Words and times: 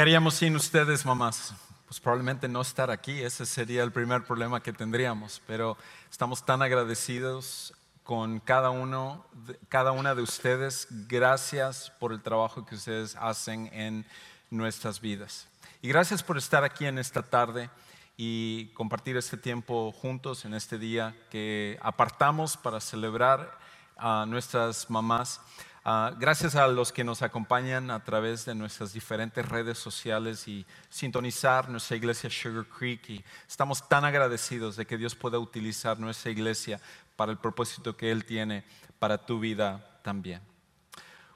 haríamos 0.00 0.34
sin 0.34 0.56
ustedes, 0.56 1.06
mamás? 1.06 1.54
Pues 1.86 2.00
probablemente 2.00 2.48
no 2.48 2.60
estar 2.60 2.90
aquí, 2.90 3.22
ese 3.22 3.46
sería 3.46 3.84
el 3.84 3.92
primer 3.92 4.24
problema 4.24 4.60
que 4.60 4.72
tendríamos, 4.72 5.40
pero 5.46 5.76
estamos 6.10 6.44
tan 6.44 6.62
agradecidos 6.62 7.72
con 8.02 8.40
cada 8.40 8.70
uno, 8.70 9.24
cada 9.68 9.92
una 9.92 10.14
de 10.14 10.22
ustedes. 10.22 10.88
Gracias 11.08 11.92
por 12.00 12.12
el 12.12 12.22
trabajo 12.22 12.66
que 12.66 12.74
ustedes 12.74 13.14
hacen 13.16 13.70
en 13.72 14.04
nuestras 14.50 15.00
vidas. 15.00 15.46
Y 15.80 15.88
gracias 15.88 16.22
por 16.22 16.38
estar 16.38 16.64
aquí 16.64 16.86
en 16.86 16.98
esta 16.98 17.22
tarde 17.22 17.70
y 18.16 18.66
compartir 18.74 19.16
este 19.16 19.36
tiempo 19.36 19.92
juntos 19.92 20.44
en 20.44 20.54
este 20.54 20.78
día 20.78 21.16
que 21.30 21.78
apartamos 21.82 22.56
para 22.56 22.80
celebrar 22.80 23.58
a 23.96 24.26
nuestras 24.26 24.90
mamás. 24.90 25.40
Ah, 25.86 26.14
gracias 26.18 26.56
a 26.56 26.66
los 26.66 26.92
que 26.92 27.04
nos 27.04 27.20
acompañan 27.20 27.90
a 27.90 28.02
través 28.02 28.46
de 28.46 28.54
nuestras 28.54 28.94
diferentes 28.94 29.46
redes 29.46 29.76
sociales 29.76 30.48
y 30.48 30.64
sintonizar 30.88 31.68
nuestra 31.68 31.98
iglesia 31.98 32.30
Sugar 32.30 32.64
Creek. 32.64 33.10
Y 33.10 33.24
estamos 33.46 33.86
tan 33.86 34.02
agradecidos 34.06 34.76
de 34.76 34.86
que 34.86 34.96
Dios 34.96 35.14
pueda 35.14 35.38
utilizar 35.38 36.00
nuestra 36.00 36.30
iglesia 36.30 36.80
para 37.16 37.32
el 37.32 37.36
propósito 37.36 37.98
que 37.98 38.10
Él 38.10 38.24
tiene 38.24 38.64
para 38.98 39.26
tu 39.26 39.38
vida 39.38 40.00
también. 40.02 40.40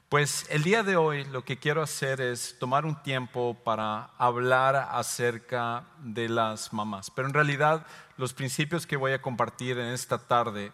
Pues 0.09 0.47
el 0.49 0.63
día 0.63 0.81
de 0.81 0.95
hoy 0.95 1.25
lo 1.25 1.45
que 1.45 1.59
quiero 1.59 1.83
hacer 1.83 2.19
es 2.19 2.57
tomar 2.57 2.87
un 2.87 3.03
tiempo 3.03 3.55
para 3.63 4.05
hablar 4.17 4.75
acerca 4.75 5.85
de 5.99 6.27
las 6.27 6.73
mamás. 6.73 7.11
Pero 7.11 7.27
en 7.27 7.35
realidad 7.35 7.85
los 8.17 8.33
principios 8.33 8.87
que 8.87 8.97
voy 8.97 9.11
a 9.11 9.21
compartir 9.21 9.77
en 9.77 9.93
esta 9.93 10.17
tarde 10.17 10.71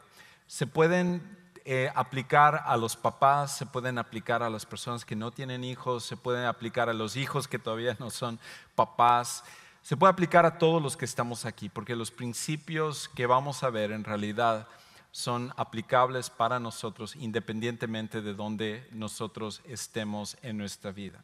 se 0.47 0.65
pueden 0.65 1.44
eh, 1.67 1.91
aplicar 1.95 2.61
a 2.63 2.77
los 2.77 2.95
papás, 2.95 3.57
se 3.57 3.65
pueden 3.65 3.97
aplicar 3.97 4.43
a 4.43 4.51
las 4.51 4.67
personas 4.67 5.03
que 5.03 5.15
no 5.15 5.31
tienen 5.31 5.63
hijos, 5.63 6.05
se 6.05 6.15
pueden 6.15 6.45
aplicar 6.45 6.89
a 6.89 6.93
los 6.93 7.15
hijos 7.15 7.47
que 7.47 7.57
todavía 7.57 7.97
no 7.99 8.11
son 8.11 8.39
papás, 8.75 9.43
se 9.81 9.97
puede 9.97 10.13
aplicar 10.13 10.45
a 10.45 10.59
todos 10.59 10.79
los 10.79 10.95
que 10.95 11.05
estamos 11.05 11.43
aquí, 11.43 11.67
porque 11.67 11.95
los 11.95 12.11
principios 12.11 13.09
que 13.09 13.25
vamos 13.25 13.63
a 13.63 13.71
ver 13.71 13.91
en 13.91 14.03
realidad 14.03 14.67
son 15.11 15.53
aplicables 15.57 16.29
para 16.29 16.59
nosotros 16.59 17.15
independientemente 17.15 18.21
de 18.21 18.35
donde 18.35 18.87
nosotros 18.91 19.61
estemos 19.65 20.37
en 20.43 20.59
nuestra 20.59 20.91
vida. 20.91 21.23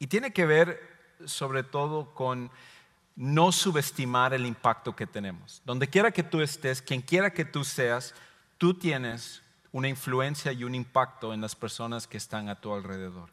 Y 0.00 0.08
tiene 0.08 0.32
que 0.32 0.46
ver 0.46 0.80
sobre 1.26 1.62
todo 1.62 2.12
con 2.12 2.50
no 3.14 3.52
subestimar 3.52 4.34
el 4.34 4.46
impacto 4.46 4.96
que 4.96 5.06
tenemos. 5.06 5.62
Donde 5.64 5.88
quiera 5.88 6.10
que 6.10 6.24
tú 6.24 6.40
estés, 6.40 6.82
quien 6.82 7.02
quiera 7.02 7.32
que 7.32 7.44
tú 7.44 7.62
seas, 7.62 8.14
tú 8.58 8.74
tienes 8.74 9.42
una 9.72 9.88
influencia 9.88 10.52
y 10.52 10.64
un 10.64 10.74
impacto 10.74 11.34
en 11.34 11.40
las 11.40 11.54
personas 11.54 12.06
que 12.06 12.16
están 12.16 12.48
a 12.48 12.60
tu 12.60 12.72
alrededor. 12.74 13.30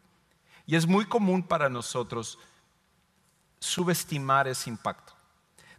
Y 0.65 0.75
es 0.75 0.87
muy 0.87 1.05
común 1.05 1.43
para 1.43 1.69
nosotros 1.69 2.39
subestimar 3.59 4.47
ese 4.47 4.69
impacto. 4.69 5.13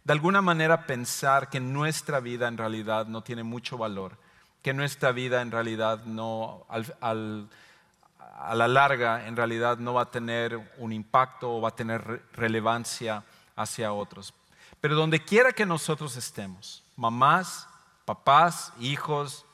De 0.03 0.13
alguna 0.13 0.41
manera 0.41 0.85
pensar 0.85 1.49
que 1.49 1.59
nuestra 1.59 2.19
vida 2.19 2.47
en 2.47 2.57
realidad 2.57 3.07
no 3.07 3.23
tiene 3.23 3.43
mucho 3.43 3.77
valor, 3.77 4.17
que 4.61 4.73
nuestra 4.73 5.11
vida 5.11 5.41
en 5.41 5.51
realidad 5.51 6.05
no, 6.05 6.65
a 6.69 7.13
la 8.55 8.67
larga, 8.67 9.27
en 9.27 9.35
realidad 9.35 9.77
no 9.77 9.93
va 9.95 10.03
a 10.03 10.11
tener 10.11 10.73
un 10.77 10.91
impacto 10.91 11.55
o 11.55 11.61
va 11.61 11.69
a 11.69 11.75
tener 11.75 12.23
relevancia 12.33 13.23
hacia 13.55 13.93
otros. 13.93 14.33
Pero 14.81 14.95
donde 14.95 15.23
quiera 15.23 15.53
que 15.53 15.65
nosotros 15.65 16.15
estemos, 16.17 16.83
mamás, 16.95 17.67
papás, 18.05 18.73
hijos, 18.79 19.44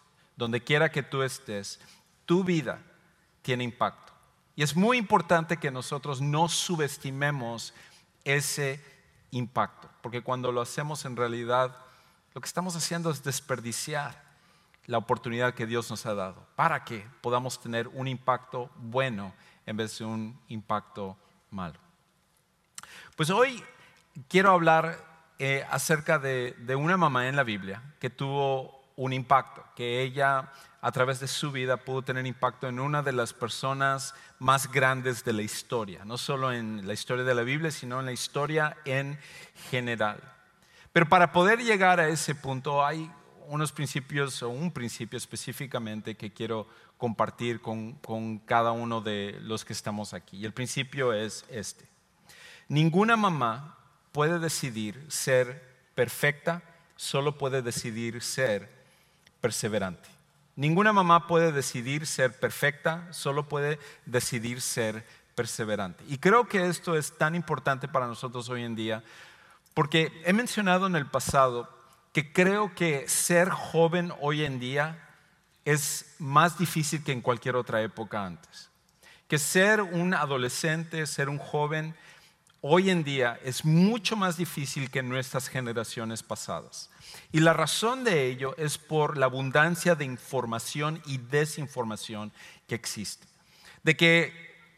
donde 0.41 0.63
quiera 0.63 0.89
que 0.89 1.03
tú 1.03 1.21
estés, 1.21 1.79
tu 2.25 2.43
vida 2.43 2.81
tiene 3.43 3.63
impacto. 3.63 4.11
Y 4.55 4.63
es 4.63 4.75
muy 4.75 4.97
importante 4.97 5.57
que 5.57 5.69
nosotros 5.69 6.19
no 6.19 6.49
subestimemos 6.49 7.75
ese 8.23 8.83
impacto, 9.29 9.87
porque 10.01 10.23
cuando 10.23 10.51
lo 10.51 10.61
hacemos 10.61 11.05
en 11.05 11.15
realidad, 11.15 11.77
lo 12.33 12.41
que 12.41 12.47
estamos 12.47 12.75
haciendo 12.75 13.11
es 13.11 13.23
desperdiciar 13.23 14.19
la 14.87 14.97
oportunidad 14.97 15.53
que 15.53 15.67
Dios 15.67 15.91
nos 15.91 16.07
ha 16.07 16.15
dado 16.15 16.47
para 16.55 16.85
que 16.85 17.05
podamos 17.21 17.61
tener 17.61 17.87
un 17.89 18.07
impacto 18.07 18.71
bueno 18.77 19.35
en 19.67 19.77
vez 19.77 19.99
de 19.99 20.05
un 20.05 20.41
impacto 20.47 21.15
malo. 21.51 21.77
Pues 23.15 23.29
hoy 23.29 23.63
quiero 24.27 24.49
hablar 24.49 25.05
eh, 25.37 25.63
acerca 25.69 26.17
de, 26.17 26.55
de 26.57 26.75
una 26.75 26.97
mamá 26.97 27.27
en 27.27 27.35
la 27.35 27.43
Biblia 27.43 27.83
que 27.99 28.09
tuvo 28.09 28.80
un 28.95 29.13
impacto, 29.13 29.63
que 29.75 30.01
ella 30.01 30.51
a 30.81 30.91
través 30.91 31.19
de 31.19 31.27
su 31.27 31.51
vida 31.51 31.77
pudo 31.77 32.01
tener 32.01 32.25
impacto 32.25 32.67
en 32.67 32.79
una 32.79 33.03
de 33.03 33.11
las 33.11 33.33
personas 33.33 34.15
más 34.39 34.71
grandes 34.71 35.23
de 35.23 35.33
la 35.33 35.43
historia, 35.43 36.03
no 36.05 36.17
solo 36.17 36.51
en 36.51 36.87
la 36.87 36.93
historia 36.93 37.23
de 37.23 37.35
la 37.35 37.43
Biblia, 37.43 37.69
sino 37.69 37.99
en 37.99 38.07
la 38.07 38.11
historia 38.11 38.77
en 38.85 39.19
general. 39.69 40.19
Pero 40.91 41.07
para 41.07 41.31
poder 41.31 41.59
llegar 41.59 41.99
a 41.99 42.09
ese 42.09 42.33
punto 42.33 42.83
hay 42.83 43.09
unos 43.47 43.71
principios 43.71 44.41
o 44.41 44.49
un 44.49 44.71
principio 44.71 45.17
específicamente 45.17 46.15
que 46.15 46.33
quiero 46.33 46.67
compartir 46.97 47.61
con, 47.61 47.93
con 47.93 48.39
cada 48.39 48.71
uno 48.71 49.01
de 49.01 49.37
los 49.41 49.63
que 49.63 49.73
estamos 49.73 50.13
aquí. 50.13 50.37
Y 50.37 50.45
el 50.45 50.53
principio 50.53 51.13
es 51.13 51.45
este. 51.49 51.85
Ninguna 52.67 53.17
mamá 53.17 53.77
puede 54.11 54.39
decidir 54.39 55.05
ser 55.09 55.69
perfecta, 55.95 56.63
solo 56.95 57.37
puede 57.37 57.61
decidir 57.61 58.21
ser 58.21 58.80
perseverante. 59.41 60.09
Ninguna 60.55 60.93
mamá 60.93 61.27
puede 61.27 61.51
decidir 61.51 62.05
ser 62.05 62.39
perfecta, 62.39 63.07
solo 63.11 63.49
puede 63.49 63.79
decidir 64.05 64.61
ser 64.61 65.05
perseverante. 65.35 66.03
Y 66.07 66.17
creo 66.17 66.47
que 66.47 66.67
esto 66.67 66.95
es 66.95 67.17
tan 67.17 67.35
importante 67.35 67.87
para 67.87 68.07
nosotros 68.07 68.47
hoy 68.49 68.63
en 68.63 68.75
día, 68.75 69.03
porque 69.73 70.11
he 70.25 70.33
mencionado 70.33 70.87
en 70.87 70.95
el 70.95 71.07
pasado 71.07 71.69
que 72.13 72.31
creo 72.33 72.75
que 72.75 73.07
ser 73.07 73.49
joven 73.49 74.11
hoy 74.19 74.43
en 74.43 74.59
día 74.59 75.09
es 75.63 76.15
más 76.19 76.57
difícil 76.57 77.03
que 77.03 77.11
en 77.11 77.21
cualquier 77.21 77.55
otra 77.55 77.81
época 77.81 78.25
antes. 78.25 78.69
Que 79.27 79.39
ser 79.39 79.81
un 79.81 80.13
adolescente, 80.13 81.07
ser 81.07 81.29
un 81.29 81.37
joven, 81.37 81.95
hoy 82.61 82.91
en 82.91 83.03
día 83.03 83.39
es 83.43 83.65
mucho 83.65 84.15
más 84.15 84.37
difícil 84.37 84.89
que 84.89 84.99
en 84.99 85.09
nuestras 85.09 85.47
generaciones 85.47 86.23
pasadas. 86.23 86.89
Y 87.31 87.39
la 87.39 87.53
razón 87.53 88.03
de 88.03 88.27
ello 88.27 88.55
es 88.57 88.77
por 88.77 89.17
la 89.17 89.25
abundancia 89.25 89.95
de 89.95 90.05
información 90.05 91.01
y 91.05 91.17
desinformación 91.17 92.31
que 92.67 92.75
existe. 92.75 93.27
De 93.83 93.97
que 93.97 94.33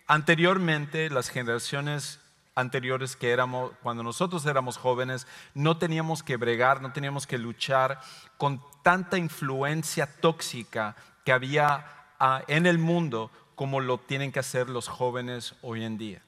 anteriormente 0.07 1.09
las 1.09 1.29
generaciones 1.29 2.19
anteriores 2.55 3.15
que 3.15 3.31
éramos, 3.31 3.71
cuando 3.81 4.03
nosotros 4.03 4.45
éramos 4.45 4.77
jóvenes, 4.77 5.27
no 5.53 5.77
teníamos 5.77 6.23
que 6.23 6.37
bregar, 6.37 6.81
no 6.81 6.93
teníamos 6.93 7.27
que 7.27 7.37
luchar 7.37 7.99
con 8.37 8.61
tanta 8.83 9.17
influencia 9.17 10.07
tóxica 10.21 10.95
que 11.25 11.31
había 11.31 11.85
ah, 12.19 12.43
en 12.47 12.65
el 12.65 12.77
mundo 12.77 13.31
como 13.55 13.79
lo 13.79 13.97
tienen 13.97 14.31
que 14.31 14.39
hacer 14.39 14.69
los 14.69 14.87
jóvenes 14.87 15.55
hoy 15.61 15.83
en 15.83 15.97
día 15.97 16.21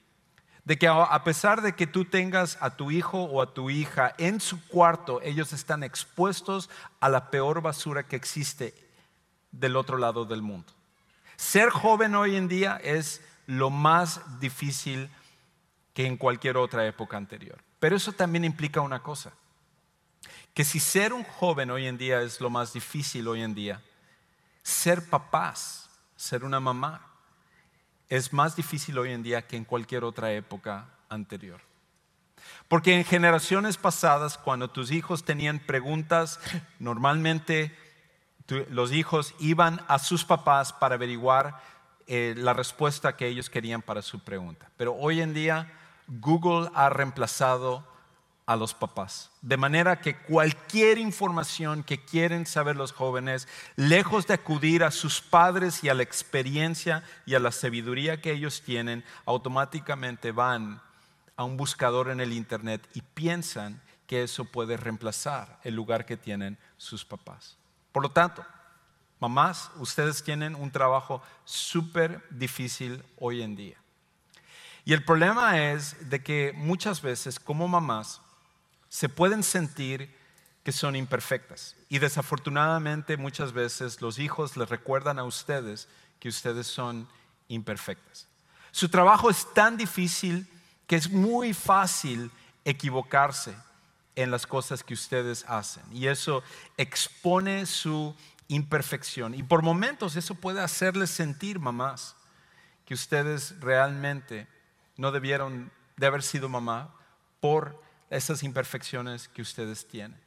de 0.66 0.80
que 0.80 0.88
a 0.88 1.24
pesar 1.24 1.62
de 1.62 1.76
que 1.76 1.86
tú 1.86 2.06
tengas 2.06 2.58
a 2.60 2.76
tu 2.76 2.90
hijo 2.90 3.24
o 3.24 3.42
a 3.42 3.54
tu 3.54 3.70
hija 3.70 4.16
en 4.18 4.42
su 4.42 4.68
cuarto, 4.68 5.22
ellos 5.22 5.54
están 5.54 5.84
expuestos 5.84 6.72
a 7.00 7.08
la 7.08 7.30
peor 7.30 7.62
basura 7.62 8.08
que 8.08 8.16
existe 8.16 8.74
del 9.52 9.76
otro 9.76 9.98
lado 9.98 10.26
del 10.26 10.42
mundo. 10.42 10.74
Ser 11.38 11.70
joven 11.70 12.16
hoy 12.16 12.36
en 12.36 12.48
día 12.48 12.80
es 12.84 13.22
lo 13.46 13.70
más 13.70 14.40
difícil 14.40 15.10
que 15.94 16.08
en 16.08 16.18
cualquier 16.18 16.58
otra 16.58 16.86
época 16.88 17.16
anterior. 17.16 17.60
Pero 17.80 17.96
eso 17.96 18.12
también 18.12 18.44
implica 18.44 18.82
una 18.82 19.04
cosa, 19.04 19.32
que 20.56 20.66
si 20.66 20.80
ser 20.80 21.14
un 21.14 21.24
joven 21.24 21.70
hoy 21.70 21.86
en 21.86 21.98
día 21.98 22.22
es 22.22 22.42
lo 22.42 22.50
más 22.50 22.74
difícil 22.74 23.28
hoy 23.28 23.44
en 23.44 23.54
día, 23.54 23.84
ser 24.64 25.08
papás, 25.10 25.92
ser 26.16 26.44
una 26.44 26.60
mamá, 26.60 27.15
es 28.10 28.34
más 28.34 28.56
difícil 28.56 28.98
hoy 28.98 29.12
en 29.12 29.24
día 29.24 29.48
que 29.48 29.57
en 29.57 29.66
cualquier 29.66 30.04
otra 30.04 30.31
época 30.31 30.86
anterior. 31.10 31.62
Porque 32.68 32.96
en 32.96 33.04
generaciones 33.04 33.78
pasadas, 33.78 34.38
cuando 34.38 34.69
tus 34.69 34.92
hijos 34.92 35.24
tenían 35.24 35.60
preguntas, 35.60 36.40
normalmente 36.80 37.75
los 38.69 38.92
hijos 38.92 39.34
iban 39.40 39.81
a 39.88 40.00
sus 40.00 40.24
papás 40.24 40.74
para 40.74 40.96
averiguar 40.96 41.62
eh, 42.07 42.36
la 42.38 42.54
respuesta 42.54 43.16
que 43.16 43.28
ellos 43.28 43.50
querían 43.50 43.81
para 43.81 44.02
su 44.02 44.19
pregunta. 44.19 44.69
Pero 44.78 44.94
hoy 44.94 45.22
en 45.22 45.34
día 45.34 45.74
Google 46.07 46.69
ha 46.75 46.90
reemplazado 46.90 47.84
a 48.45 48.56
los 48.56 48.74
papás. 48.74 49.31
De 49.42 49.57
manera 49.57 50.00
que 50.01 50.18
cualquier 50.18 50.97
información 50.97 51.83
que 51.83 52.03
quieren 52.03 52.45
saber 52.45 52.75
los 52.75 52.92
jóvenes, 52.92 53.47
lejos 53.75 54.27
de 54.27 54.36
acudir 54.36 54.83
a 54.83 54.92
sus 54.92 55.21
padres 55.21 55.83
y 55.83 55.89
a 55.89 55.94
la 55.94 56.03
experiencia 56.03 57.03
y 57.25 57.36
a 57.36 57.39
la 57.39 57.51
sabiduría 57.51 58.21
que 58.21 58.31
ellos 58.31 58.62
tienen, 58.62 59.03
automáticamente 59.25 60.31
van 60.31 60.81
a 61.38 61.44
un 61.44 61.57
buscador 61.57 62.09
en 62.09 62.21
el 62.21 62.33
Internet 62.33 62.88
y 62.94 63.01
piensan 63.01 63.81
que 64.07 64.24
eso 64.24 64.45
puede 64.45 64.77
reemplazar 64.77 65.59
el 65.63 65.75
lugar 65.75 66.06
que 66.06 66.18
tienen 66.18 66.57
sus 66.77 67.03
papás. 67.03 67.57
Por 67.92 68.03
lo 68.03 68.12
tanto, 68.12 68.45
mamás, 69.19 69.71
ustedes 69.77 70.24
tienen 70.24 70.53
un 70.56 70.69
trabajo 70.69 71.21
súper 71.45 72.24
difícil 72.30 73.03
hoy 73.18 73.42
en 73.42 73.56
día. 73.56 73.77
Y 74.83 74.94
el 74.94 75.03
problema 75.03 75.59
es 75.71 76.09
de 76.12 76.21
que 76.21 76.53
muchas 76.56 77.01
veces 77.01 77.39
como 77.39 77.68
mamás 77.68 78.21
se 78.95 79.09
pueden 79.09 79.44
sentir 79.44 80.09
que 80.63 80.71
son 80.71 80.95
imperfectas. 80.95 81.75
Y 81.89 82.00
desafortunadamente 82.00 83.18
muchas 83.18 83.51
veces 83.51 84.00
los 84.00 84.19
hijos 84.19 84.56
les 84.56 84.69
recuerdan 84.69 85.19
a 85.19 85.25
ustedes 85.25 85.89
que 86.18 86.30
ustedes 86.30 86.65
son 86.65 87.06
imperfectas. 87.50 88.30
Su 88.71 88.88
trabajo 88.88 89.30
es 89.30 89.53
tan 89.53 89.75
difícil 89.75 90.47
que 90.88 90.95
es 90.95 91.12
muy 91.12 91.53
fácil 91.53 92.31
equivocarse 92.63 93.53
en 94.15 94.31
las 94.31 94.47
cosas 94.47 94.81
que 94.81 94.94
ustedes 94.94 95.44
hacen. 95.50 95.83
Y 95.92 96.07
eso 96.07 96.42
expone 96.77 97.65
su 97.65 98.15
imperfección. 98.47 99.36
Y 99.36 99.44
por 99.44 99.62
momentos 99.62 100.15
eso 100.15 100.36
puede 100.36 100.62
hacerles 100.62 101.09
sentir, 101.09 101.59
mamás, 101.59 102.15
que 102.86 102.94
ustedes 102.94 103.59
realmente 103.59 104.47
no 104.95 105.12
debieron 105.12 105.69
de 105.97 106.07
haber 106.07 106.24
sido 106.24 106.47
mamá 106.47 106.95
por 107.42 107.83
esas 108.10 108.44
imperfecciones 108.44 109.28
que 109.28 109.42
ustedes 109.42 109.88
tienen. 109.88 110.19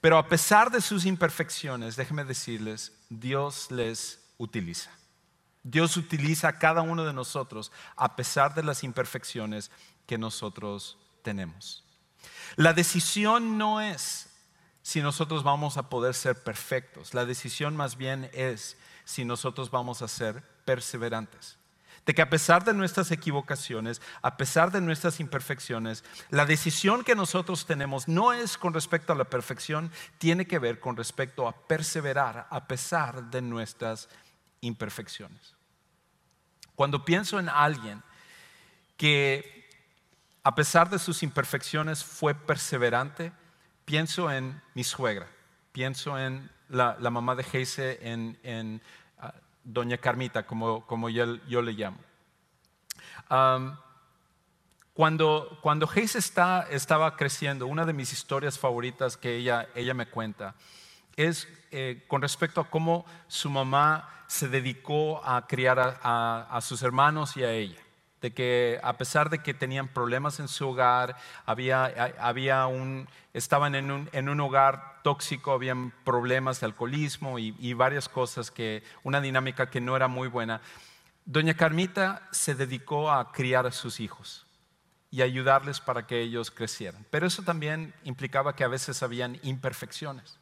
Pero 0.00 0.16
a 0.16 0.28
pesar 0.28 0.70
de 0.70 0.80
sus 0.80 1.04
imperfecciones, 1.04 1.96
déjenme 1.96 2.24
decirles, 2.24 2.92
Dios 3.08 3.70
les 3.70 4.20
utiliza. 4.38 4.90
Dios 5.64 5.96
utiliza 5.96 6.48
a 6.48 6.58
cada 6.58 6.82
uno 6.82 7.04
de 7.04 7.12
nosotros 7.12 7.72
a 7.96 8.14
pesar 8.14 8.54
de 8.54 8.62
las 8.62 8.84
imperfecciones 8.84 9.70
que 10.06 10.16
nosotros 10.16 10.96
tenemos. 11.22 11.84
La 12.56 12.72
decisión 12.72 13.58
no 13.58 13.80
es 13.80 14.30
si 14.82 15.02
nosotros 15.02 15.42
vamos 15.42 15.76
a 15.76 15.90
poder 15.90 16.14
ser 16.14 16.42
perfectos. 16.42 17.12
La 17.12 17.26
decisión 17.26 17.76
más 17.76 17.96
bien 17.96 18.30
es 18.32 18.78
si 19.04 19.24
nosotros 19.24 19.70
vamos 19.70 20.00
a 20.00 20.08
ser 20.08 20.42
perseverantes 20.64 21.57
de 22.08 22.14
que 22.14 22.22
a 22.22 22.30
pesar 22.30 22.64
de 22.64 22.72
nuestras 22.72 23.10
equivocaciones, 23.10 24.00
a 24.22 24.38
pesar 24.38 24.72
de 24.72 24.80
nuestras 24.80 25.20
imperfecciones, 25.20 26.02
la 26.30 26.46
decisión 26.46 27.04
que 27.04 27.14
nosotros 27.14 27.66
tenemos 27.66 28.08
no 28.08 28.32
es 28.32 28.56
con 28.56 28.72
respecto 28.72 29.12
a 29.12 29.16
la 29.16 29.24
perfección, 29.24 29.92
tiene 30.16 30.46
que 30.46 30.58
ver 30.58 30.80
con 30.80 30.96
respecto 30.96 31.46
a 31.46 31.52
perseverar 31.52 32.46
a 32.48 32.66
pesar 32.66 33.24
de 33.24 33.42
nuestras 33.42 34.08
imperfecciones. 34.62 35.54
Cuando 36.74 37.04
pienso 37.04 37.38
en 37.38 37.50
alguien 37.50 38.02
que 38.96 39.68
a 40.44 40.54
pesar 40.54 40.88
de 40.88 40.98
sus 40.98 41.22
imperfecciones 41.22 42.02
fue 42.02 42.34
perseverante, 42.34 43.32
pienso 43.84 44.32
en 44.32 44.62
mi 44.72 44.82
suegra, 44.82 45.28
pienso 45.72 46.18
en 46.18 46.50
la, 46.70 46.96
mamá 47.10 47.34
de 47.34 47.44
Geise, 47.44 47.98
en 48.00 48.80
doña 49.68 49.98
Carmita, 49.98 50.46
como, 50.46 50.86
como 50.86 51.08
yo, 51.10 51.26
le 51.26 51.72
llamo. 51.72 51.98
cuando 54.94 55.58
cuando 55.62 55.88
está, 55.94 56.66
estaba 56.70 57.16
creciendo, 57.16 57.66
una 57.66 57.84
de 57.84 57.92
mis 57.92 58.12
historias 58.12 58.58
favoritas 58.58 59.16
que 59.16 59.36
ella, 59.36 59.68
ella 59.74 59.94
me 59.94 60.06
cuenta 60.06 60.54
es 61.16 61.48
eh, 61.70 62.04
con 62.08 62.22
respecto 62.22 62.60
a 62.60 62.70
cómo 62.70 63.04
su 63.26 63.50
mamá 63.50 64.24
se 64.28 64.48
dedicó 64.48 65.24
a 65.24 65.46
criar 65.46 65.98
a 66.02 66.58
sus 66.62 66.82
hermanos 66.82 67.36
y 67.36 67.42
a 67.44 67.52
ella 67.52 67.80
de 68.20 68.32
que 68.32 68.80
a 68.82 68.96
pesar 68.96 69.30
de 69.30 69.38
que 69.38 69.54
tenían 69.54 69.88
problemas 69.88 70.40
en 70.40 70.48
su 70.48 70.68
hogar, 70.68 71.16
había, 71.46 71.84
había 72.18 72.66
un, 72.66 73.08
estaban 73.32 73.74
en 73.74 73.90
un, 73.90 74.08
en 74.12 74.28
un, 74.28 74.40
hogar 74.40 75.00
tóxico, 75.02 75.52
habían 75.52 75.92
problemas 76.04 76.60
de 76.60 76.66
alcoholismo 76.66 77.38
y, 77.38 77.72
varias 77.74 78.08
cosas 78.08 78.50
que, 78.50 78.82
una 79.04 79.20
dinámica 79.20 79.70
que 79.70 79.80
no 79.80 79.94
era 79.96 80.08
muy 80.08 80.28
buena. 80.28 80.60
Doña 81.24 81.54
Carmita 81.54 82.28
se 82.32 82.54
dedicó 82.54 83.10
a 83.10 83.32
criar 83.32 83.66
a 83.66 83.72
sus 83.72 84.00
hijos 84.00 84.46
y 85.10 85.22
ayudarles 85.22 85.80
para 85.80 86.06
que 86.06 86.20
ellos 86.20 86.50
crecieran. 86.50 87.06
Pero 87.10 87.26
eso 87.26 87.42
también 87.42 87.94
implicaba 88.04 88.56
que 88.56 88.64
a 88.64 88.68
veces 88.68 89.02
habían 89.02 89.38
imperfecciones. 89.42 90.38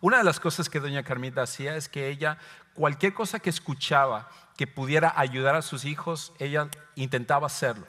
Una 0.00 0.18
de 0.18 0.24
las 0.24 0.40
cosas 0.40 0.68
que 0.68 0.80
doña 0.80 1.02
Carmita 1.02 1.42
hacía 1.42 1.76
es 1.76 1.88
que 1.88 2.08
ella, 2.08 2.38
cualquier 2.74 3.14
cosa 3.14 3.40
que 3.40 3.50
escuchaba 3.50 4.28
que 4.56 4.66
pudiera 4.66 5.12
ayudar 5.16 5.56
a 5.56 5.62
sus 5.62 5.84
hijos, 5.84 6.32
ella 6.38 6.68
intentaba 6.94 7.46
hacerlo 7.46 7.86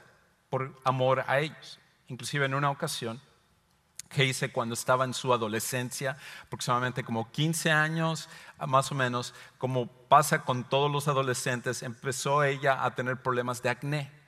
por 0.50 0.80
amor 0.84 1.24
a 1.28 1.39
ellos. 1.39 1.80
Inclusive 2.08 2.46
en 2.46 2.56
una 2.56 2.72
ocasión, 2.72 3.22
que 4.10 4.25
hice 4.25 4.51
cuando 4.51 4.74
estaba 4.74 5.06
en 5.06 5.13
su 5.13 5.32
adolescencia, 5.34 6.18
aproximadamente 6.44 7.04
como 7.04 7.32
15 7.32 7.72
años, 7.72 8.28
más 8.68 8.92
o 8.92 8.96
menos, 8.96 9.36
como 9.60 9.88
pasa 9.88 10.44
con 10.44 10.63
todos 10.63 10.92
los 10.92 11.08
adolescentes, 11.08 11.84
empezó 11.84 12.44
ella 12.44 12.84
a 12.84 12.96
tener 12.96 13.22
problemas 13.22 13.62
de 13.62 13.70
acné. 13.70 14.19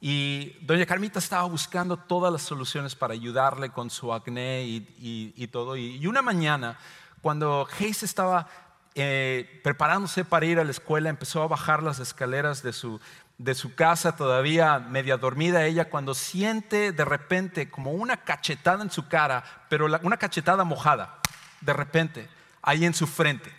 Y 0.00 0.56
doña 0.60 0.86
Carmita 0.86 1.18
estaba 1.18 1.44
buscando 1.44 1.96
todas 1.96 2.32
las 2.32 2.42
soluciones 2.42 2.94
para 2.94 3.14
ayudarle 3.14 3.70
con 3.70 3.90
su 3.90 4.12
acné 4.12 4.64
y, 4.64 5.48
todo. 5.48 5.76
Y, 5.76 6.06
una 6.06 6.22
mañana, 6.22 6.78
cuando 7.20 7.66
Hayes 7.78 8.04
estaba 8.04 8.48
eh, 8.94 9.60
preparándose 9.64 10.24
para 10.24 10.46
ir 10.46 10.60
a 10.60 10.64
la 10.64 10.70
escuela, 10.70 11.10
empezó 11.10 11.42
a 11.42 11.48
bajar 11.48 11.82
las 11.82 11.98
escaleras 11.98 12.62
de 12.62 12.72
su, 12.72 13.00
de 13.38 13.56
su 13.56 13.74
casa, 13.74 14.14
todavía 14.14 14.78
media 14.78 15.16
dormida 15.16 15.66
ella, 15.66 15.90
cuando 15.90 16.14
siente 16.14 16.92
de 16.92 17.04
repente 17.04 17.68
como 17.68 17.90
una 17.92 18.18
cachetada 18.18 18.84
en 18.84 18.92
su 18.92 19.08
cara, 19.08 19.42
pero 19.68 19.86
una 20.02 20.16
cachetada 20.16 20.62
mojada, 20.62 21.18
de 21.60 21.72
repente, 21.72 22.28
ahí 22.62 22.84
en 22.84 22.94
su 22.94 23.08
frente. 23.08 23.52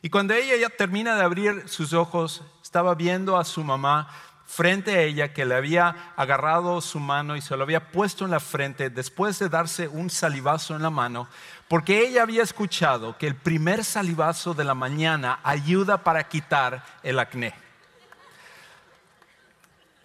Y 0.00 0.10
cuando 0.10 0.34
ella 0.34 0.56
ya 0.56 0.68
termina 0.68 1.16
de 1.16 1.22
abrir 1.24 1.68
sus 1.68 1.92
ojos, 1.92 2.44
estaba 2.62 2.94
viendo 2.94 3.36
a 3.36 3.44
su 3.44 3.64
mamá 3.64 4.08
frente 4.46 4.96
a 4.96 5.02
ella 5.02 5.32
que 5.32 5.44
le 5.44 5.56
había 5.56 6.12
agarrado 6.16 6.80
su 6.80 7.00
mano 7.00 7.36
y 7.36 7.40
se 7.40 7.56
lo 7.56 7.64
había 7.64 7.90
puesto 7.90 8.24
en 8.24 8.30
la 8.30 8.40
frente 8.40 8.90
después 8.90 9.38
de 9.38 9.48
darse 9.48 9.88
un 9.88 10.08
salivazo 10.08 10.76
en 10.76 10.82
la 10.82 10.90
mano, 10.90 11.28
porque 11.68 12.06
ella 12.06 12.22
había 12.22 12.42
escuchado 12.42 13.18
que 13.18 13.26
el 13.26 13.34
primer 13.34 13.84
salivazo 13.84 14.54
de 14.54 14.64
la 14.64 14.74
mañana 14.74 15.40
ayuda 15.42 15.98
para 15.98 16.28
quitar 16.28 16.82
el 17.02 17.18
acné. 17.18 17.54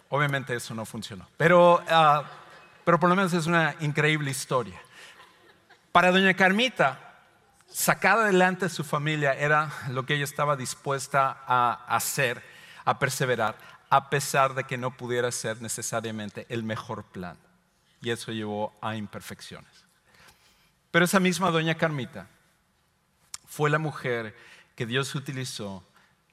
Obviamente 0.08 0.54
eso 0.54 0.74
no 0.74 0.84
funcionó, 0.84 1.26
pero, 1.36 1.82
ah, 1.88 2.24
pero 2.84 2.98
por 2.98 3.08
lo 3.08 3.16
menos 3.16 3.32
es 3.32 3.46
una 3.46 3.76
increíble 3.80 4.30
historia. 4.30 4.78
Para 5.92 6.10
doña 6.10 6.34
Carmita, 6.34 6.98
sacar 7.68 8.18
adelante 8.18 8.66
a 8.66 8.68
su 8.68 8.82
familia 8.82 9.32
era 9.34 9.70
lo 9.88 10.04
que 10.04 10.14
ella 10.14 10.24
estaba 10.24 10.56
dispuesta 10.56 11.42
a 11.46 11.84
hacer, 11.88 12.42
a 12.84 12.98
perseverar 12.98 13.71
a 13.92 14.08
pesar 14.08 14.54
de 14.54 14.64
que 14.64 14.78
no 14.78 14.96
pudiera 14.96 15.30
ser 15.30 15.60
necesariamente 15.60 16.46
el 16.48 16.62
mejor 16.62 17.04
plan. 17.04 17.36
Y 18.00 18.08
eso 18.08 18.32
llevó 18.32 18.74
a 18.80 18.96
imperfecciones. 18.96 19.84
Pero 20.90 21.04
esa 21.04 21.20
misma 21.20 21.50
doña 21.50 21.74
Carmita 21.74 22.26
fue 23.46 23.68
la 23.68 23.78
mujer 23.78 24.34
que 24.76 24.86
Dios 24.86 25.14
utilizó 25.14 25.84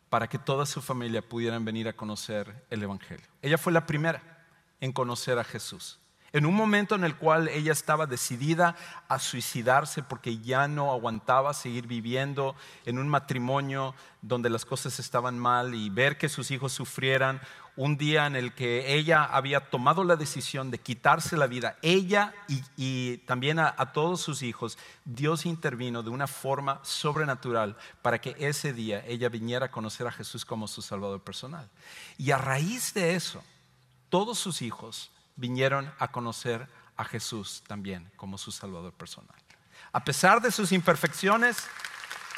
para 0.10 0.30
que 0.30 0.40
toda 0.40 0.66
su 0.66 0.82
familia 0.82 1.22
pudieran 1.22 1.66
venir 1.66 1.90
a 1.90 1.94
conocer 1.98 2.66
el 2.70 2.82
Evangelio. 2.82 3.28
Ella 3.42 3.58
fue 3.58 3.74
la 3.74 3.86
primera 3.86 4.46
en 4.80 4.94
conocer 4.94 5.38
a 5.38 5.44
Jesús. 5.44 6.00
En 6.32 6.46
un 6.46 6.54
momento 6.54 6.96
en 6.96 7.04
el 7.04 7.16
cual 7.16 7.48
ella 7.48 7.72
estaba 7.72 8.06
decidida 8.06 8.76
a 9.08 9.20
suicidarse 9.20 10.04
porque 10.04 10.38
ya 10.38 10.68
no 10.68 10.92
aguantaba 10.92 11.54
seguir 11.54 11.88
viviendo 11.88 12.56
en 12.86 13.00
un 13.00 13.08
matrimonio 13.08 13.96
donde 14.22 14.50
las 14.50 14.66
cosas 14.66 15.00
estaban 15.00 15.40
mal 15.40 15.74
y 15.74 15.90
ver 15.90 16.18
que 16.18 16.30
sus 16.30 16.52
hijos 16.52 16.74
sufrieran, 16.74 17.42
un 17.80 17.96
día 17.96 18.28
en 18.28 18.36
el 18.36 18.54
que 18.54 18.94
ella 18.94 19.24
había 19.24 19.70
tomado 19.70 20.04
la 20.04 20.18
decisión 20.18 20.70
de 20.70 20.80
quitarse 20.80 21.38
la 21.38 21.48
vida, 21.48 21.78
ella 21.82 22.34
y, 22.76 23.20
también 23.20 23.58
a, 23.58 23.74
todos 23.94 24.20
sus 24.20 24.44
hijos, 24.44 24.78
Dios 25.06 25.46
intervino 25.46 26.04
de 26.04 26.10
una 26.10 26.28
forma 26.28 26.82
sobrenatural 26.84 27.78
para 28.02 28.20
que 28.20 28.36
ese 28.38 28.74
día 28.74 29.02
ella 29.08 29.30
viniera 29.30 29.68
a 29.68 29.72
conocer 29.72 30.06
a 30.08 30.12
Jesús 30.12 30.44
como 30.44 30.68
su 30.68 30.82
Salvador 30.82 31.22
personal. 31.24 31.70
Y 32.18 32.32
a 32.32 32.38
raíz 32.38 32.94
de 32.94 33.16
eso, 33.16 33.42
todos 34.10 34.38
sus 34.38 34.62
hijos 34.62 35.10
vinieron 35.40 35.92
a 35.98 36.10
conocer 36.10 36.68
a 36.98 37.06
Jesús 37.06 37.64
también 37.66 38.12
como 38.18 38.38
su 38.38 38.52
Salvador 38.52 38.94
personal. 38.94 39.36
A 39.92 40.04
pesar 40.04 40.42
de 40.42 40.52
sus 40.52 40.72
imperfecciones, 40.72 41.68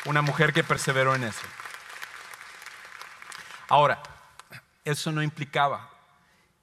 una 0.05 0.21
mujer 0.21 0.53
que 0.53 0.63
perseveró 0.63 1.15
en 1.15 1.23
eso. 1.23 1.41
Ahora, 3.67 4.01
eso 4.85 5.11
no 5.11 5.23
implicaba 5.23 5.89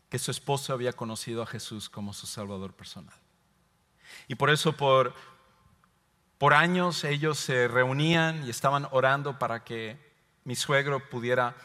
que 0.09 0.19
su 0.19 0.31
esposo 0.31 0.73
había 0.73 0.93
conocido 0.93 1.43
a 1.43 1.47
Jesús 1.47 1.89
como 1.89 2.13
su 2.13 2.27
Salvador 2.27 2.73
personal. 2.73 3.15
Y 4.29 4.37
por 4.37 4.51
eso 4.51 4.77
por, 4.77 5.15
años 6.55 7.05
ellos 7.05 7.39
se 7.39 7.69
reunían 7.69 8.47
y 8.47 8.51
estaban 8.51 8.87
orando 8.91 9.39
para 9.39 9.65
que 9.65 9.99
mi 10.45 10.55
suegro 10.55 11.09
pudiera 11.11 11.57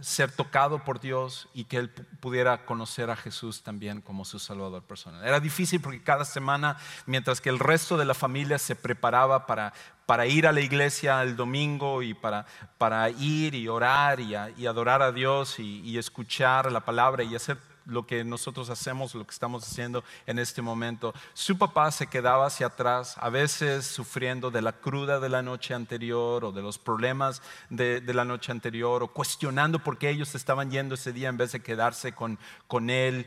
ser 0.00 0.32
tocado 0.32 0.84
por 0.84 1.00
Dios 1.00 1.48
y 1.54 1.64
que 1.64 1.76
él 1.76 1.90
pudiera 2.20 2.64
conocer 2.64 3.10
a 3.10 3.16
Jesús 3.16 3.62
también 3.62 4.00
como 4.00 4.24
su 4.24 4.38
Salvador 4.38 4.82
personal. 4.82 5.24
Era 5.24 5.40
difícil 5.40 5.80
porque 5.80 6.02
cada 6.02 6.24
semana, 6.24 6.76
mientras 7.06 7.40
que 7.40 7.48
el 7.48 7.58
resto 7.58 7.96
de 7.96 8.04
la 8.04 8.14
familia 8.14 8.58
se 8.58 8.76
preparaba 8.76 9.46
para, 9.46 9.72
para 10.06 10.26
ir 10.26 10.46
a 10.46 10.52
la 10.52 10.60
iglesia 10.60 11.22
el 11.22 11.36
domingo 11.36 12.02
y 12.02 12.14
para, 12.14 12.46
para 12.78 13.08
ir 13.10 13.54
y 13.54 13.68
orar 13.68 14.20
y, 14.20 14.34
adorar 14.34 15.02
a 15.02 15.12
Dios 15.12 15.58
y, 15.58 15.80
y 15.80 15.98
escuchar 15.98 16.70
la 16.72 16.80
palabra 16.80 17.22
y 17.22 17.34
hacer 17.34 17.58
lo 17.86 18.06
que 18.06 18.24
nosotros 18.24 18.70
hacemos, 18.70 19.14
lo 19.14 19.24
que 19.24 19.32
estamos 19.32 19.64
haciendo 19.64 20.04
en 20.26 20.38
este 20.38 20.62
momento. 20.62 21.14
Su 21.34 21.58
papá 21.58 21.90
se 21.90 22.06
quedaba 22.06 22.46
hacia 22.46 22.68
atrás, 22.68 23.16
a 23.18 23.30
veces 23.30 23.86
sufriendo 23.86 24.50
de 24.50 24.62
la 24.62 24.72
cruda 24.72 25.20
de 25.20 25.28
la 25.28 25.42
noche 25.42 25.74
anterior 25.74 26.44
o 26.44 26.52
de 26.52 26.62
los 26.62 26.78
problemas 26.78 27.42
de, 27.68 28.00
la 28.12 28.24
noche 28.24 28.52
anterior 28.52 29.02
o 29.02 29.08
cuestionando 29.08 29.78
por 29.78 29.98
qué 29.98 30.10
ellos 30.10 30.34
estaban 30.34 30.70
yendo 30.70 30.94
ese 30.94 31.12
día 31.12 31.28
en 31.28 31.36
vez 31.36 31.52
de 31.52 31.60
quedarse 31.60 32.12
con, 32.12 32.38
con 32.66 32.90
él. 32.90 33.26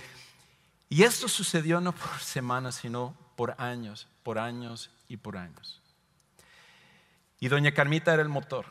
Y 0.90 1.04
esto 1.04 1.28
sucedió 1.28 1.82
no 1.82 1.92
por 1.92 2.20
semanas, 2.20 2.76
sino 2.76 3.16
por 3.36 3.56
años, 3.60 4.08
por 4.24 4.40
años 4.40 4.92
y 5.08 5.18
por 5.18 5.38
años. 5.38 5.82
Y 7.40 7.48
doña 7.50 7.74
Carmita 7.74 8.14
era 8.14 8.22
el 8.22 8.30
motor 8.30 8.68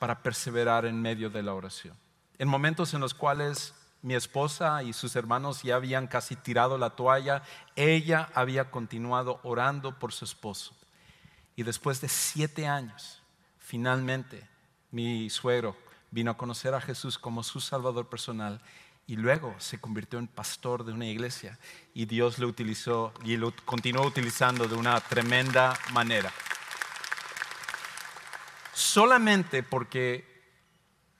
para 0.00 0.22
perseverar 0.22 0.86
en 0.86 1.00
medio 1.00 1.30
de 1.30 1.42
la 1.42 1.54
oración. 1.54 1.96
En 2.38 2.48
momentos 2.48 2.94
en 2.94 3.00
los 3.00 3.12
cuales 3.12 3.74
mi 4.02 4.14
esposa 4.14 4.82
y 4.82 4.92
sus 4.92 5.16
hermanos 5.16 5.62
ya 5.62 5.76
habían 5.76 6.06
casi 6.06 6.36
tirado 6.36 6.78
la 6.78 6.90
toalla. 6.90 7.42
Ella 7.76 8.28
había 8.34 8.70
continuado 8.70 9.40
orando 9.42 9.98
por 9.98 10.12
su 10.12 10.24
esposo. 10.24 10.74
Y 11.56 11.62
después 11.62 12.00
de 12.00 12.08
siete 12.08 12.66
años, 12.66 13.22
finalmente 13.58 14.48
mi 14.90 15.28
suegro 15.30 15.76
vino 16.10 16.30
a 16.30 16.36
conocer 16.36 16.74
a 16.74 16.80
Jesús 16.80 17.18
como 17.18 17.42
su 17.42 17.60
Salvador 17.60 18.08
personal 18.08 18.60
y 19.06 19.16
luego 19.16 19.54
se 19.58 19.80
convirtió 19.80 20.18
en 20.18 20.28
pastor 20.28 20.84
de 20.84 20.92
una 20.92 21.06
iglesia 21.06 21.58
y 21.94 22.06
Dios 22.06 22.38
lo 22.38 22.46
utilizó 22.46 23.12
y 23.24 23.36
lo 23.36 23.52
continuó 23.64 24.06
utilizando 24.06 24.68
de 24.68 24.76
una 24.76 25.00
tremenda 25.00 25.76
manera. 25.92 26.32
Solamente 28.72 29.62
porque, 29.62 30.24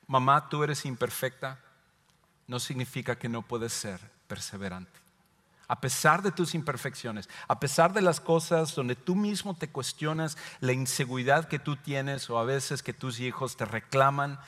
mamá, 0.07 0.49
tú 0.49 0.65
eres 0.65 0.87
imperfecta, 0.87 1.61
no 2.51 2.59
significa 2.59 3.17
que 3.17 3.29
no 3.29 3.43
puedes 3.43 3.73
ser 3.73 4.01
perseverante. 4.27 4.91
A 5.69 5.81
pesar 5.81 6.21
de 6.21 6.33
tus 6.33 6.57
imperfecciones, 6.57 7.29
a 7.47 7.61
pesar 7.61 7.93
de 7.93 8.03
las 8.03 8.21
cosas 8.21 8.75
donde 8.75 8.97
tú 8.97 9.15
mismo 9.15 9.55
te 9.55 9.69
cuestionas 9.69 10.37
la 10.59 10.73
inseguridad 10.73 11.47
que 11.47 11.61
tú 11.61 11.77
tienes 11.77 12.29
o 12.29 12.41
a 12.41 12.45
veces 12.45 12.83
que 12.83 12.93
tus 12.93 13.21
hijos 13.21 13.57
te 13.57 13.67
reclaman, 13.67 14.41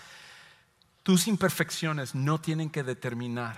tus 1.05 1.29
imperfecciones 1.29 2.17
no 2.17 2.41
tienen 2.41 2.71
que 2.71 2.83
determinar 2.83 3.57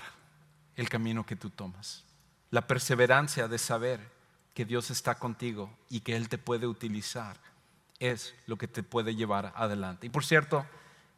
el 0.77 0.91
camino 0.91 1.25
que 1.25 1.37
tú 1.37 1.49
tomas. 1.49 2.05
La 2.51 2.67
perseverancia 2.67 3.49
de 3.49 3.57
saber 3.57 4.13
que 4.53 4.67
Dios 4.67 4.91
está 4.91 5.15
contigo 5.15 5.75
y 5.89 6.01
que 6.01 6.17
Él 6.17 6.29
te 6.29 6.37
puede 6.37 6.67
utilizar 6.67 7.39
es 7.99 8.35
lo 8.47 8.59
que 8.59 8.69
te 8.69 8.83
puede 8.83 9.15
llevar 9.15 9.55
adelante. 9.57 10.07
Y 10.07 10.11
por 10.11 10.27
cierto, 10.27 10.67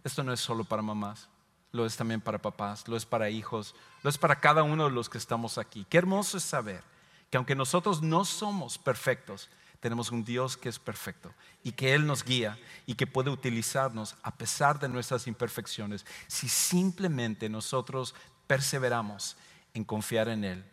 esto 0.05 0.23
no 0.23 0.33
es 0.33 0.39
solo 0.39 0.63
para 0.63 0.81
mamás 0.81 1.29
lo 1.77 1.87
es 1.87 1.97
también 1.97 2.21
para 2.21 2.39
papás, 2.39 2.89
lo 2.89 2.97
es 2.97 3.07
para 3.07 3.31
hijos, 3.31 3.75
lo 4.03 4.11
es 4.11 4.19
para 4.19 4.41
cada 4.41 4.63
uno 4.63 4.85
de 4.85 4.91
los 4.91 5.09
que 5.09 5.19
estamos 5.19 5.59
aquí. 5.59 5.87
Qué 5.89 5.99
hermoso 5.99 6.39
es 6.39 6.43
saber 6.43 6.83
que 7.31 7.37
aunque 7.37 7.55
nosotros 7.55 8.03
no 8.03 8.25
somos 8.25 8.79
perfectos, 8.79 9.51
tenemos 9.81 10.11
un 10.11 10.25
Dios 10.25 10.57
que 10.57 10.69
es 10.69 10.79
perfecto 10.79 11.33
y 11.63 11.73
que 11.73 11.95
Él 11.95 12.07
nos 12.07 12.25
guía 12.25 12.59
y 12.87 12.95
que 12.95 13.07
puede 13.07 13.31
utilizarnos 13.31 14.17
a 14.23 14.35
pesar 14.35 14.81
de 14.81 14.89
nuestras 14.89 15.27
imperfecciones 15.27 16.07
si 16.27 16.49
simplemente 16.49 17.49
nosotros 17.49 18.15
perseveramos 18.47 19.37
en 19.75 19.85
confiar 19.85 20.29
en 20.29 20.45
Él 20.45 20.65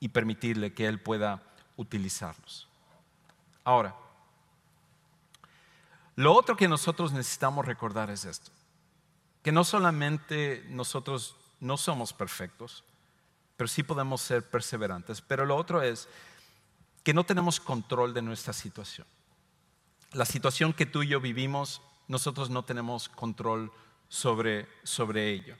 y 0.00 0.08
permitirle 0.08 0.72
que 0.72 0.86
Él 0.86 1.00
pueda 1.00 1.42
utilizarnos. 1.76 2.66
Ahora, 3.62 3.94
lo 6.16 6.32
otro 6.32 6.56
que 6.56 6.68
nosotros 6.68 7.12
necesitamos 7.12 7.66
recordar 7.66 8.10
es 8.10 8.24
esto 8.24 8.53
que 9.44 9.52
no 9.52 9.62
solamente 9.62 10.64
nosotros 10.70 11.36
no 11.60 11.76
somos 11.76 12.14
perfectos, 12.14 12.82
pero 13.58 13.68
sí 13.68 13.82
podemos 13.82 14.22
ser 14.22 14.42
perseverantes. 14.42 15.20
Pero 15.20 15.44
lo 15.44 15.54
otro 15.54 15.82
es 15.82 16.08
que 17.02 17.12
no 17.12 17.24
tenemos 17.24 17.60
control 17.60 18.14
de 18.14 18.22
nuestra 18.22 18.54
situación. 18.54 19.06
La 20.12 20.24
situación 20.24 20.72
que 20.72 20.86
tú 20.86 21.02
y 21.02 21.08
yo 21.08 21.20
vivimos, 21.20 21.82
nosotros 22.08 22.48
no 22.48 22.64
tenemos 22.64 23.10
control 23.10 23.70
sobre, 24.08 24.66
sobre 24.82 25.32
ello. 25.32 25.56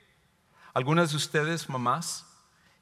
Algunas 0.72 1.10
de 1.10 1.18
ustedes, 1.18 1.68
mamás, 1.68 2.24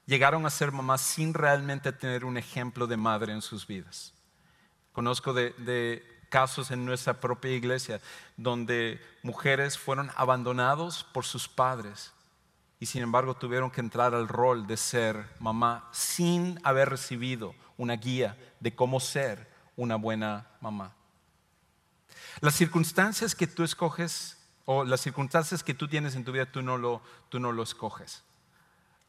llegaron 0.05 0.45
a 0.45 0.49
ser 0.49 0.71
mamás 0.71 1.01
sin 1.01 1.33
realmente 1.33 1.91
tener 1.91 2.23
un 2.23 2.37
ejemplo 2.37 2.87
de 2.87 2.95
madre 2.95 3.33
en 3.33 3.41
sus 3.41 3.67
vidas. 3.67 4.13
Conozco 4.93 5.33
de, 5.33 5.49
de 5.57 6.12
casos 6.33 6.71
en 6.71 6.83
nuestra 6.83 7.21
propia 7.21 7.51
iglesia 7.51 8.01
donde 8.37 8.99
mujeres 9.21 9.77
fueron 9.77 10.09
abandonados 10.15 11.03
por 11.13 11.25
sus 11.25 11.47
padres 11.47 12.11
y 12.79 12.87
sin 12.87 13.03
embargo 13.03 13.35
tuvieron 13.35 13.69
que 13.69 13.81
entrar 13.81 14.15
al 14.15 14.27
rol 14.27 14.65
de 14.65 14.75
ser 14.75 15.27
mamá 15.37 15.87
sin 15.91 16.59
haber 16.63 16.89
recibido 16.89 17.53
una 17.77 17.97
guía 17.97 18.35
de 18.59 18.73
cómo 18.73 18.99
ser 18.99 19.47
una 19.75 19.95
buena 19.95 20.47
mamá. 20.59 20.95
Las 22.41 22.55
circunstancias 22.55 23.35
que 23.35 23.45
tú 23.45 23.63
escoges 23.63 24.39
o 24.65 24.83
las 24.83 25.01
circunstancias 25.01 25.61
que 25.61 25.75
tú 25.75 25.87
tienes 25.87 26.15
en 26.15 26.25
tu 26.25 26.31
vida, 26.31 26.47
tú 26.47 26.63
no 26.63 26.79
lo, 26.79 27.03
tú 27.29 27.39
no 27.39 27.51
lo 27.51 27.61
escoges. 27.61 28.23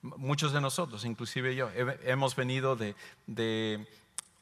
Muchos 0.02 0.52
de 0.52 0.61
nosotros, 0.61 1.07
inclusive 1.07 1.54
yo, 1.57 1.71
hemos 2.02 2.37
venido 2.37 2.76
de, 2.76 2.95
de 3.26 3.88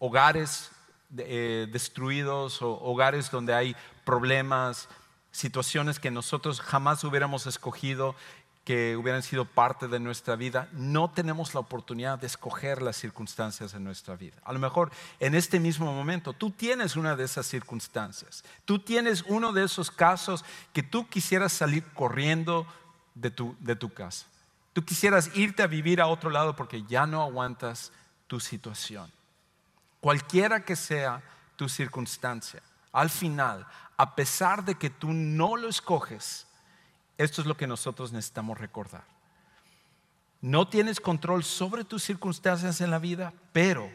hogares 0.01 0.73
eh, 1.19 1.69
destruidos 1.71 2.63
o 2.63 2.73
hogares 2.81 3.31
donde 3.31 3.55
hay 3.55 3.77
problemas, 4.05 4.89
situaciones 5.31 5.99
que 5.99 6.11
nosotros 6.11 6.61
jamás 6.61 7.05
hubiéramos 7.05 7.47
escogido 7.47 8.15
que 8.65 8.97
hubieran 8.97 9.23
sido 9.23 9.45
parte 9.45 9.89
de 9.89 9.99
nuestra 9.99 10.37
vida, 10.37 10.69
no 10.73 11.11
tenemos 11.11 11.53
la 11.53 11.61
oportunidad 11.61 12.19
de 12.19 12.29
escoger 12.29 12.81
las 12.81 12.97
circunstancias 12.97 13.73
de 13.73 13.81
nuestra 13.81 14.15
vida. 14.15 14.37
A 14.45 14.53
lo 14.53 14.61
mejor 14.61 14.93
en 15.19 15.35
este 15.35 15.59
mismo 15.59 15.93
momento 15.93 16.33
tú 16.33 16.51
tienes 16.51 16.95
una 16.95 17.17
de 17.17 17.25
esas 17.25 17.47
circunstancias, 17.47 18.45
tú 18.65 18.79
tienes 18.79 19.25
uno 19.27 19.53
de 19.53 19.65
esos 19.65 19.91
casos 19.91 20.45
que 20.73 20.83
tú 20.83 21.09
quisieras 21.09 21.53
salir 21.53 21.85
corriendo 21.93 22.67
de 23.15 23.31
tu, 23.31 23.57
de 23.59 23.75
tu 23.75 23.93
casa, 23.93 24.27
tú 24.73 24.85
quisieras 24.85 25.31
irte 25.35 25.63
a 25.63 25.67
vivir 25.67 26.01
a 26.01 26.07
otro 26.07 26.31
lado 26.31 26.55
porque 26.55 26.85
ya 26.85 27.07
no 27.07 27.21
aguantas 27.23 27.91
tu 28.29 28.39
situación 28.39 29.11
cualquiera 30.03 30.65
que 30.65 30.75
sea 30.75 31.23
tu 31.55 31.69
circunstancia, 31.69 32.61
al 32.91 33.09
final, 33.09 33.65
a 33.97 34.17
pesar 34.17 34.65
de 34.65 34.75
que 34.75 34.91
tú 34.91 35.13
no 35.13 35.57
lo 35.57 35.69
escoges, 35.69 36.47
esto 37.17 37.41
es 37.41 37.47
lo 37.47 37.57
que 37.57 37.69
nosotros 37.69 38.13
necesitamos 38.13 38.59
recordar. 38.59 39.05
No 40.41 40.67
tienes 40.67 41.01
control 41.01 41.45
sobre 41.45 41.85
tus 41.85 42.03
circunstancias 42.03 42.81
en 42.81 42.91
la 42.91 42.99
vida, 42.99 43.33
pero 43.53 43.89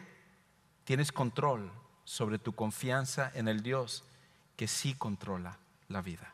tienes 0.84 1.12
control 1.12 1.70
sobre 2.04 2.38
tu 2.38 2.54
confianza 2.54 3.30
en 3.34 3.46
el 3.46 3.62
Dios 3.62 4.02
que 4.56 4.66
sí 4.66 4.94
controla 4.94 5.58
la 5.88 6.00
vida. 6.00 6.32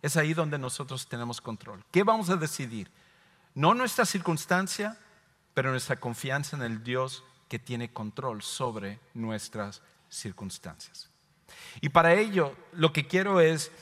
Es 0.00 0.16
ahí 0.16 0.32
donde 0.32 0.58
nosotros 0.58 1.06
tenemos 1.06 1.42
control. 1.42 1.84
¿Qué 1.90 2.04
vamos 2.04 2.30
a 2.30 2.36
decidir? 2.36 2.90
No 3.54 3.74
nuestra 3.74 4.06
circunstancia, 4.06 4.96
pero 5.52 5.72
nuestra 5.72 5.96
confianza 5.96 6.56
en 6.56 6.62
el 6.62 6.82
Dios 6.82 7.22
que 7.50 7.58
tiene 7.58 7.92
control 7.92 8.42
sobre 8.42 9.00
nuestras 9.12 9.82
circunstancias. 10.08 11.10
Y 11.80 11.88
para 11.88 12.14
ello, 12.14 12.56
lo 12.72 12.92
que 12.92 13.08
quiero 13.08 13.40
es 13.40 13.72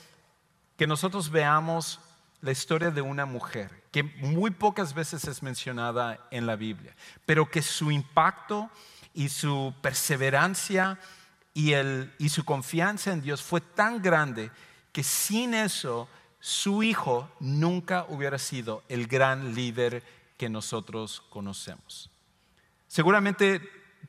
que 0.79 0.87
nosotros 0.87 1.31
veamos 1.31 2.01
la 2.41 2.51
historia 2.51 2.91
de 2.91 3.03
una 3.03 3.27
mujer 3.27 3.83
que 3.93 4.03
muy 4.03 4.51
pocas 4.53 4.95
veces 4.95 5.25
es 5.27 5.43
mencionada 5.43 6.27
en 6.31 6.47
la 6.47 6.57
Biblia, 6.57 6.97
pero 7.27 7.51
que 7.51 7.61
su 7.61 7.91
impacto 7.91 8.71
y 9.13 9.29
su 9.29 9.75
perseverancia 9.83 10.99
y, 11.53 11.75
y 12.19 12.29
su 12.31 12.47
confianza 12.47 13.13
en 13.13 13.21
Dios 13.21 13.43
fue 13.43 13.61
tan 13.61 14.01
grande 14.01 14.51
que 14.93 15.03
sin 15.03 15.53
eso 15.53 16.09
su 16.41 16.83
hijo 16.83 17.31
nunca 17.39 18.07
hubiera 18.09 18.39
sido 18.39 18.83
el 18.89 19.09
gran 19.09 19.55
líder 19.55 20.03
que 20.39 20.49
nosotros 20.49 21.23
conocemos. 21.29 22.11
Seguramente 22.89 23.61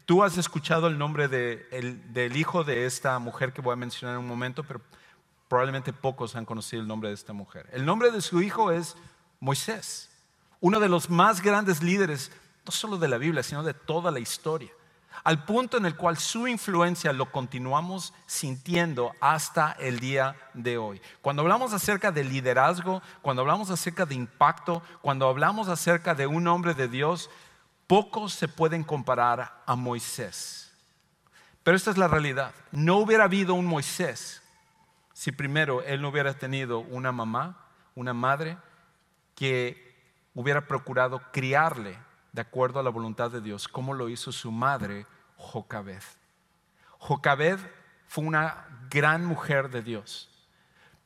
tú 0.05 0.24
has 0.24 0.38
escuchado 0.38 0.88
el 0.88 0.98
nombre 0.98 1.27
del 1.27 2.36
hijo 2.36 2.63
de 2.63 2.86
esta 2.86 3.19
mujer 3.19 3.53
que 3.53 3.62
voy 3.62 3.74
a 3.74 3.75
mencionar 3.75 4.15
en 4.15 4.21
un 4.21 4.27
momento, 4.27 4.63
pero 4.63 4.81
probablemente 5.48 5.93
pocos 5.93 6.36
han 6.36 6.45
conocido 6.45 6.81
el 6.81 6.88
nombre 6.88 7.09
de 7.09 7.15
esta 7.15 7.33
mujer. 7.33 7.69
El 7.74 7.86
nombre 7.86 8.09
de 8.09 8.21
su 8.21 8.41
hijo 8.41 8.71
es 8.71 8.95
Moisés, 9.39 10.09
uno 10.62 10.79
de 10.79 10.89
los 10.89 11.09
más 11.09 11.41
grandes 11.41 11.83
líderes, 11.83 12.31
no 12.65 12.71
solo 12.71 12.98
de 12.98 13.07
la 13.07 13.17
Biblia, 13.17 13.43
sino 13.43 13.63
de 13.63 13.74
toda 13.74 14.12
la 14.12 14.19
historia. 14.19 14.71
al 15.24 15.43
punto 15.43 15.77
en 15.77 15.86
el 15.86 15.95
cual 15.95 16.17
su 16.17 16.48
influencia 16.48 17.13
lo 17.13 17.31
continuamos 17.31 18.13
sintiendo 18.25 19.12
hasta 19.19 19.74
el 19.74 20.00
día 20.00 20.36
de 20.53 20.77
hoy. 20.77 21.01
Cuando 21.21 21.41
hablamos 21.41 21.74
acerca 21.74 22.12
de 22.12 22.24
liderazgo, 22.24 23.01
cuando 23.21 23.41
hablamos 23.41 23.69
acerca 23.69 24.05
de 24.05 24.15
impacto, 24.15 24.81
cuando 25.01 25.27
hablamos 25.27 25.67
acerca 25.67 26.15
de 26.15 26.27
un 26.27 26.48
hombre 26.48 26.74
de 26.74 26.88
Dios, 26.88 27.29
pocos 27.89 28.34
se 28.36 28.48
pueden 28.48 28.84
comparar 28.84 29.63
a 29.65 29.75
Moisés. 29.75 30.72
Pero 31.63 31.75
esta 31.75 31.89
es 31.89 31.98
la 31.98 32.08
realidad. 32.08 32.53
No 32.72 32.98
hubiera 32.98 33.24
habido 33.24 33.55
un 33.55 33.65
Moisés 33.65 34.43
si 35.12 35.31
primero 35.31 35.81
él 35.81 36.00
no 36.00 36.10
hubiera 36.10 36.36
tenido 36.36 36.81
una 36.81 37.12
mamá, 37.12 37.65
una 37.96 38.13
madre, 38.13 38.60
que 39.34 39.98
hubiera 40.36 40.67
procurado 40.67 41.19
criarle 41.31 41.98
de 42.31 42.41
acuerdo 42.41 42.79
a 42.79 42.84
la 42.84 42.91
voluntad 42.91 43.31
de 43.31 43.41
Dios, 43.41 43.67
como 43.67 43.96
lo 43.96 44.08
hizo 44.08 44.31
su 44.31 44.51
madre, 44.51 45.08
Jocabed. 45.38 46.03
Jocabed 47.00 47.58
fue 48.08 48.24
una 48.24 48.67
gran 48.91 49.25
mujer 49.25 49.72
de 49.72 49.81
Dios, 49.81 50.29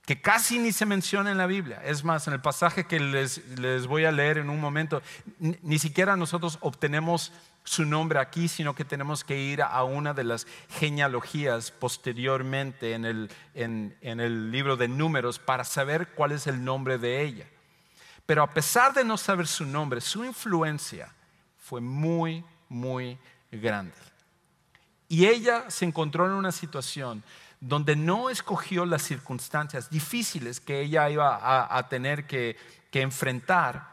que 0.05 0.21
casi 0.21 0.59
ni 0.59 0.71
se 0.71 0.85
menciona 0.85 1.31
en 1.31 1.37
la 1.37 1.47
Biblia. 1.47 1.81
Es 1.83 2.03
más, 2.03 2.27
en 2.27 2.33
el 2.33 2.41
pasaje 2.41 2.85
que 2.85 2.99
les, 2.99 3.47
les 3.57 3.87
voy 3.87 4.03
a 4.05 4.11
leer 4.11 4.37
en 4.37 4.49
un 4.49 4.59
momento, 4.59 5.01
ni, 5.39 5.79
siquiera 5.79 6.17
nosotros 6.17 6.57
obtenemos 6.61 7.31
su 7.63 7.85
nombre 7.85 8.19
aquí, 8.19 8.49
sino 8.49 8.75
que 8.75 8.83
tenemos 8.83 9.23
que 9.23 9.39
ir 9.39 9.61
a 9.61 9.83
una 9.83 10.13
de 10.13 10.25
las 10.25 10.45
genealogías 10.77 11.71
posteriormente 11.71 12.93
en 12.93 13.05
el, 13.05 13.29
en 13.53 13.93
el 14.01 14.51
libro 14.51 14.75
de 14.75 14.89
números 14.89 15.39
para 15.39 15.63
saber 15.63 16.09
cuál 16.09 16.33
es 16.33 16.47
el 16.47 16.63
nombre 16.65 16.97
de 16.97 17.21
ella. 17.21 17.47
Pero 18.25 18.43
a 18.43 18.49
pesar 18.49 18.93
de 18.93 19.05
no 19.05 19.17
saber 19.17 19.47
su 19.47 19.65
nombre, 19.65 20.01
su 20.01 20.25
influencia 20.25 21.13
fue 21.57 21.79
muy, 21.79 22.43
muy 22.67 23.17
grande. 23.51 23.95
Y 25.07 25.27
ella 25.27 25.69
se 25.69 25.85
encontró 25.85 26.25
en 26.25 26.31
una 26.31 26.51
situación 26.51 27.23
donde 27.63 27.95
no 27.95 28.29
escogió 28.29 28.85
las 28.85 29.03
circunstancias 29.03 29.89
difíciles 29.89 30.59
que 30.59 30.81
ella 30.81 31.09
iba 31.09 31.77
a, 31.77 31.87
tener 31.87 32.27
que, 32.27 32.57
enfrentar, 32.91 33.89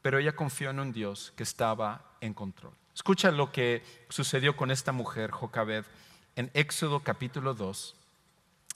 pero 0.00 0.18
ella 0.18 0.36
confió 0.36 0.70
en 0.70 0.78
un 0.78 0.92
Dios 0.92 1.32
que 1.36 1.42
estaba 1.42 2.14
en 2.20 2.34
control. 2.34 2.72
Escucha 2.94 3.32
lo 3.32 3.50
que 3.50 3.82
sucedió 4.08 4.56
con 4.56 4.70
esta 4.70 4.92
mujer, 4.92 5.32
Jocabed, 5.32 5.84
en 6.36 6.52
Éxodo 6.54 7.00
capítulo 7.00 7.52
2, 7.52 7.96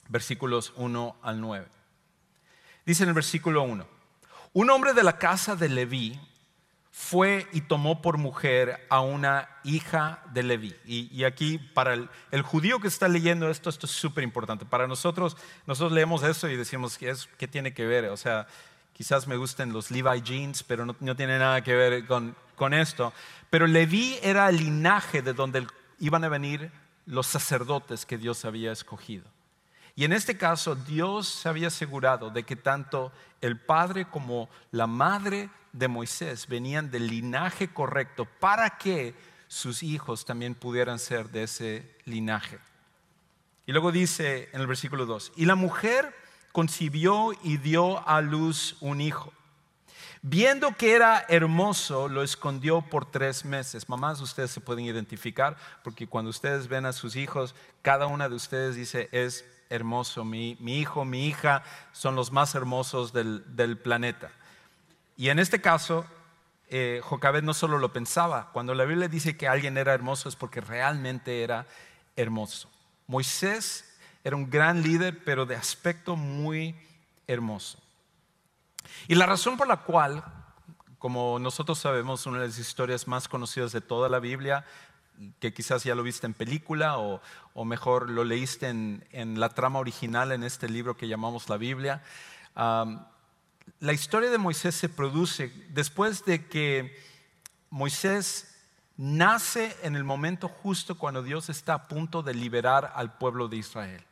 versículos 0.09 0.73
1 0.75 1.15
al 1.21 1.39
9. 1.39 1.65
Dice 2.85 3.03
en 3.03 3.09
el 3.09 3.15
versículo 3.15 3.63
1, 3.63 3.87
un 4.51 4.69
hombre 4.69 4.93
de 4.93 5.03
la 5.03 5.17
casa 5.17 5.55
de 5.55 5.69
Leví 5.69 6.19
fue 6.95 7.47
y 7.51 7.61
tomó 7.61 8.03
por 8.03 8.19
mujer 8.19 8.85
a 8.87 9.01
una 9.01 9.49
hija 9.63 10.21
de 10.31 10.43
Leví. 10.43 10.75
Y, 10.85 11.23
aquí 11.23 11.57
para 11.57 11.95
el, 11.95 12.41
judío 12.43 12.79
que 12.79 12.87
está 12.87 13.07
leyendo 13.07 13.49
esto, 13.49 13.71
esto 13.71 13.87
es 13.87 13.91
súper 13.91 14.23
importante. 14.23 14.63
Para 14.63 14.85
nosotros, 14.85 15.35
nosotros 15.65 15.91
leemos 15.91 16.21
eso 16.21 16.47
y 16.49 16.55
decimos, 16.55 16.99
¿qué, 16.99 17.09
es, 17.09 17.27
¿qué 17.39 17.47
tiene 17.47 17.73
que 17.73 17.87
ver? 17.87 18.05
O 18.05 18.15
sea, 18.15 18.45
quizás 18.93 19.27
me 19.27 19.37
gusten 19.37 19.73
los 19.73 19.89
Levi 19.89 20.21
jeans, 20.21 20.61
pero 20.61 20.85
no, 20.85 21.15
tiene 21.15 21.39
nada 21.39 21.63
que 21.63 21.73
ver 21.73 22.05
con, 22.05 22.35
con 22.55 22.75
esto. 22.75 23.11
Pero 23.49 23.65
Leví 23.65 24.19
era 24.21 24.47
el 24.49 24.57
linaje 24.57 25.23
de 25.23 25.33
donde 25.33 25.65
iban 25.97 26.23
a 26.23 26.29
venir 26.29 26.71
los 27.07 27.25
sacerdotes 27.25 28.05
que 28.05 28.19
Dios 28.19 28.45
había 28.45 28.71
escogido. 28.71 29.25
Y 29.95 30.05
en 30.05 30.13
este 30.13 30.37
caso 30.37 30.75
Dios 30.75 31.27
se 31.27 31.49
había 31.49 31.67
asegurado 31.67 32.29
de 32.29 32.43
que 32.43 32.55
tanto 32.55 33.11
el 33.41 33.59
padre 33.59 34.05
como 34.05 34.49
la 34.71 34.87
madre 34.87 35.49
de 35.71 35.87
Moisés 35.87 36.47
venían 36.47 36.89
del 36.89 37.07
linaje 37.07 37.67
correcto 37.67 38.25
para 38.39 38.77
que 38.77 39.15
sus 39.47 39.83
hijos 39.83 40.25
también 40.25 40.55
pudieran 40.55 40.97
ser 40.97 41.29
de 41.29 41.43
ese 41.43 41.95
linaje. 42.05 42.57
Y 43.65 43.71
luego 43.71 43.91
dice 43.91 44.49
en 44.51 44.61
el 44.61 44.67
versículo 44.67 45.05
2, 45.05 45.33
y 45.35 45.45
la 45.45 45.55
mujer 45.55 46.13
concibió 46.51 47.31
y 47.43 47.57
dio 47.57 48.07
a 48.07 48.21
luz 48.21 48.77
un 48.81 48.99
hijo. 48.99 49.31
Viendo 50.21 50.75
que 50.77 50.93
era 50.93 51.25
hermoso, 51.27 52.07
lo 52.07 52.23
escondió 52.23 52.81
por 52.81 53.11
tres 53.11 53.43
meses. 53.43 53.89
Mamás, 53.89 54.21
ustedes 54.21 54.51
se 54.51 54.61
pueden 54.61 54.85
identificar, 54.85 55.57
porque 55.83 56.07
cuando 56.07 56.29
ustedes 56.29 56.69
ven 56.69 56.85
a 56.85 56.93
sus 56.93 57.17
hijos, 57.17 57.55
cada 57.81 58.07
una 58.07 58.29
de 58.29 58.35
ustedes 58.35 58.75
dice, 58.75 59.09
es 59.11 59.43
hermoso, 59.73 60.23
mi, 60.23 60.55
hijo, 60.65 61.03
mi 61.03 61.27
hija 61.27 61.63
son 61.91 62.15
los 62.15 62.31
más 62.31 62.53
hermosos 62.53 63.11
del, 63.11 63.77
planeta. 63.83 64.29
Y 65.17 65.29
en 65.29 65.39
este 65.39 65.61
caso, 65.61 66.05
eh, 66.69 67.01
Jocabed 67.03 67.43
no 67.43 67.53
solo 67.53 67.79
lo 67.79 67.91
pensaba, 67.91 68.51
cuando 68.53 68.75
la 68.75 68.85
Biblia 68.85 69.07
dice 69.07 69.35
que 69.35 69.47
alguien 69.47 69.77
era 69.77 69.93
hermoso 69.93 70.29
es 70.29 70.35
porque 70.35 70.61
realmente 70.61 71.43
era 71.43 71.65
hermoso. 72.15 72.69
Moisés 73.07 73.97
era 74.23 74.35
un 74.35 74.49
gran 74.49 74.83
líder, 74.83 75.23
pero 75.23 75.45
de 75.45 75.55
aspecto 75.55 76.15
muy 76.15 76.75
hermoso. 77.27 77.79
Y 79.07 79.15
la 79.15 79.25
razón 79.25 79.57
por 79.57 79.67
la 79.67 79.77
cual, 79.77 80.23
como 80.99 81.39
nosotros 81.39 81.79
sabemos, 81.79 82.25
una 82.27 82.39
de 82.39 82.47
las 82.47 82.59
historias 82.59 83.07
más 83.07 83.27
conocidas 83.27 83.71
de 83.71 83.81
toda 83.81 84.07
la 84.07 84.19
Biblia 84.19 84.65
que 85.39 85.53
quizás 85.53 85.83
ya 85.83 85.95
lo 85.95 86.03
viste 86.03 86.25
en 86.25 86.33
película 86.33 86.97
o, 86.97 87.21
mejor 87.65 88.09
lo 88.09 88.23
leíste 88.23 88.69
en, 88.69 89.39
la 89.39 89.49
trama 89.49 89.79
original 89.79 90.31
en 90.31 90.43
este 90.43 90.67
libro 90.67 90.97
que 90.97 91.07
llamamos 91.07 91.49
la 91.49 91.57
Biblia. 91.57 92.03
la 92.55 93.93
historia 93.93 94.29
de 94.29 94.37
Moisés 94.37 94.75
se 94.75 94.89
produce 94.89 95.51
después 95.69 96.25
de 96.25 96.47
que 96.47 96.97
Moisés 97.69 98.53
nace 98.97 99.75
en 99.81 99.95
el 99.95 100.03
momento 100.03 100.47
justo 100.47 100.97
cuando 100.97 101.23
Dios 101.23 101.49
está 101.49 101.73
a 101.73 101.87
punto 101.87 102.21
de 102.21 102.33
liberar 102.33 102.93
al 102.95 103.17
pueblo 103.17 103.47
de 103.47 103.57
Israel. 103.57 104.03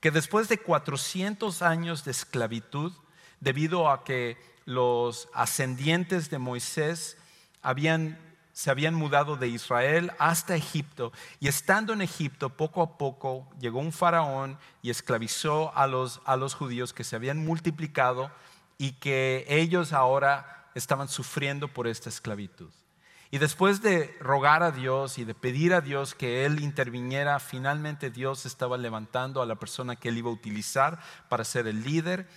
Que 0.00 0.10
después 0.10 0.48
de 0.48 0.58
400 0.58 1.62
años 1.62 2.04
de 2.04 2.10
esclavitud, 2.10 2.92
debido 3.40 3.90
a 3.90 4.04
que 4.04 4.36
los 4.64 5.28
ascendientes 5.34 6.30
de 6.30 6.38
Moisés 6.38 7.16
habían 7.60 8.18
se 8.52 8.70
habían 8.70 8.94
mudado 8.94 9.36
de 9.36 9.48
Israel 9.48 10.12
hasta 10.18 10.54
Egipto 10.54 11.12
y 11.40 11.48
estando 11.48 11.92
en 11.92 12.02
Egipto 12.02 12.50
poco 12.50 12.82
a 12.82 12.98
poco 12.98 13.48
llegó 13.58 13.80
un 13.80 13.92
faraón 13.92 14.58
y 14.82 14.90
esclavizó 14.90 15.76
a 15.76 15.86
los, 15.86 16.20
a 16.24 16.36
los 16.36 16.54
judíos 16.54 16.92
que 16.92 17.04
se 17.04 17.16
habían 17.16 17.44
multiplicado 17.44 18.30
y 18.78 18.92
que 18.92 19.46
ellos 19.48 19.92
ahora 19.92 20.68
estaban 20.74 21.08
sufriendo 21.08 21.68
por 21.68 21.86
esta 21.86 22.08
esclavitud. 22.08 22.70
Y 23.30 23.38
después 23.38 23.80
de 23.80 24.14
rogar 24.20 24.62
a 24.62 24.72
Dios 24.72 25.16
y 25.16 25.24
de 25.24 25.34
pedir 25.34 25.72
a 25.72 25.80
Dios 25.80 26.14
que 26.14 26.44
Él 26.44 26.60
interviniera, 26.60 27.40
finalmente 27.40 28.10
Dios 28.10 28.44
estaba 28.44 28.76
levantando 28.76 29.40
a 29.40 29.46
la 29.46 29.54
persona 29.54 29.96
que 29.96 30.10
Él 30.10 30.18
iba 30.18 30.28
a 30.28 30.34
utilizar 30.34 31.00
para 31.30 31.44
ser 31.44 31.66
el 31.66 31.82
líder 31.82 32.28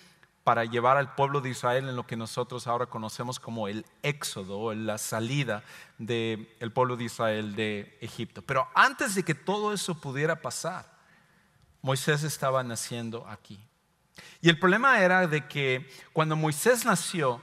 para 0.45 0.63
llevar 0.63 0.95
al 0.95 1.15
pueblo 1.15 1.41
de 1.41 1.49
Israel 1.49 1.89
en 1.89 1.95
lo 1.95 2.05
que 2.05 2.15
nosotros 2.15 2.67
ahora 2.67 2.86
conocemos 2.86 3.39
como 3.39 3.67
el 3.67 3.84
éxodo 4.03 4.75
la 4.75 4.99
salida 4.99 5.63
del 5.97 6.71
pueblo 6.71 6.95
de 6.95 7.05
Israel 7.05 7.55
de 7.55 7.97
Egipto. 7.99 8.43
Pero 8.43 8.69
antes 8.75 9.15
de 9.15 9.23
que 9.23 9.34
todo 9.34 9.73
eso 9.73 9.99
pudiera 9.99 10.43
pasar, 10.43 10.86
Moisés 11.81 12.21
estaba 12.21 12.63
naciendo 12.63 13.27
aquí. 13.27 13.60
Y 14.39 14.49
el 14.49 14.60
problema 14.60 15.01
era 15.01 15.25
de 15.25 15.47
que 15.47 15.89
cuando 16.13 16.36
Moisés 16.36 16.86
nació, 16.86 17.41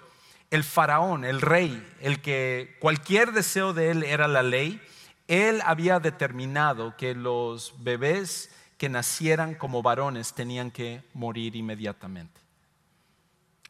el 0.52 0.62
faraón, 0.62 1.24
el 1.24 1.40
rey, 1.40 1.84
el 2.00 2.22
que 2.22 2.76
cualquier 2.78 3.32
deseo 3.32 3.72
de 3.72 3.90
él 3.90 4.04
era 4.04 4.28
la 4.28 4.44
ley, 4.44 4.80
él 5.26 5.60
había 5.64 5.98
determinado 5.98 6.96
que 6.96 7.16
los 7.16 7.74
bebés 7.82 8.54
que 8.78 8.88
nacieran 8.88 9.56
como 9.56 9.82
varones 9.82 10.34
tenían 10.34 10.70
que 10.70 11.02
morir 11.14 11.56
inmediatamente. 11.56 12.40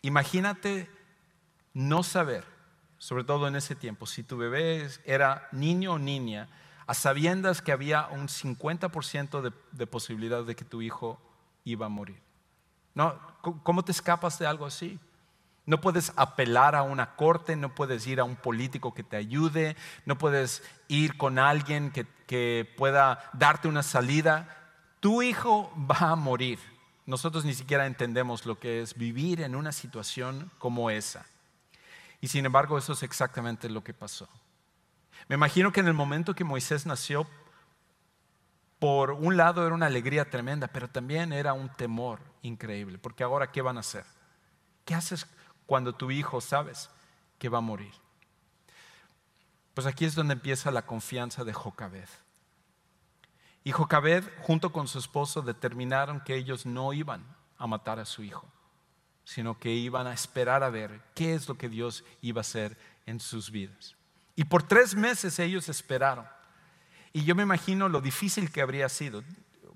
Imagínate 0.03 0.91
no 1.75 2.03
saber, 2.03 2.45
sobre 2.99 3.23
todo 3.25 3.47
en 3.47 3.57
ese 3.57 3.77
tiempo, 3.77 4.07
si 4.07 4.25
tu 4.25 4.37
bebé 4.37 4.89
era 5.05 5.49
niño 5.53 5.93
o 5.93 5.99
niña, 5.99 6.49
a 6.87 6.95
sabiendas 6.95 7.63
que 7.63 7.71
había 7.71 8.09
un 8.09 8.27
50% 8.27 9.53
de, 9.73 9.87
posibilidad 9.87 10.45
de 10.45 10.57
que 10.57 10.65
tu 10.65 10.83
hijo 10.83 11.21
iba 11.65 11.87
a 11.87 11.89
morir. 11.89 12.21
No, 12.95 13.17
¿Cómo 13.63 13.85
te 13.85 13.93
escapas 13.93 14.39
de 14.41 14.47
algo 14.47 14.67
así? 14.67 14.99
No 15.65 15.81
puedes 15.81 16.13
apelar 16.17 16.75
a 16.75 16.83
una 16.83 17.15
corte, 17.15 17.55
no 17.55 17.73
puedes 17.73 18.05
ir 18.09 18.19
a 18.19 18.25
un 18.25 18.35
político 18.35 18.93
que 18.93 19.05
te 19.05 19.17
ayude, 19.17 19.77
no 20.05 20.19
puedes 20.19 20.65
ir 20.89 21.17
con 21.17 21.39
alguien 21.39 21.93
que 21.93 22.75
pueda 22.77 23.31
darte 23.33 23.69
una 23.69 23.85
salida. 23.85 24.75
Tu 24.99 25.23
hijo 25.23 25.73
va 25.79 26.11
a 26.11 26.17
morir. 26.17 26.59
Nosotros 27.05 27.45
ni 27.45 27.55
siquiera 27.55 27.87
entendemos 27.87 28.47
lo 28.47 28.59
que 28.59 28.81
es 28.81 28.95
vivir 28.95 29.41
en 29.41 29.55
una 29.57 29.73
situación 29.73 30.51
como 30.59 30.91
esa. 30.91 31.27
Y 32.21 32.29
sin 32.29 32.47
embargo, 32.47 32.79
eso 32.79 32.93
es 32.93 33.03
exactamente 33.03 33.69
lo 33.69 33.83
que 33.83 33.93
pasó. 33.93 34.29
Me 35.29 35.35
imagino 35.35 35.73
que 35.73 35.81
en 35.81 35.89
el 35.89 35.95
momento 35.95 36.35
que 36.35 36.45
Moisés 36.45 36.87
nació, 36.87 37.27
por 38.79 39.13
un 39.13 39.37
lado 39.37 39.65
era 39.65 39.75
una 39.75 39.87
alegría 39.87 40.29
tremenda, 40.29 40.69
pero 40.69 40.89
también 40.89 41.33
era 41.33 41.53
un 41.53 41.69
temor 41.69 42.21
increíble, 42.43 42.99
porque 42.99 43.25
ahora, 43.25 43.51
¿qué 43.51 43.63
van 43.63 43.77
a 43.77 43.81
hacer? 43.81 44.05
¿Qué 44.85 44.95
haces 44.95 45.27
cuando 45.67 45.95
tu 45.95 46.11
hijo 46.11 46.41
sabes 46.41 46.91
que 47.39 47.49
va 47.49 47.59
a 47.59 47.63
morir? 47.63 47.93
Pues 49.75 49.87
aquí 49.87 50.05
es 50.05 50.15
donde 50.15 50.35
empieza 50.35 50.71
la 50.71 50.85
confianza 50.85 51.45
de 51.45 51.53
Jocabed. 51.53 52.09
Y 53.65 53.73
Jocabed, 53.73 54.25
junto 54.41 54.73
con 54.73 54.89
su 54.89 54.99
esposo, 54.99 55.43
determinaron 55.43 56.21
que 56.21 56.35
ellos 56.35 56.67
no 56.67 56.93
iban 56.93 57.25
a 57.59 57.67
matar 57.67 58.01
a 58.01 58.05
su 58.05 58.23
hijo, 58.23 58.47
sino 59.25 59.59
que 59.59 59.71
iban 59.71 60.07
a 60.07 60.13
esperar 60.13 60.63
a 60.63 60.71
ver 60.71 61.01
qué 61.15 61.35
es 61.35 61.49
lo 61.49 61.57
que 61.57 61.69
Dios 61.69 62.05
iba 62.21 62.41
a 62.41 62.43
hacer 62.43 62.77
en 63.07 63.21
sus 63.21 63.51
vidas. 63.51 63.95
Y 64.35 64.45
por 64.45 64.63
tres 64.63 64.95
meses 64.95 65.39
ellos 65.39 65.69
esperaron. 65.69 66.27
Y 67.13 67.25
yo 67.25 67.35
me 67.35 67.43
imagino 67.43 67.89
lo 67.89 68.01
difícil 68.01 68.51
que 68.51 68.63
habría 68.63 68.89
sido 68.89 69.23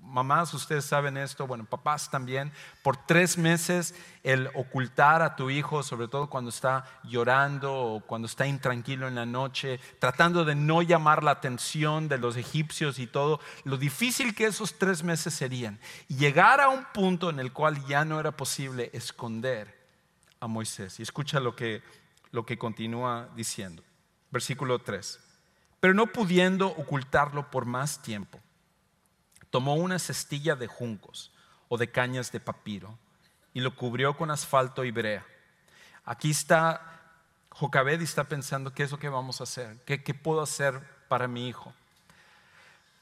mamás, 0.07 0.53
ustedes 0.53 0.85
saben 0.85 1.17
esto, 1.17 1.47
bueno, 1.47 1.65
papás 1.65 2.09
también, 2.09 2.51
por 2.81 2.97
tres 2.97 3.37
meses 3.37 3.93
el 4.23 4.49
ocultar 4.55 5.21
a 5.21 5.35
tu 5.35 5.49
hijo, 5.49 5.83
sobre 5.83 6.07
todo 6.07 6.29
cuando 6.29 6.49
está 6.49 6.85
llorando 7.03 7.73
o 7.73 7.99
cuando 7.99 8.25
está 8.25 8.47
intranquilo 8.47 9.07
en 9.07 9.15
la 9.15 9.25
noche, 9.25 9.79
tratando 9.99 10.45
de 10.45 10.55
no 10.55 10.81
llamar 10.81 11.23
la 11.23 11.31
atención 11.31 12.07
de 12.07 12.17
los 12.17 12.37
egipcios 12.37 12.99
y 12.99 13.07
todo, 13.07 13.39
lo 13.63 13.77
difícil 13.77 14.33
que 14.33 14.45
esos 14.45 14.77
tres 14.77 15.03
meses 15.03 15.33
serían. 15.33 15.79
Llegar 16.07 16.61
a 16.61 16.69
un 16.69 16.85
punto 16.93 17.29
en 17.29 17.39
el 17.39 17.51
cual 17.53 17.85
ya 17.85 18.05
no 18.05 18.19
era 18.19 18.31
posible 18.31 18.89
esconder 18.93 19.77
a 20.39 20.47
Moisés. 20.47 20.99
Y 20.99 21.03
escucha 21.03 21.39
lo 21.39 21.55
que, 21.55 21.83
lo 22.31 22.45
que 22.45 22.57
continúa 22.57 23.29
diciendo. 23.35 23.83
Versículo 24.31 24.79
3. 24.79 25.19
Pero 25.79 25.93
no 25.93 26.07
pudiendo 26.07 26.67
ocultarlo 26.67 27.49
por 27.51 27.65
más 27.65 28.01
tiempo 28.01 28.39
tomó 29.49 29.75
una 29.75 29.99
cestilla 29.99 30.55
de 30.55 30.67
juncos 30.67 31.31
o 31.69 31.77
de 31.77 31.89
cañas 31.91 32.31
de 32.31 32.39
papiro 32.39 32.97
y 33.53 33.59
lo 33.59 33.75
cubrió 33.75 34.15
con 34.15 34.31
asfalto 34.31 34.83
y 34.83 34.91
brea. 34.91 35.25
Aquí 36.05 36.31
está 36.31 37.01
Jocabed 37.49 37.99
y 37.99 38.03
está 38.03 38.23
pensando, 38.23 38.73
¿qué 38.73 38.83
es 38.83 38.91
lo 38.91 38.99
que 38.99 39.09
vamos 39.09 39.41
a 39.41 39.43
hacer? 39.43 39.77
¿Qué, 39.85 40.03
¿Qué, 40.03 40.13
puedo 40.13 40.41
hacer 40.41 40.79
para 41.07 41.27
mi 41.27 41.47
hijo? 41.47 41.73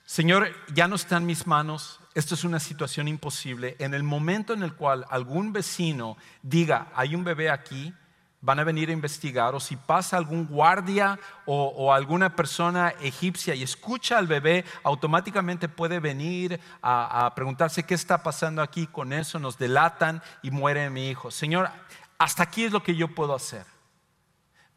Señor, 0.06 0.56
ya 0.74 0.88
no 0.88 0.96
está 0.96 1.18
en 1.18 1.26
mis 1.26 1.46
manos, 1.46 2.00
esto 2.14 2.36
es 2.36 2.44
una 2.44 2.60
situación 2.60 3.08
imposible. 3.08 3.76
En 3.80 3.94
el 3.94 4.04
momento 4.04 4.54
en 4.54 4.64
el 4.64 4.74
cual 4.74 5.06
algún 5.10 5.52
vecino 5.52 6.16
diga, 6.42 6.92
hay 6.96 7.16
un 7.16 7.24
bebé 7.24 7.50
aquí, 7.50 7.94
van 8.46 8.60
a 8.60 8.64
venir 8.64 8.90
a 8.90 8.94
investigar 8.94 9.56
o 9.56 9.60
si 9.60 9.76
pasa 9.76 10.18
algún 10.18 10.46
guardia 10.46 11.20
o, 11.48 11.92
alguna 11.92 12.36
persona 12.36 12.90
egipcia 13.02 13.56
y 13.56 13.64
escucha 13.64 14.20
al 14.20 14.28
bebé, 14.28 14.64
automáticamente 14.84 15.68
puede 15.68 16.00
venir 16.00 16.60
a, 16.84 17.34
preguntarse 17.36 17.84
qué 17.84 17.96
está 17.96 18.22
pasando 18.22 18.62
aquí, 18.62 18.86
con 18.86 19.14
eso 19.14 19.40
nos 19.40 19.58
delatan 19.58 20.22
y 20.44 20.52
muere 20.52 20.92
mi 20.92 21.10
hijo. 21.10 21.32
Señor, 21.32 21.70
hasta 22.20 22.44
aquí 22.44 22.66
es 22.66 22.72
lo 22.72 22.84
que 22.84 22.96
yo 22.96 23.08
puedo 23.16 23.34
hacer, 23.34 23.66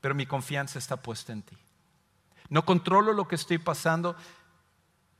pero 0.01 0.15
mi 0.15 0.25
confianza 0.25 0.79
está 0.79 0.97
puesta 0.97 1.35
en 1.35 1.43
ti. 1.43 1.57
No 2.49 2.65
controlo 2.65 3.13
lo 3.13 3.29
que 3.29 3.35
estoy 3.35 3.59
pasando, 3.59 4.17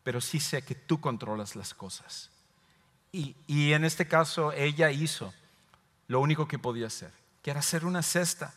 pero 0.03 0.23
sí 0.23 0.41
sé 0.41 0.63
que 0.63 0.75
tú 0.75 1.03
controlas 1.03 1.55
las 1.55 1.75
cosas. 1.75 2.31
y 3.13 3.73
en 3.73 3.85
este 3.85 4.07
caso 4.07 4.53
ella 4.53 4.91
hizo 4.91 5.35
lo 6.07 6.21
único 6.21 6.49
que 6.49 6.59
podía 6.59 6.87
hacer 6.87 7.13
que 7.43 7.51
era 7.51 7.61
hacer 7.61 7.85
una 7.85 8.03
cesta 8.03 8.55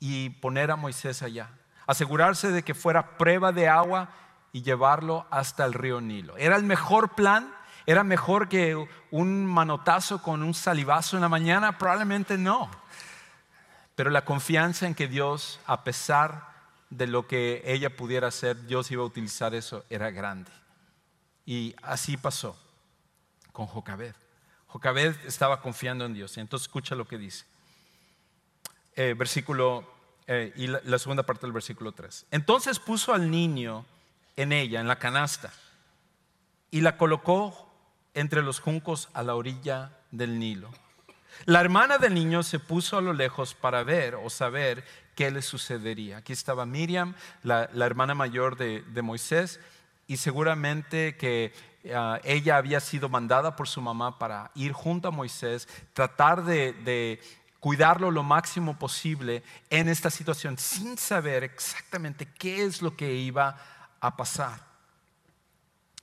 y 0.00 0.30
poner 0.30 0.70
a 0.70 0.76
Moisés 0.76 1.22
allá. 1.22 1.50
Asegurarse 1.86 2.50
de 2.50 2.62
que 2.62 2.74
fuera 2.74 3.16
prueba 3.18 3.52
de 3.52 3.68
agua 3.68 4.10
y 4.52 4.62
llevarlo 4.62 5.26
hasta 5.30 5.64
el 5.64 5.74
río 5.74 6.00
Nilo. 6.00 6.36
¿Era 6.36 6.56
el 6.56 6.64
mejor 6.64 7.14
plan? 7.14 7.54
¿Era 7.86 8.04
mejor 8.04 8.48
que 8.48 8.88
un 9.10 9.46
manotazo 9.46 10.22
con 10.22 10.42
un 10.42 10.54
salivazo 10.54 11.16
en 11.16 11.22
la 11.22 11.28
mañana? 11.28 11.78
Probablemente 11.78 12.36
no. 12.36 12.70
Pero 13.94 14.10
la 14.10 14.24
confianza 14.24 14.86
en 14.86 14.94
que 14.94 15.08
Dios, 15.08 15.58
a 15.66 15.84
pesar 15.84 16.48
de 16.90 17.06
lo 17.06 17.26
que 17.26 17.62
ella 17.64 17.96
pudiera 17.96 18.28
hacer, 18.28 18.66
Dios 18.66 18.90
iba 18.90 19.02
a 19.02 19.06
utilizar 19.06 19.54
eso, 19.54 19.84
era 19.90 20.10
grande. 20.10 20.50
Y 21.44 21.74
así 21.82 22.16
pasó 22.16 22.58
con 23.52 23.66
Jocabed. 23.66 24.14
Jocabed 24.66 25.16
estaba 25.26 25.60
confiando 25.62 26.04
en 26.04 26.14
Dios. 26.14 26.36
Entonces 26.36 26.66
escucha 26.66 26.94
lo 26.94 27.08
que 27.08 27.16
dice. 27.16 27.46
Eh, 29.00 29.14
versículo, 29.16 29.84
eh, 30.26 30.52
y 30.56 30.66
la, 30.66 30.98
segunda 30.98 31.22
parte 31.22 31.42
del 31.42 31.52
versículo 31.52 31.92
3. 31.92 32.26
Entonces 32.32 32.80
puso 32.80 33.14
al 33.14 33.30
niño 33.30 33.86
en 34.34 34.50
ella, 34.50 34.80
en 34.80 34.88
la 34.88 34.98
canasta, 34.98 35.52
y 36.72 36.80
la 36.80 36.96
colocó 36.96 37.70
entre 38.14 38.42
los 38.42 38.58
juncos 38.58 39.08
a 39.14 39.22
la 39.22 39.36
orilla 39.36 39.92
del 40.10 40.40
Nilo. 40.40 40.68
La 41.44 41.60
hermana 41.60 41.98
del 41.98 42.12
niño 42.12 42.42
se 42.42 42.58
puso 42.58 42.98
a 42.98 43.00
lo 43.00 43.12
lejos 43.12 43.54
para 43.54 43.84
ver 43.84 44.16
o 44.16 44.28
saber 44.30 44.84
qué 45.14 45.30
le 45.30 45.42
sucedería. 45.42 46.16
Aquí 46.16 46.32
estaba 46.32 46.66
Miriam, 46.66 47.14
la, 47.44 47.70
hermana 47.76 48.16
mayor 48.16 48.56
de, 48.56 49.02
Moisés, 49.02 49.60
y 50.08 50.16
seguramente 50.16 51.16
que 51.16 51.52
ah, 51.94 52.18
ella 52.24 52.56
había 52.56 52.80
sido 52.80 53.08
mandada 53.08 53.54
por 53.54 53.68
su 53.68 53.80
mamá 53.80 54.18
para 54.18 54.50
ir 54.56 54.72
junto 54.72 55.06
a 55.06 55.12
Moisés, 55.12 55.68
tratar 55.92 56.42
de, 56.42 57.20
cuidarlo 57.60 58.10
lo 58.10 58.22
máximo 58.22 58.78
posible 58.78 59.42
en 59.70 59.88
esta 59.88 60.10
situación 60.10 60.58
sin 60.58 60.96
saber 60.96 61.44
exactamente 61.44 62.26
qué 62.26 62.64
es 62.64 62.82
lo 62.82 62.96
que 62.96 63.14
iba 63.14 63.56
a 64.00 64.16
pasar. 64.16 64.60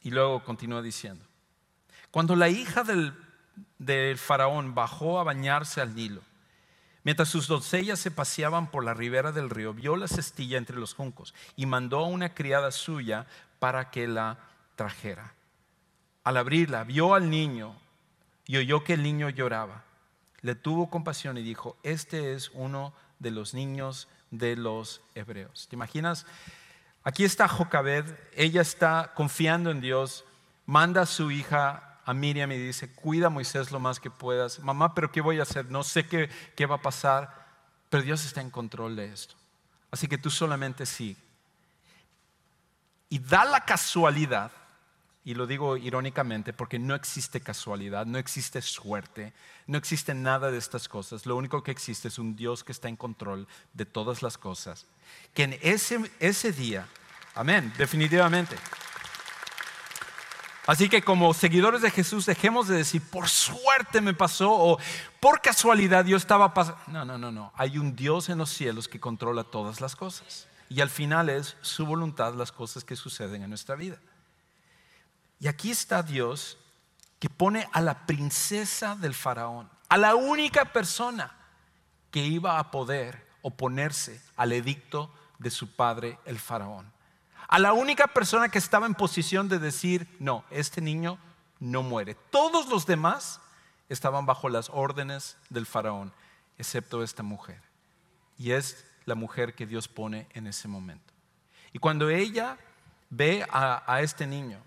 Y 0.01 0.11
luego 0.11 0.43
continúa 0.43 0.81
diciendo, 0.81 1.25
cuando 2.11 2.35
la 2.35 2.49
hija 2.49 2.83
del, 2.83 4.17
faraón 4.17 4.75
bajó 4.75 5.19
a 5.19 5.23
bañarse 5.23 5.81
al 5.81 5.95
Nilo, 5.95 6.21
mientras 7.03 7.29
sus 7.29 7.47
doncellas 7.47 7.99
se 7.99 8.11
paseaban 8.11 8.69
por 8.69 8.83
la 8.83 8.93
ribera 8.93 9.31
del 9.31 9.49
río, 9.49 9.73
vio 9.73 9.95
la 9.95 10.07
cestilla 10.07 10.57
entre 10.57 10.77
los 10.77 10.93
juncos 10.93 11.33
y 11.55 11.65
mandó 11.65 11.99
a 11.99 12.07
una 12.07 12.33
criada 12.33 12.71
suya 12.71 13.25
para 13.59 13.89
que 13.89 14.07
la 14.07 14.37
trajera. 14.75 15.33
Al 16.23 16.37
abrirla, 16.37 16.83
vio 16.83 17.15
al 17.15 17.29
niño 17.29 17.75
y 18.45 18.57
oyó 18.57 18.83
que 18.83 18.93
el 18.93 19.03
niño 19.03 19.29
lloraba 19.29 19.83
le 20.45 20.53
tuvo 20.53 20.91
compasión 20.91 21.39
y 21.39 21.41
dijo, 21.41 21.75
este 21.81 22.33
es 22.33 22.51
uno 22.53 22.93
de 23.17 23.31
los 23.31 23.55
niños 23.55 24.07
de 24.29 24.55
los 24.55 25.01
hebreos. 25.15 25.65
¿Te 25.67 25.75
imaginas? 25.75 26.27
Aquí 27.03 27.23
está 27.23 27.47
Jocabed, 27.47 28.05
ella 28.35 28.61
está 28.61 29.11
confiando 29.15 29.71
en 29.71 29.81
Dios, 29.81 30.23
manda 30.67 31.01
a 31.01 31.05
su 31.07 31.31
hija 31.31 31.99
a 32.05 32.13
Miriam 32.13 32.51
y 32.51 32.57
dice, 32.59 32.93
cuida 32.93 33.27
a 33.27 33.31
Moisés 33.31 33.71
lo 33.71 33.79
más 33.79 33.99
que 33.99 34.11
puedas. 34.11 34.59
Mamá, 34.59 34.93
pero 34.93 35.11
¿qué 35.11 35.19
voy 35.19 35.39
a 35.39 35.43
hacer? 35.43 35.65
No 35.71 35.81
sé 35.81 36.05
qué, 36.05 36.29
qué 36.55 36.67
va 36.67 36.75
a 36.75 36.81
pasar, 36.83 37.47
pero 37.89 38.03
Dios 38.03 38.23
está 38.23 38.41
en 38.41 38.51
control 38.51 38.95
de 38.95 39.11
esto. 39.11 39.33
Así 39.89 40.07
que 40.07 40.19
tú 40.19 40.29
solamente 40.29 40.85
sigue. 40.85 41.19
Y 43.09 43.17
da 43.17 43.45
la 43.45 43.65
casualidad 43.65 44.51
y 45.25 45.33
lo 45.33 45.47
digo 45.47 45.75
irónicamente 45.75 46.53
porque 46.53 46.77
no 46.77 46.93
existe 46.93 47.41
casualidad, 47.41 48.05
no 48.05 48.19
existe 48.19 48.61
suerte, 48.61 49.33
no 49.65 49.79
existe 49.79 50.13
nada 50.13 50.51
de 50.51 50.59
estas 50.59 50.87
cosas. 50.87 51.25
Lo 51.25 51.35
único 51.35 51.63
que 51.63 51.71
existe 51.71 52.09
es 52.09 52.19
un 52.19 52.35
Dios 52.35 52.63
que 52.63 52.71
está 52.71 52.89
en 52.89 52.95
control 52.95 53.47
de 53.73 53.87
todas 53.87 54.21
las 54.21 54.37
cosas. 54.37 54.85
Que 55.33 55.43
en 55.43 55.59
ese, 55.63 55.99
ese 56.19 56.51
día, 56.51 56.87
amén, 57.33 57.73
definitivamente. 57.75 58.55
Así 60.67 60.89
que 60.89 61.01
como 61.01 61.33
seguidores 61.33 61.81
de 61.81 61.89
Jesús 61.89 62.27
dejemos 62.27 62.67
de 62.67 62.77
decir, 62.77 63.01
por 63.09 63.27
suerte 63.27 64.01
me 64.01 64.13
pasó 64.13 64.51
o 64.51 64.79
por 65.19 65.41
casualidad 65.41 66.05
yo 66.05 66.17
estaba 66.17 66.53
pasando. 66.53 66.81
No, 66.85 67.03
no, 67.03 67.17
no, 67.17 67.31
no. 67.31 67.51
Hay 67.55 67.79
un 67.79 67.95
Dios 67.95 68.29
en 68.29 68.37
los 68.37 68.51
cielos 68.51 68.87
que 68.87 68.99
controla 68.99 69.43
todas 69.43 69.81
las 69.81 69.95
cosas. 69.95 70.47
Y 70.69 70.81
al 70.81 70.91
final 70.91 71.29
es 71.29 71.57
su 71.61 71.87
voluntad 71.87 72.35
las 72.35 72.51
cosas 72.51 72.83
que 72.83 72.95
suceden 72.95 73.41
en 73.41 73.49
nuestra 73.49 73.75
vida. 73.75 73.99
Y 75.39 75.47
aquí 75.47 75.71
está 75.71 76.01
Dios 76.03 76.57
que 77.19 77.29
pone 77.29 77.67
a 77.71 77.81
la 77.81 78.05
princesa 78.05 78.95
del 78.95 79.13
faraón, 79.13 79.69
a 79.89 79.97
la 79.97 80.15
única 80.15 80.65
persona 80.65 81.35
que 82.11 82.25
iba 82.25 82.59
a 82.59 82.71
poder 82.71 83.25
oponerse 83.41 84.21
al 84.35 84.53
edicto 84.53 85.13
de 85.39 85.51
su 85.51 85.75
padre 85.75 86.17
el 86.25 86.39
faraón. 86.39 86.91
A 87.47 87.59
la 87.59 87.73
única 87.73 88.07
persona 88.07 88.49
que 88.49 88.57
estaba 88.57 88.85
en 88.85 88.95
posición 88.95 89.49
de 89.49 89.59
decir, 89.59 90.07
no, 90.19 90.43
este 90.49 90.81
niño 90.81 91.19
no 91.59 91.83
muere. 91.83 92.15
Todos 92.31 92.67
los 92.67 92.85
demás 92.85 93.39
estaban 93.89 94.25
bajo 94.25 94.49
las 94.49 94.69
órdenes 94.69 95.37
del 95.49 95.65
faraón, 95.65 96.11
excepto 96.57 97.03
esta 97.03 97.21
mujer. 97.21 97.61
Y 98.37 98.51
es 98.51 98.85
la 99.05 99.15
mujer 99.15 99.53
que 99.53 99.67
Dios 99.67 99.87
pone 99.87 100.27
en 100.33 100.47
ese 100.47 100.67
momento. 100.67 101.13
Y 101.71 101.79
cuando 101.79 102.09
ella 102.09 102.57
ve 103.09 103.45
a, 103.51 103.83
a 103.85 104.01
este 104.01 104.25
niño, 104.25 104.59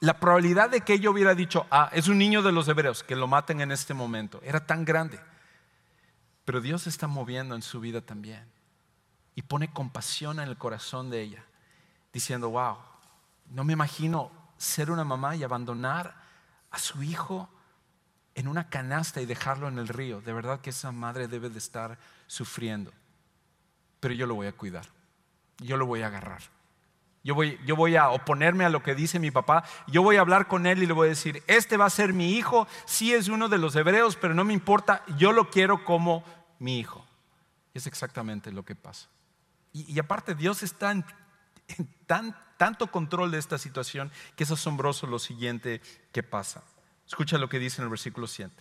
la 0.00 0.20
probabilidad 0.20 0.70
de 0.70 0.82
que 0.82 0.94
ella 0.94 1.10
hubiera 1.10 1.34
dicho, 1.34 1.66
ah, 1.70 1.90
es 1.92 2.08
un 2.08 2.18
niño 2.18 2.42
de 2.42 2.52
los 2.52 2.68
hebreos, 2.68 3.02
que 3.02 3.16
lo 3.16 3.26
maten 3.26 3.60
en 3.60 3.72
este 3.72 3.94
momento, 3.94 4.40
era 4.44 4.64
tan 4.64 4.84
grande. 4.84 5.18
Pero 6.44 6.60
Dios 6.60 6.86
está 6.86 7.06
moviendo 7.06 7.54
en 7.54 7.62
su 7.62 7.80
vida 7.80 8.00
también 8.00 8.46
y 9.34 9.42
pone 9.42 9.72
compasión 9.72 10.40
en 10.40 10.48
el 10.48 10.56
corazón 10.56 11.10
de 11.10 11.22
ella, 11.22 11.44
diciendo, 12.12 12.50
wow, 12.50 12.76
no 13.50 13.64
me 13.64 13.72
imagino 13.72 14.30
ser 14.56 14.90
una 14.90 15.04
mamá 15.04 15.36
y 15.36 15.44
abandonar 15.44 16.16
a 16.70 16.78
su 16.78 17.02
hijo 17.02 17.48
en 18.34 18.48
una 18.48 18.68
canasta 18.68 19.20
y 19.20 19.26
dejarlo 19.26 19.68
en 19.68 19.78
el 19.78 19.88
río. 19.88 20.20
De 20.20 20.32
verdad 20.32 20.60
que 20.60 20.70
esa 20.70 20.92
madre 20.92 21.28
debe 21.28 21.50
de 21.50 21.58
estar 21.58 21.98
sufriendo. 22.26 22.92
Pero 24.00 24.14
yo 24.14 24.26
lo 24.26 24.34
voy 24.34 24.46
a 24.46 24.52
cuidar, 24.52 24.86
yo 25.58 25.76
lo 25.76 25.86
voy 25.86 26.02
a 26.02 26.06
agarrar. 26.06 26.42
Yo 27.24 27.34
voy, 27.34 27.58
yo 27.66 27.76
voy 27.76 27.96
a 27.96 28.10
oponerme 28.10 28.64
a 28.64 28.70
lo 28.70 28.82
que 28.82 28.94
dice 28.94 29.18
mi 29.18 29.30
papá. 29.30 29.64
Yo 29.86 30.02
voy 30.02 30.16
a 30.16 30.20
hablar 30.20 30.48
con 30.48 30.66
él 30.66 30.82
y 30.82 30.86
le 30.86 30.92
voy 30.92 31.06
a 31.06 31.10
decir, 31.10 31.42
este 31.46 31.76
va 31.76 31.86
a 31.86 31.90
ser 31.90 32.12
mi 32.12 32.34
hijo. 32.34 32.66
Sí 32.86 33.12
es 33.12 33.28
uno 33.28 33.48
de 33.48 33.58
los 33.58 33.76
hebreos, 33.76 34.16
pero 34.16 34.34
no 34.34 34.44
me 34.44 34.52
importa. 34.52 35.04
Yo 35.16 35.32
lo 35.32 35.50
quiero 35.50 35.84
como 35.84 36.24
mi 36.58 36.78
hijo. 36.78 37.04
Es 37.74 37.86
exactamente 37.86 38.52
lo 38.52 38.64
que 38.64 38.74
pasa. 38.74 39.08
Y, 39.72 39.98
aparte, 39.98 40.34
Dios 40.34 40.62
está 40.62 40.90
en, 40.90 41.04
tan, 42.06 42.36
tanto 42.56 42.90
control 42.90 43.30
de 43.30 43.38
esta 43.38 43.58
situación 43.58 44.10
que 44.34 44.44
es 44.44 44.50
asombroso 44.50 45.06
lo 45.06 45.18
siguiente 45.18 45.82
que 46.12 46.22
pasa. 46.22 46.62
Escucha 47.06 47.38
lo 47.38 47.48
que 47.48 47.58
dice 47.58 47.80
en 47.80 47.84
el 47.84 47.90
versículo 47.90 48.26
7. 48.26 48.52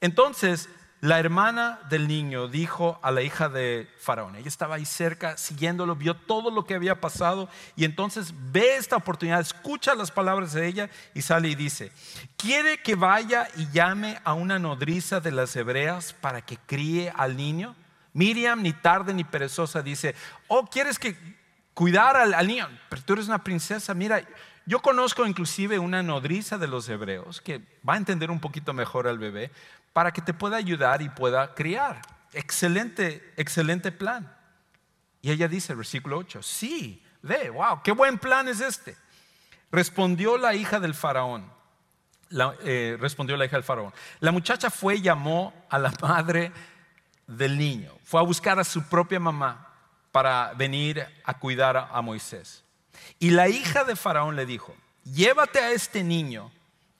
Entonces 0.00 0.68
la 1.00 1.20
hermana 1.20 1.78
del 1.88 2.08
niño 2.08 2.48
dijo 2.48 2.98
a 3.02 3.12
la 3.12 3.22
hija 3.22 3.48
de 3.48 3.88
Faraón, 3.98 4.34
ella 4.34 4.48
estaba 4.48 4.76
ahí 4.76 4.84
cerca 4.84 5.36
siguiéndolo, 5.36 5.94
vio 5.94 6.14
todo 6.14 6.50
lo 6.50 6.64
que 6.64 6.74
había 6.74 7.00
pasado 7.00 7.48
y 7.76 7.84
entonces 7.84 8.34
ve 8.50 8.76
esta 8.76 8.96
oportunidad, 8.96 9.40
escucha 9.40 9.94
las 9.94 10.10
palabras 10.10 10.54
de 10.54 10.66
ella 10.66 10.90
y 11.14 11.22
sale 11.22 11.48
y 11.50 11.54
dice, 11.54 11.92
¿quiere 12.36 12.78
que 12.82 12.96
vaya 12.96 13.46
y 13.56 13.70
llame 13.70 14.18
a 14.24 14.32
una 14.34 14.58
nodriza 14.58 15.20
de 15.20 15.30
las 15.30 15.54
hebreas 15.54 16.14
para 16.14 16.42
que 16.42 16.56
críe 16.56 17.12
al 17.14 17.36
niño? 17.36 17.76
Miriam, 18.12 18.60
ni 18.62 18.72
tarde 18.72 19.14
ni 19.14 19.22
perezosa, 19.22 19.82
dice, 19.82 20.16
oh, 20.48 20.66
¿quieres 20.66 20.98
que 20.98 21.16
cuidar 21.74 22.16
al, 22.16 22.34
al 22.34 22.48
niño? 22.48 22.68
Pero 22.88 23.02
tú 23.02 23.12
eres 23.12 23.28
una 23.28 23.44
princesa, 23.44 23.94
mira, 23.94 24.20
yo 24.66 24.80
conozco 24.80 25.24
inclusive 25.24 25.78
una 25.78 26.02
nodriza 26.02 26.58
de 26.58 26.66
los 26.66 26.88
hebreos 26.88 27.40
que 27.40 27.62
va 27.88 27.94
a 27.94 27.96
entender 27.98 28.30
un 28.30 28.40
poquito 28.40 28.74
mejor 28.74 29.06
al 29.06 29.18
bebé 29.18 29.50
para 29.92 30.12
que 30.12 30.22
te 30.22 30.34
pueda 30.34 30.56
ayudar 30.56 31.02
y 31.02 31.08
pueda 31.08 31.54
criar. 31.54 32.00
Excelente, 32.32 33.32
excelente 33.36 33.92
plan. 33.92 34.34
Y 35.20 35.30
ella 35.30 35.48
dice, 35.48 35.74
versículo 35.74 36.18
8, 36.18 36.42
sí, 36.42 37.02
ve, 37.22 37.50
wow, 37.50 37.82
qué 37.82 37.92
buen 37.92 38.18
plan 38.18 38.48
es 38.48 38.60
este. 38.60 38.96
Respondió 39.70 40.38
la 40.38 40.54
hija 40.54 40.80
del 40.80 40.94
faraón. 40.94 41.50
Eh, 42.30 42.96
respondió 43.00 43.36
la 43.36 43.46
hija 43.46 43.56
del 43.56 43.64
faraón. 43.64 43.92
La 44.20 44.32
muchacha 44.32 44.70
fue 44.70 44.96
y 44.96 45.02
llamó 45.02 45.52
a 45.70 45.78
la 45.78 45.92
madre 46.00 46.52
del 47.26 47.58
niño. 47.58 47.92
Fue 48.04 48.20
a 48.20 48.24
buscar 48.24 48.58
a 48.58 48.64
su 48.64 48.82
propia 48.88 49.18
mamá 49.18 49.74
para 50.12 50.52
venir 50.54 51.06
a 51.24 51.38
cuidar 51.38 51.76
a 51.76 52.00
Moisés. 52.02 52.64
Y 53.18 53.30
la 53.30 53.48
hija 53.48 53.84
de 53.84 53.96
faraón 53.96 54.36
le 54.36 54.46
dijo, 54.46 54.74
llévate 55.04 55.58
a 55.58 55.72
este 55.72 56.04
niño 56.04 56.50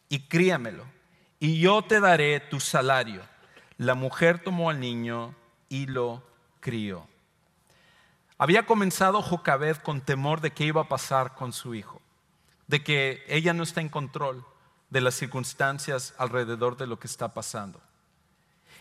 y 0.08 0.20
críamelo 0.20 0.97
y 1.40 1.60
yo 1.60 1.82
te 1.82 2.00
daré 2.00 2.40
tu 2.40 2.60
salario. 2.60 3.22
La 3.76 3.94
mujer 3.94 4.40
tomó 4.42 4.70
al 4.70 4.80
niño 4.80 5.34
y 5.68 5.86
lo 5.86 6.22
crió. 6.60 7.06
Había 8.38 8.66
comenzado 8.66 9.22
Jocabed 9.22 9.76
con 9.78 10.00
temor 10.00 10.40
de 10.40 10.52
qué 10.52 10.64
iba 10.64 10.82
a 10.82 10.88
pasar 10.88 11.34
con 11.34 11.52
su 11.52 11.74
hijo, 11.74 12.00
de 12.66 12.82
que 12.82 13.24
ella 13.28 13.52
no 13.52 13.62
está 13.62 13.80
en 13.80 13.88
control 13.88 14.44
de 14.90 15.00
las 15.00 15.14
circunstancias 15.14 16.14
alrededor 16.18 16.76
de 16.76 16.86
lo 16.86 16.98
que 16.98 17.06
está 17.06 17.34
pasando. 17.34 17.80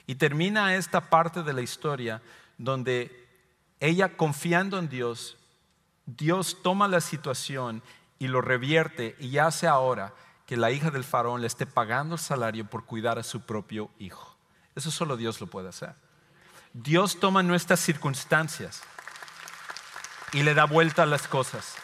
Y 0.06 0.16
termina 0.16 0.76
esta 0.76 1.10
parte 1.10 1.44
de 1.44 1.54
la 1.54 1.62
historia 1.62 2.22
donde 2.58 3.28
ella 3.80 4.16
confiando 4.16 4.80
en 4.80 4.90
Dios, 4.90 5.38
Dios 6.06 6.58
toma 6.64 6.88
la 6.88 7.02
situación 7.02 7.84
y 8.20 8.28
lo 8.28 8.42
revierte 8.42 9.16
y 9.20 9.38
hace 9.38 9.68
ahora 9.68 10.14
que 10.48 10.58
la 10.58 10.72
hija 10.72 10.90
del 10.90 11.04
faraón 11.04 11.42
le 11.42 11.48
esté 11.48 11.68
pagando 11.68 12.16
el 12.16 12.22
salario 12.22 12.66
por 12.66 12.86
cuidar 12.86 13.20
a 13.20 13.24
su 13.24 13.42
propio 13.42 13.92
hijo. 14.00 14.36
Eso 14.76 14.90
solo 14.90 15.18
Dios 15.18 15.40
lo 15.42 15.48
puede 15.48 15.70
hacer. 15.70 15.94
Dios 16.74 17.20
toma 17.20 17.44
nuestras 17.44 17.82
circunstancias 17.82 18.82
y 20.32 20.44
le 20.44 20.54
da 20.54 20.66
vuelta 20.66 21.04
a 21.04 21.06
las 21.06 21.28
cosas, 21.28 21.76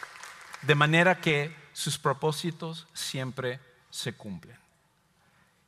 de 0.62 0.74
manera 0.74 1.20
que 1.20 1.54
sus 1.74 1.98
propósitos 1.98 2.86
siempre 2.94 3.60
se 3.90 4.14
cumplen. 4.14 4.56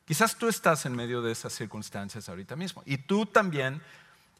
Quizás 0.05 0.35
tú 0.35 0.47
estás 0.47 0.85
en 0.85 0.95
medio 0.95 1.21
de 1.21 1.31
esas 1.31 1.53
circunstancias 1.53 2.27
ahorita 2.29 2.55
mismo 2.55 2.81
y 2.85 2.97
tú 2.97 3.27
también 3.27 3.81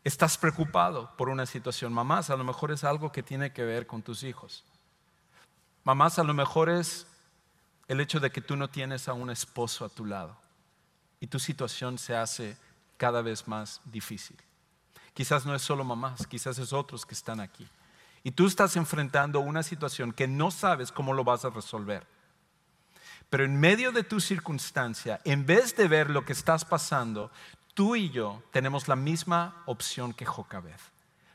estás 0.04 0.38
preocupado 0.38 1.16
por 1.16 1.30
una 1.30 1.46
situación. 1.46 1.94
Mamás, 1.94 2.32
a 2.32 2.38
lo 2.38 2.44
mejor 2.44 2.72
es 2.72 2.84
algo 2.84 3.12
que 3.12 3.22
tiene 3.22 3.52
que 3.52 3.66
ver 3.66 3.86
con 3.86 4.02
tus 4.02 4.24
hijos. 4.24 4.64
Mamás, 5.84 6.18
a 6.18 6.24
lo 6.24 6.34
mejor 6.34 6.70
es 6.70 7.06
el 7.88 8.00
hecho 8.02 8.20
de 8.20 8.32
que 8.32 8.42
tú 8.42 8.56
no 8.56 8.70
tienes 8.70 9.08
a 9.08 9.14
un 9.14 9.30
esposo 9.30 9.86
a 9.86 9.90
tu 9.90 10.06
lado 10.06 10.38
y 11.20 11.28
tu 11.28 11.40
situación 11.40 11.98
se 11.98 12.16
hace 12.16 12.58
cada 12.98 13.22
vez 13.22 13.48
más 13.48 13.82
difícil. 13.86 14.38
Quizás 15.14 15.46
no 15.46 15.56
es 15.56 15.62
solo 15.62 15.84
mamás, 15.84 16.28
quizás 16.28 16.60
es 16.60 16.74
otros 16.74 17.06
que 17.06 17.16
están 17.16 17.40
aquí. 17.40 17.68
Y 18.24 18.32
tú 18.32 18.46
estás 18.46 18.76
enfrentando 18.76 19.40
una 19.40 19.64
situación 19.64 20.12
que 20.12 20.28
no 20.28 20.52
sabes 20.52 20.92
cómo 20.92 21.14
lo 21.14 21.24
vas 21.24 21.46
a 21.46 21.50
resolver. 21.50 22.06
Pero 23.30 23.44
en 23.44 23.60
medio 23.60 23.92
de 23.92 24.04
tu 24.04 24.20
circunstancia, 24.20 25.20
en 25.24 25.46
vez 25.46 25.76
de 25.76 25.88
ver 25.88 26.10
lo 26.10 26.26
que 26.26 26.34
estás 26.34 26.66
pasando, 26.66 27.32
tú 27.74 27.96
y 27.96 28.10
yo 28.10 28.44
tenemos 28.52 28.88
la 28.88 28.96
misma 28.96 29.64
opción 29.66 30.14
que 30.14 30.26
Jocabed. 30.26 30.80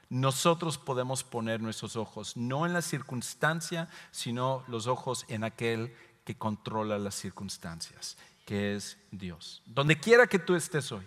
Nosotros 0.09 0.77
podemos 0.77 1.25
poner 1.25 1.61
nuestros 1.61 1.97
ojos 1.97 2.37
no 2.37 2.67
en 2.67 2.75
la 2.75 2.83
circunstancia, 2.83 3.88
sino 4.11 4.62
los 4.69 4.87
ojos 4.87 5.25
en 5.29 5.43
aquel 5.43 5.95
que 6.25 6.37
controla 6.37 6.99
las 6.99 7.15
circunstancias, 7.15 8.17
que 8.45 8.75
es 8.75 8.97
Dios. 9.11 9.63
Donde 9.67 9.99
quiera 9.99 10.27
que 10.27 10.39
tú 10.39 10.55
estés 10.55 10.93
hoy, 10.93 11.07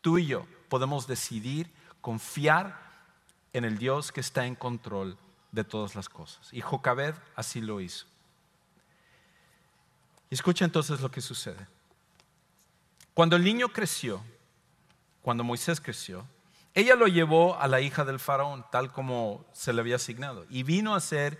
tú 0.00 0.18
y 0.18 0.26
yo 0.26 0.46
podemos 0.68 1.06
decidir 1.06 1.70
confiar 2.00 2.90
en 3.52 3.64
el 3.64 3.78
Dios 3.78 4.12
que 4.12 4.20
está 4.20 4.46
en 4.46 4.54
control 4.54 5.18
de 5.52 5.64
todas 5.64 5.94
las 5.94 6.08
cosas. 6.08 6.52
Y 6.52 6.60
Jocabed 6.60 7.14
así 7.34 7.60
lo 7.60 7.80
hizo. 7.80 8.06
Escucha 10.30 10.64
entonces 10.64 11.00
lo 11.00 11.10
que 11.10 11.20
sucede. 11.20 11.66
Cuando 13.14 13.36
el 13.36 13.44
niño 13.44 13.68
creció, 13.70 14.22
cuando 15.22 15.42
Moisés 15.42 15.80
creció, 15.80 16.24
ella 16.72 16.94
lo 16.94 17.08
llevó 17.08 17.58
a 17.58 17.66
la 17.66 17.80
hija 17.80 18.04
del 18.04 18.20
faraón, 18.20 18.64
tal 18.70 18.92
como 18.92 19.44
se 19.52 19.72
le 19.72 19.80
había 19.80 19.96
asignado, 19.96 20.46
y 20.48 20.62
vino 20.62 20.94
a 20.94 21.00
ser 21.00 21.38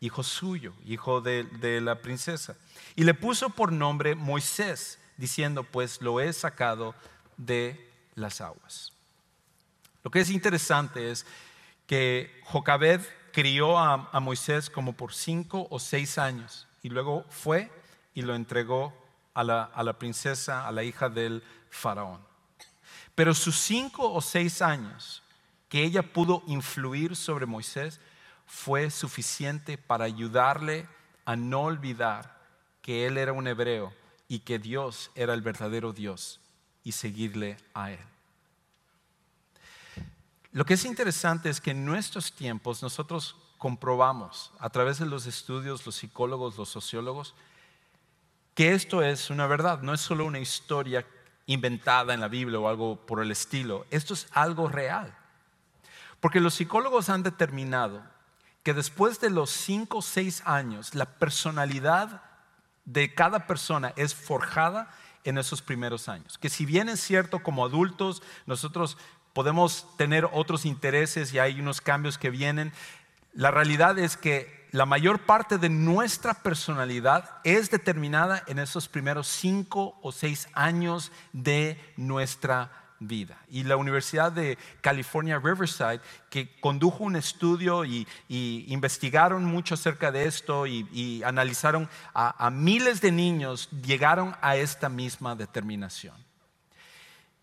hijo 0.00 0.22
suyo, 0.22 0.72
hijo 0.86 1.20
de, 1.20 1.80
la 1.80 2.00
princesa. 2.00 2.56
Y 2.96 3.04
le 3.04 3.14
puso 3.14 3.50
por 3.50 3.72
nombre 3.72 4.14
Moisés, 4.14 4.98
diciendo, 5.16 5.64
pues 5.64 6.00
lo 6.00 6.20
he 6.20 6.32
sacado 6.32 6.94
de 7.36 7.90
las 8.14 8.40
aguas. 8.40 8.92
Lo 10.04 10.10
que 10.10 10.20
es 10.20 10.30
interesante 10.30 11.10
es 11.10 11.26
que 11.86 12.40
Jocabed 12.44 13.00
crió 13.32 13.78
a, 13.78 14.20
Moisés 14.20 14.70
como 14.70 14.92
por 14.92 15.12
cinco 15.12 15.66
o 15.70 15.78
seis 15.78 16.18
años 16.18 16.66
y 16.82 16.88
luego 16.88 17.24
fue 17.28 17.70
y 18.14 18.22
lo 18.22 18.34
entregó 18.34 18.94
a 19.34 19.44
la 19.44 19.98
princesa, 19.98 20.66
a 20.66 20.72
la 20.72 20.82
hija 20.82 21.08
del 21.08 21.42
faraón. 21.70 22.20
Pero 23.14 23.34
sus 23.34 23.56
cinco 23.56 24.12
o 24.12 24.20
seis 24.20 24.62
años 24.62 25.22
que 25.68 25.82
ella 25.82 26.02
pudo 26.02 26.42
influir 26.46 27.16
sobre 27.16 27.46
Moisés 27.46 28.00
fue 28.48 28.90
suficiente 28.90 29.78
para 29.78 30.06
ayudarle 30.06 30.88
a 31.24 31.36
no 31.36 31.62
olvidar 31.62 32.40
que 32.82 33.06
él 33.06 33.18
era 33.18 33.32
un 33.32 33.46
hebreo 33.46 33.92
y 34.26 34.40
que 34.40 34.58
Dios 34.58 35.10
era 35.14 35.34
el 35.34 35.42
verdadero 35.42 35.92
Dios 35.92 36.40
y 36.82 36.92
seguirle 36.92 37.58
a 37.74 37.92
él. 37.92 38.00
Lo 40.52 40.64
que 40.64 40.74
es 40.74 40.84
interesante 40.86 41.50
es 41.50 41.60
que 41.60 41.72
en 41.72 41.84
nuestros 41.84 42.32
tiempos 42.32 42.82
nosotros 42.82 43.36
comprobamos 43.58 44.52
a 44.58 44.70
través 44.70 44.98
de 44.98 45.06
los 45.06 45.26
estudios, 45.26 45.84
los 45.84 45.96
psicólogos, 45.96 46.56
los 46.56 46.70
sociólogos, 46.70 47.34
que 48.54 48.72
esto 48.72 49.02
es 49.02 49.28
una 49.28 49.46
verdad, 49.46 49.82
no 49.82 49.92
es 49.92 50.00
solo 50.00 50.24
una 50.24 50.40
historia 50.40 51.06
inventada 51.44 52.14
en 52.14 52.20
la 52.20 52.28
Biblia 52.28 52.58
o 52.58 52.68
algo 52.68 52.96
por 52.96 53.22
el 53.22 53.30
estilo, 53.30 53.86
esto 53.90 54.14
es 54.14 54.26
algo 54.32 54.68
real. 54.68 55.14
Porque 56.20 56.40
los 56.40 56.54
psicólogos 56.54 57.10
han 57.10 57.22
determinado 57.22 58.02
que 58.68 58.74
después 58.74 59.18
de 59.18 59.30
los 59.30 59.48
cinco 59.48 59.96
o 59.96 60.02
seis 60.02 60.42
años, 60.44 60.94
la 60.94 61.06
personalidad 61.06 62.20
de 62.84 63.14
cada 63.14 63.46
persona 63.46 63.94
es 63.96 64.14
forjada 64.14 64.90
en 65.24 65.38
esos 65.38 65.62
primeros 65.62 66.06
años. 66.06 66.36
Que 66.36 66.50
si 66.50 66.66
bien 66.66 66.90
es 66.90 67.00
cierto, 67.00 67.42
como 67.42 67.64
adultos, 67.64 68.22
nosotros 68.44 68.98
podemos 69.32 69.86
tener 69.96 70.28
otros 70.34 70.66
intereses 70.66 71.32
y 71.32 71.38
hay 71.38 71.58
unos 71.58 71.80
cambios 71.80 72.18
que 72.18 72.28
vienen, 72.28 72.74
la 73.32 73.50
realidad 73.50 73.98
es 73.98 74.18
que 74.18 74.68
la 74.70 74.84
mayor 74.84 75.20
parte 75.20 75.56
de 75.56 75.70
nuestra 75.70 76.34
personalidad 76.34 77.38
es 77.44 77.70
determinada 77.70 78.44
en 78.48 78.58
esos 78.58 78.86
primeros 78.86 79.28
cinco 79.28 79.98
o 80.02 80.12
seis 80.12 80.46
años 80.52 81.10
de 81.32 81.80
nuestra 81.96 82.64
vida. 82.66 82.87
Y 83.00 83.64
la 83.64 83.76
Universidad 83.76 84.32
de 84.32 84.58
California 84.80 85.38
Riverside, 85.38 86.00
que 86.30 86.58
condujo 86.60 87.04
un 87.04 87.16
estudio 87.16 87.84
y, 87.84 88.06
investigaron 88.28 89.44
mucho 89.44 89.74
acerca 89.74 90.10
de 90.10 90.26
esto 90.26 90.66
y, 90.66 91.22
analizaron 91.24 91.88
a, 92.14 92.46
a, 92.46 92.50
miles 92.50 93.00
de 93.00 93.12
niños, 93.12 93.68
llegaron 93.70 94.34
a 94.40 94.56
esta 94.56 94.88
misma 94.88 95.34
determinación. 95.36 96.16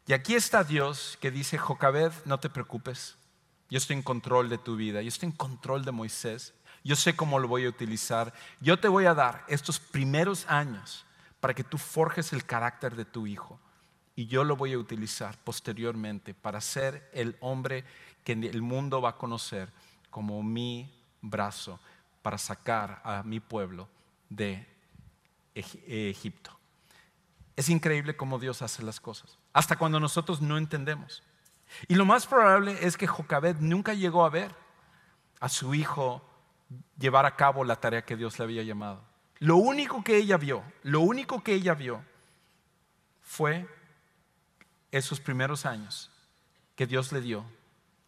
Y 0.07 0.13
aquí 0.13 0.35
está 0.35 0.63
Dios 0.63 1.17
que 1.19 1.31
dice, 1.31 1.57
Jocabed, 1.57 2.11
no 2.25 2.39
te 2.39 2.49
preocupes, 2.49 3.17
yo 3.69 3.77
estoy 3.77 3.95
en 3.95 4.03
control 4.03 4.49
de 4.49 4.57
tu 4.57 4.75
vida, 4.75 5.01
yo 5.01 5.07
estoy 5.07 5.29
en 5.29 5.35
control 5.35 5.85
de 5.85 5.91
Moisés, 5.91 6.53
Yo 6.83 6.95
sé 6.95 7.15
cómo 7.15 7.39
lo 7.39 7.47
voy 7.47 7.65
a 7.65 7.69
utilizar. 7.69 8.31
Yo 8.61 8.77
te 8.77 8.87
voy 8.87 9.05
a 9.05 9.15
dar 9.15 9.43
estos 9.47 9.79
primeros 9.79 10.45
años 10.47 11.03
para 11.39 11.55
que 11.55 11.63
tú 11.63 11.79
forjes 11.79 12.31
el 12.31 12.45
carácter 12.45 12.95
de 12.95 13.05
tu 13.05 13.25
hijo. 13.25 13.59
Y 14.15 14.27
yo 14.27 14.43
lo 14.43 14.55
voy 14.55 14.73
a 14.73 14.77
utilizar 14.77 15.37
posteriormente 15.43 16.33
para 16.33 16.61
ser 16.61 17.09
el 17.13 17.35
hombre 17.41 17.83
que 18.23 18.33
el 18.33 18.61
mundo 18.61 19.01
va 19.01 19.09
a 19.11 19.17
conocer 19.17 19.69
como 20.09 20.41
mi 20.41 20.91
brazo 21.21 21.79
para 22.21 22.37
sacar 22.37 23.01
a 23.03 23.23
mi 23.23 23.39
pueblo 23.39 23.87
de 24.29 24.65
Egipto. 25.53 26.51
Es 27.55 27.69
increíble 27.69 28.17
cómo 28.17 28.39
Dios 28.39 28.61
hace 28.61 28.83
las 28.83 28.99
cosas, 28.99 29.37
hasta 29.53 29.77
cuando 29.77 29.99
nosotros 29.99 30.41
no 30.41 30.57
entendemos. 30.57 31.23
Y 31.87 31.95
lo 31.95 32.05
más 32.05 32.25
probable 32.25 32.77
es 32.81 32.97
que 32.97 33.07
Jocabed 33.07 33.57
nunca 33.59 33.93
llegó 33.93 34.25
a 34.25 34.29
ver 34.29 34.53
a 35.39 35.49
su 35.49 35.73
hijo 35.73 36.21
llevar 36.97 37.25
a 37.25 37.35
cabo 37.35 37.63
la 37.63 37.79
tarea 37.79 38.05
que 38.05 38.15
Dios 38.15 38.39
le 38.39 38.45
había 38.45 38.63
llamado. 38.63 39.01
Lo 39.39 39.57
único 39.57 40.03
que 40.03 40.17
ella 40.17 40.37
vio, 40.37 40.63
lo 40.83 41.01
único 41.01 41.43
que 41.43 41.53
ella 41.53 41.73
vio 41.73 42.03
fue 43.21 43.67
esos 44.97 45.19
primeros 45.19 45.65
años 45.65 46.09
que 46.75 46.87
Dios 46.87 47.11
le 47.11 47.19
dio 47.19 47.45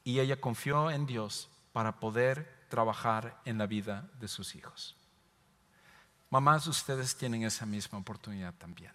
y 0.05 0.21
ella 0.21 0.39
confió 0.39 0.89
en 0.89 1.05
Dios 1.05 1.49
para 1.73 1.99
poder 1.99 2.65
trabajar 2.69 3.41
en 3.43 3.57
la 3.57 3.67
vida 3.67 4.09
de 4.21 4.29
sus 4.29 4.55
hijos. 4.55 4.95
Mamás, 6.29 6.65
ustedes 6.67 7.15
tienen 7.17 7.43
esa 7.43 7.65
misma 7.65 7.99
oportunidad 7.99 8.53
también. 8.53 8.93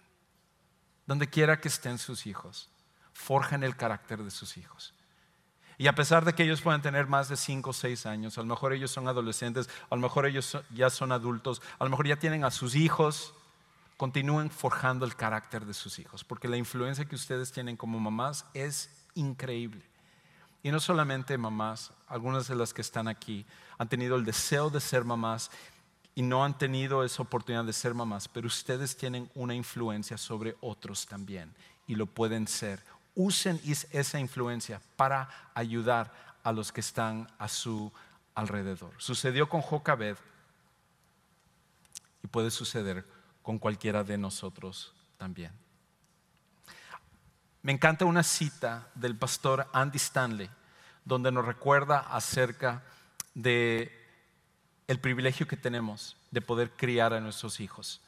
Donde 1.05 1.29
quiera 1.29 1.61
que 1.61 1.67
estén 1.67 1.99
sus 1.99 2.25
hijos, 2.25 2.69
forjan 3.13 3.63
el 3.63 3.75
carácter 3.75 4.23
de 4.23 4.31
sus 4.31 4.57
hijos. 4.57 4.95
Y 5.77 5.85
a 5.85 5.93
pesar 5.93 6.25
de 6.25 6.33
que 6.33 6.43
ellos 6.43 6.61
puedan 6.61 6.81
tener 6.81 7.05
más 7.05 7.29
de 7.29 7.37
5 7.37 7.69
o 7.69 7.73
6 7.73 8.07
años, 8.07 8.37
a 8.39 8.41
lo 8.41 8.47
mejor 8.47 8.73
ellos 8.73 8.89
son 8.89 9.07
adolescentes, 9.07 9.69
a 9.89 9.95
lo 9.95 10.01
mejor 10.01 10.25
ellos 10.25 10.57
ya 10.71 10.89
son 10.89 11.11
adultos, 11.11 11.61
a 11.77 11.83
lo 11.83 11.91
mejor 11.91 12.07
ya 12.07 12.17
tienen 12.17 12.43
a 12.43 12.51
sus 12.51 12.73
hijos, 12.73 13.35
continúen 13.97 14.49
forjando 14.49 15.05
el 15.05 15.15
carácter 15.15 15.65
de 15.65 15.73
sus 15.73 15.99
hijos, 15.99 16.23
porque 16.23 16.47
la 16.47 16.57
influencia 16.57 17.05
que 17.05 17.15
ustedes 17.15 17.51
tienen 17.51 17.77
como 17.77 17.99
mamás 17.99 18.45
es 18.53 18.89
increíble. 19.15 19.83
Y 20.61 20.71
no 20.71 20.79
solamente 20.79 21.37
mamás, 21.37 21.91
algunas 22.07 22.47
de 22.47 22.55
las 22.55 22.73
que 22.73 22.81
están 22.81 23.07
aquí 23.07 23.45
han 23.77 23.89
tenido 23.89 24.15
el 24.15 24.25
deseo 24.25 24.69
de 24.69 24.79
ser 24.79 25.03
mamás 25.03 25.51
y 26.15 26.21
no 26.21 26.45
han 26.45 26.57
tenido 26.57 27.03
esa 27.03 27.23
oportunidad 27.23 27.65
de 27.65 27.73
ser 27.73 27.93
mamás, 27.93 28.27
pero 28.27 28.47
ustedes 28.47 28.95
tienen 28.95 29.29
una 29.35 29.55
influencia 29.55 30.17
sobre 30.17 30.55
otros 30.61 31.05
también 31.05 31.53
y 31.87 31.95
lo 31.95 32.05
pueden 32.05 32.47
ser 32.47 32.81
usen 33.15 33.59
esa 33.91 34.19
influencia 34.19 34.81
para 34.95 35.29
ayudar 35.53 36.11
a 36.43 36.51
los 36.51 36.71
que 36.71 36.81
están 36.81 37.29
a 37.37 37.47
su 37.47 37.91
alrededor. 38.35 38.93
Sucedió 38.97 39.47
con 39.47 39.61
Jocabed 39.61 40.17
y 42.23 42.27
puede 42.27 42.51
suceder 42.51 43.05
con 43.43 43.59
cualquiera 43.59 44.03
de 44.03 44.17
nosotros 44.17 44.93
también. 45.17 45.51
Me 47.61 47.71
encanta 47.71 48.05
una 48.05 48.23
cita 48.23 48.89
del 48.95 49.15
pastor 49.15 49.69
Andy 49.71 49.97
Stanley 49.97 50.49
donde 51.05 51.31
nos 51.31 51.45
recuerda 51.45 51.99
acerca 51.99 52.83
de 53.33 53.91
el 54.87 54.99
privilegio 54.99 55.47
que 55.47 55.57
tenemos 55.57 56.17
de 56.31 56.41
poder 56.41 56.71
criar 56.71 57.13
a 57.13 57.19
nuestros 57.19 57.59
hijos. 57.59 58.01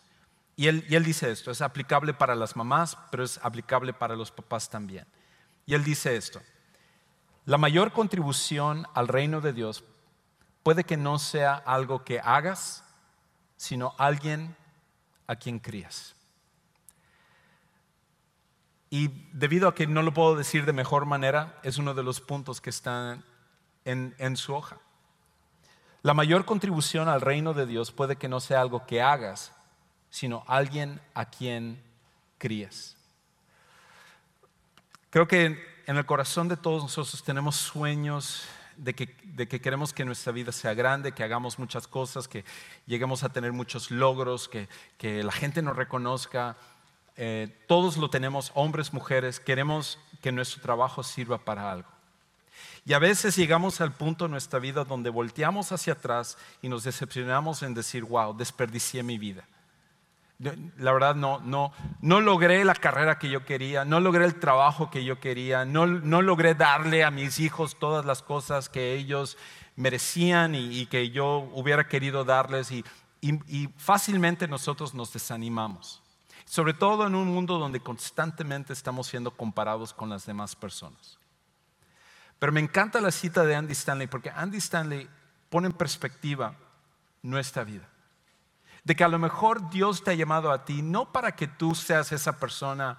Y 0.57 0.67
él, 0.67 1.03
dice 1.03 1.31
esto, 1.31 1.51
es 1.51 1.61
aplicable 1.61 2.13
para 2.13 2.35
las 2.35 2.55
mamás, 2.55 2.97
pero 3.11 3.23
es 3.23 3.39
aplicable 3.43 3.93
para 3.93 4.15
los 4.15 4.31
papás 4.31 4.69
también. 4.69 5.05
Y 5.65 5.73
él 5.73 5.83
dice 5.83 6.15
esto, 6.15 6.41
la 7.45 7.57
mayor 7.57 7.91
contribución 7.91 8.87
al 8.93 9.07
reino 9.07 9.41
de 9.41 9.51
Dios 9.51 9.83
puede 10.63 10.83
que 10.83 10.95
no 10.95 11.19
sea 11.19 11.55
algo 11.55 12.03
que 12.03 12.19
hagas, 12.19 12.83
sino 13.57 13.95
alguien 13.97 14.55
a 15.27 15.35
quien 15.35 15.59
crías. 15.59 16.15
Y 18.89 19.09
debido 19.33 19.67
a 19.67 19.75
que 19.75 19.87
no 19.87 20.01
lo 20.03 20.13
puedo 20.13 20.35
decir 20.35 20.65
de 20.65 20.73
mejor 20.73 21.05
manera, 21.05 21.59
es 21.63 21.77
uno 21.77 21.93
de 21.93 22.03
los 22.03 22.21
puntos 22.21 22.61
que 22.61 22.69
están 22.69 23.23
en 23.83 24.37
su 24.37 24.53
hoja. 24.53 24.79
La 26.05 26.13
mayor 26.13 26.45
contribución 26.45 27.09
al 27.09 27.21
reino 27.21 27.55
de 27.55 27.65
Dios 27.65 27.91
puede 27.91 28.15
que 28.15 28.29
no 28.29 28.39
sea 28.39 28.61
algo 28.61 28.85
que 28.85 29.01
hagas, 29.01 29.53
sino 30.11 30.43
alguien 30.47 31.01
a 31.15 31.25
quien 31.25 31.81
crías. 32.37 32.95
Creo 35.09 35.27
que 35.27 35.65
en 35.87 35.97
el 35.97 36.05
corazón 36.05 36.47
de 36.47 36.57
todos 36.57 36.83
nosotros 36.83 37.23
tenemos 37.23 37.55
sueños 37.55 38.43
de 38.77 38.93
que, 38.93 39.61
queremos 39.61 39.93
que 39.93 40.05
nuestra 40.05 40.31
vida 40.31 40.51
sea 40.51 40.73
grande, 40.73 41.11
que 41.11 41.23
hagamos 41.23 41.59
muchas 41.59 41.87
cosas, 41.87 42.27
que 42.27 42.45
lleguemos 42.85 43.23
a 43.23 43.29
tener 43.29 43.51
muchos 43.51 43.91
logros, 43.91 44.49
que, 44.49 45.23
la 45.23 45.31
gente 45.31 45.61
nos 45.61 45.75
reconozca. 45.75 46.57
Eh, 47.17 47.55
todos 47.67 47.97
lo 47.97 48.09
tenemos, 48.09 48.51
hombres, 48.55 48.93
mujeres, 48.93 49.39
queremos 49.39 49.99
que 50.21 50.31
nuestro 50.31 50.61
trabajo 50.61 51.03
sirva 51.03 51.37
para 51.37 51.71
algo. 51.71 51.89
Y 52.85 52.93
a 52.93 52.99
veces 52.99 53.35
llegamos 53.35 53.81
al 53.81 53.93
punto 53.93 54.25
en 54.25 54.31
nuestra 54.31 54.59
vida 54.59 54.83
donde 54.83 55.09
volteamos 55.09 55.71
hacia 55.71 55.93
atrás 55.93 56.37
y 56.61 56.69
nos 56.69 56.83
decepcionamos 56.83 57.63
en 57.63 57.73
decir, 57.73 58.03
wow, 58.03 58.35
desperdicié 58.35 59.01
mi 59.01 59.17
vida. 59.17 59.47
La 60.37 60.91
verdad 60.91 61.15
no, 61.15 61.39
no, 61.39 61.71
no 62.01 62.19
logré 62.19 62.65
la 62.65 62.75
carrera 62.75 63.17
que 63.17 63.29
yo 63.29 63.45
quería, 63.45 63.85
no 63.85 64.01
logré 64.01 64.25
el 64.25 64.35
trabajo 64.35 64.89
que 64.89 65.05
yo 65.05 65.19
quería, 65.21 65.63
no, 65.63 65.87
no 65.87 66.21
logré 66.21 66.55
darle 66.55 67.05
a 67.05 67.11
mis 67.11 67.39
hijos 67.39 67.79
todas 67.79 68.03
las 68.03 68.21
cosas 68.21 68.67
que 68.67 68.93
ellos 68.95 69.37
merecían 69.77 70.53
y, 70.53 70.87
que 70.87 71.09
yo 71.09 71.49
hubiera 71.53 71.87
querido 71.87 72.25
darles 72.25 72.69
y, 72.71 72.83
y 73.21 73.69
fácilmente 73.77 74.45
nosotros 74.49 74.93
nos 74.93 75.13
desanimamos. 75.13 76.01
Sobre 76.43 76.73
todo 76.73 77.07
en 77.07 77.15
un 77.15 77.29
mundo 77.29 77.57
donde 77.57 77.79
constantemente 77.79 78.73
estamos 78.73 79.07
siendo 79.07 79.31
comparados 79.31 79.93
con 79.93 80.09
las 80.09 80.25
demás 80.25 80.53
personas. 80.55 81.17
Pero 82.39 82.51
me 82.51 82.59
encanta 82.59 82.99
la 82.99 83.11
cita 83.11 83.45
de 83.45 83.55
Andy 83.55 83.71
Stanley 83.71 84.07
porque 84.07 84.29
Andy 84.29 84.57
Stanley 84.57 85.07
pone 85.49 85.67
en 85.67 85.73
perspectiva 85.73 86.55
nuestra 87.23 87.63
vida 87.63 87.89
de 88.85 88.95
que 88.95 89.03
a 89.03 89.09
lo 89.09 89.19
mejor 89.19 89.69
Dios 89.71 90.03
te 90.03 90.11
ha 90.11 90.13
llamado 90.13 90.51
a 90.51 90.63
ti 90.63 90.81
no 90.81 91.11
para 91.11 91.35
que 91.35 91.47
tú 91.47 91.75
seas 91.75 92.11
esa 92.11 92.39
persona 92.39 92.97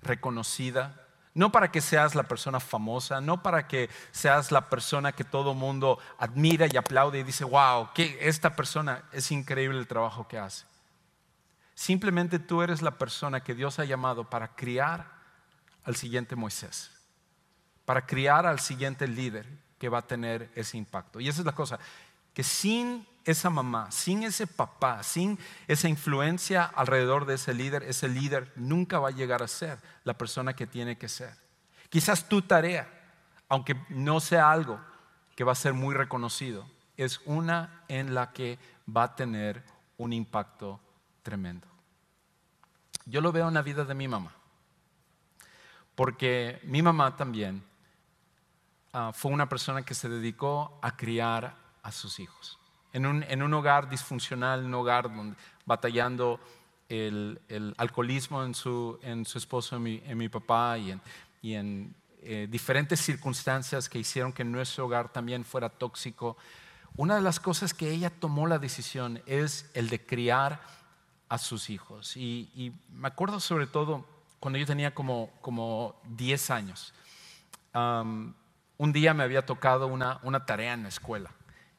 reconocida, 0.00 1.04
no 1.34 1.50
para 1.50 1.70
que 1.70 1.80
seas 1.80 2.14
la 2.14 2.22
persona 2.22 2.60
famosa, 2.60 3.20
no 3.20 3.42
para 3.42 3.66
que 3.66 3.90
seas 4.12 4.52
la 4.52 4.70
persona 4.70 5.12
que 5.12 5.24
todo 5.24 5.54
mundo 5.54 5.98
admira 6.18 6.66
y 6.72 6.76
aplaude 6.76 7.18
y 7.18 7.24
dice, 7.24 7.44
wow, 7.44 7.90
que 7.94 8.16
esta 8.22 8.54
persona 8.54 9.02
es 9.12 9.30
increíble 9.32 9.78
el 9.78 9.88
trabajo 9.88 10.28
que 10.28 10.38
hace. 10.38 10.64
Simplemente 11.74 12.38
tú 12.38 12.62
eres 12.62 12.80
la 12.80 12.92
persona 12.92 13.40
que 13.40 13.54
Dios 13.54 13.78
ha 13.80 13.84
llamado 13.84 14.30
para 14.30 14.54
criar 14.54 15.06
al 15.84 15.96
siguiente 15.96 16.36
Moisés, 16.36 16.92
para 17.84 18.06
criar 18.06 18.46
al 18.46 18.60
siguiente 18.60 19.08
líder 19.08 19.48
que 19.78 19.88
va 19.88 19.98
a 19.98 20.06
tener 20.06 20.50
ese 20.54 20.76
impacto. 20.76 21.18
Y 21.18 21.28
esa 21.28 21.40
es 21.40 21.46
la 21.46 21.54
cosa, 21.54 21.78
que 22.34 22.44
sin 22.44 23.06
esa 23.30 23.50
mamá, 23.50 23.90
sin 23.90 24.22
ese 24.22 24.46
papá, 24.46 25.02
sin 25.02 25.38
esa 25.66 25.86
influencia 25.86 26.64
alrededor 26.64 27.26
de 27.26 27.34
ese 27.34 27.52
líder, 27.52 27.82
ese 27.82 28.08
líder 28.08 28.50
nunca 28.56 28.98
va 28.98 29.08
a 29.08 29.12
llegar 29.12 29.42
a 29.42 29.48
ser 29.48 29.78
la 30.04 30.14
persona 30.14 30.56
que 30.56 30.66
tiene 30.66 30.96
que 30.96 31.10
ser. 31.10 31.36
Quizás 31.90 32.26
tu 32.26 32.40
tarea, 32.40 32.88
aunque 33.50 33.76
no 33.90 34.20
sea 34.20 34.50
algo 34.50 34.80
que 35.36 35.44
va 35.44 35.52
a 35.52 35.56
ser 35.56 35.74
muy 35.74 35.94
reconocido, 35.94 36.66
es 36.96 37.20
una 37.26 37.84
en 37.88 38.14
la 38.14 38.32
que 38.32 38.58
va 38.88 39.02
a 39.02 39.14
tener 39.14 39.62
un 39.98 40.14
impacto 40.14 40.80
tremendo. 41.22 41.66
Yo 43.04 43.20
lo 43.20 43.30
veo 43.30 43.48
en 43.48 43.54
la 43.54 43.62
vida 43.62 43.84
de 43.84 43.94
mi 43.94 44.08
mamá, 44.08 44.32
porque 45.94 46.60
mi 46.64 46.80
mamá 46.80 47.14
también 47.14 47.62
ah, 48.94 49.12
fue 49.14 49.30
una 49.32 49.50
persona 49.50 49.82
que 49.82 49.94
se 49.94 50.08
dedicó 50.08 50.78
a 50.80 50.96
criar 50.96 51.54
a 51.82 51.92
sus 51.92 52.20
hijos 52.20 52.57
en 52.92 53.42
un, 53.42 53.54
hogar 53.54 53.88
disfuncional, 53.88 54.64
un 54.64 54.74
hogar 54.74 55.14
donde, 55.14 55.36
batallando 55.66 56.40
el, 56.88 57.38
alcoholismo 57.76 58.42
en 58.44 58.54
su, 58.54 58.98
en 59.02 59.24
su 59.24 59.38
esposo, 59.38 59.76
en 59.76 60.18
mi, 60.18 60.28
papá, 60.28 60.78
y 60.78 61.54
en, 61.54 61.94
eh, 62.22 62.48
diferentes 62.50 63.00
circunstancias 63.00 63.88
que 63.88 63.98
hicieron 63.98 64.32
que 64.32 64.44
nuestro 64.44 64.86
hogar 64.86 65.12
también 65.12 65.44
fuera 65.44 65.68
tóxico. 65.68 66.36
Una 66.96 67.14
de 67.16 67.22
las 67.22 67.38
cosas 67.38 67.74
que 67.74 67.90
ella 67.90 68.10
tomó 68.10 68.46
la 68.46 68.58
decisión 68.58 69.22
es 69.26 69.70
el 69.74 69.88
de 69.88 70.04
criar 70.04 70.60
a 71.28 71.38
sus 71.38 71.70
hijos. 71.70 72.16
Y, 72.16 72.72
me 72.92 73.08
acuerdo 73.08 73.38
sobre 73.38 73.66
todo 73.66 74.04
cuando 74.40 74.58
yo 74.58 74.66
tenía 74.66 74.94
como, 74.94 75.30
como 75.40 76.00
10 76.16 76.50
años. 76.50 76.94
un 77.74 78.92
día 78.92 79.12
me 79.12 79.24
había 79.24 79.44
tocado 79.44 79.86
una, 79.86 80.18
una 80.22 80.46
tarea 80.46 80.72
en 80.72 80.84
la 80.84 80.88
escuela 80.88 81.30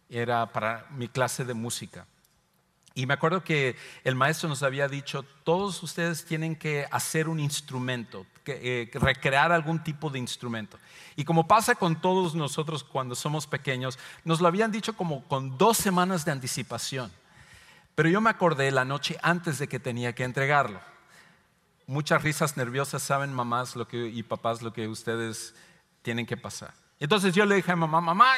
era 0.09 0.51
para 0.51 0.87
mi 0.91 1.07
clase 1.07 1.45
de 1.45 1.53
música. 1.53 2.05
Y 2.95 3.05
me 3.05 3.13
acuerdo 3.13 3.43
que 3.43 3.77
el 4.03 4.15
maestro 4.15 4.49
nos 4.49 4.63
había 4.63 4.87
dicho, 4.87 5.23
todos 5.43 5.81
ustedes 5.83 6.25
tienen 6.25 6.55
que 6.55 6.85
hacer 6.91 7.29
un 7.29 7.39
instrumento, 7.39 8.25
que, 8.43 8.59
eh, 8.61 8.99
recrear 8.99 9.51
algún 9.51 9.83
tipo 9.83 10.09
de 10.09 10.19
instrumento. 10.19 10.77
Y 11.15 11.23
como 11.23 11.47
pasa 11.47 11.75
con 11.75 12.01
todos 12.01 12.35
nosotros 12.35 12.83
cuando 12.83 13.15
somos 13.15 13.47
pequeños, 13.47 13.97
nos 14.25 14.41
lo 14.41 14.47
habían 14.47 14.71
dicho 14.71 14.97
como 14.97 15.23
con 15.29 15.57
dos 15.57 15.77
semanas 15.77 16.25
de 16.25 16.31
anticipación. 16.31 17.11
Pero 17.95 18.09
yo 18.09 18.21
me 18.21 18.29
acordé 18.29 18.71
la 18.71 18.85
noche 18.85 19.17
antes 19.21 19.59
de 19.59 19.67
que 19.67 19.79
tenía 19.79 20.13
que 20.13 20.23
entregarlo. 20.23 20.81
Muchas 21.85 22.21
risas 22.21 22.57
nerviosas 22.57 23.01
saben 23.01 23.33
mamás 23.33 23.75
lo 23.75 23.87
que, 23.87 24.07
y 24.07 24.23
papás 24.23 24.61
lo 24.61 24.73
que 24.73 24.87
ustedes 24.87 25.55
tienen 26.01 26.25
que 26.25 26.37
pasar. 26.37 26.73
Entonces 26.99 27.33
yo 27.33 27.45
le 27.45 27.55
dije 27.55 27.71
a 27.71 27.77
mamá, 27.77 28.01
mamá, 28.01 28.33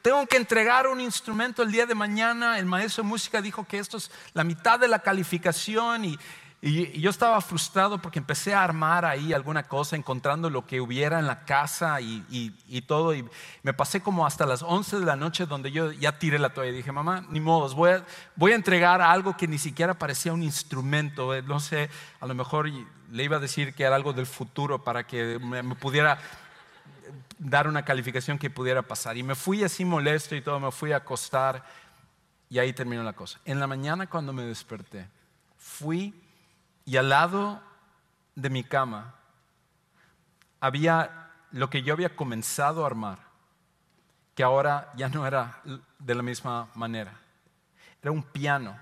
tengo 0.00 0.26
que 0.26 0.38
entregar 0.38 0.86
un 0.86 1.00
instrumento 1.00 1.62
el 1.62 1.70
día 1.70 1.84
de 1.84 1.94
mañana. 1.94 2.58
El 2.58 2.64
maestro 2.64 3.04
de 3.04 3.08
música 3.10 3.42
dijo 3.42 3.64
que 3.64 3.78
esto 3.78 3.98
es 3.98 4.10
la 4.32 4.44
mitad 4.44 4.80
de 4.80 4.88
la 4.88 5.00
calificación 5.00 6.04
y, 6.06 6.18
yo 6.60 7.10
estaba 7.10 7.40
frustrado 7.40 8.02
porque 8.02 8.18
empecé 8.18 8.52
a 8.52 8.64
armar 8.64 9.04
ahí 9.04 9.32
alguna 9.32 9.62
cosa, 9.62 9.94
encontrando 9.94 10.50
lo 10.50 10.66
que 10.66 10.80
hubiera 10.80 11.20
en 11.20 11.28
la 11.28 11.44
casa 11.44 12.00
y, 12.00 12.80
todo. 12.84 13.14
Y 13.14 13.24
me 13.62 13.72
pasé 13.72 14.00
como 14.00 14.26
hasta 14.26 14.44
las 14.44 14.64
11 14.64 14.98
de 14.98 15.06
la 15.06 15.14
noche 15.14 15.46
donde 15.46 15.70
yo 15.70 15.92
ya 15.92 16.18
tiré 16.18 16.36
la 16.40 16.48
toalla 16.48 16.72
y 16.72 16.76
dije, 16.78 16.90
mamá, 16.90 17.24
ni 17.30 17.38
modo, 17.38 17.72
voy 17.76 17.90
a, 17.90 18.04
voy 18.34 18.50
a 18.50 18.56
entregar 18.56 19.00
algo 19.00 19.36
que 19.36 19.46
ni 19.46 19.58
siquiera 19.58 19.94
parecía 19.94 20.32
un 20.32 20.42
instrumento. 20.42 21.32
Eh, 21.32 21.42
no 21.42 21.60
sé, 21.60 21.90
a 22.18 22.26
lo 22.26 22.34
mejor 22.34 22.68
le 22.68 23.22
iba 23.22 23.36
a 23.36 23.40
decir 23.40 23.72
que 23.72 23.84
era 23.84 23.94
algo 23.94 24.12
del 24.12 24.26
futuro 24.26 24.82
para 24.82 25.06
que 25.06 25.38
me 25.38 25.76
pudiera 25.76 26.18
dar 27.38 27.68
una 27.68 27.84
calificación 27.84 28.38
que 28.38 28.50
pudiera 28.50 28.82
pasar. 28.82 29.16
Y 29.16 29.22
me 29.22 29.34
fui 29.34 29.64
así 29.64 29.84
molesto 29.84 30.34
y 30.34 30.42
todo, 30.42 30.58
me 30.60 30.70
fui 30.70 30.92
a 30.92 30.98
acostar 30.98 31.64
y 32.50 32.58
ahí 32.58 32.72
terminó 32.72 33.02
la 33.02 33.12
cosa. 33.12 33.40
En 33.44 33.60
la 33.60 33.66
mañana 33.66 34.08
cuando 34.08 34.32
me 34.32 34.42
desperté, 34.42 35.08
fui 35.56 36.14
y 36.84 36.96
al 36.96 37.08
lado 37.08 37.60
de 38.34 38.50
mi 38.50 38.64
cama 38.64 39.14
había 40.60 41.30
lo 41.52 41.70
que 41.70 41.82
yo 41.82 41.94
había 41.94 42.14
comenzado 42.14 42.82
a 42.82 42.86
armar, 42.86 43.18
que 44.34 44.42
ahora 44.42 44.92
ya 44.96 45.08
no 45.08 45.26
era 45.26 45.62
de 45.98 46.14
la 46.14 46.22
misma 46.22 46.68
manera. 46.74 47.12
Era 48.02 48.12
un 48.12 48.22
piano 48.22 48.78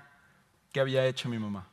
que 0.71 0.79
había 0.79 1.05
hecho 1.05 1.29
mi 1.29 1.39
mamá 1.39 1.67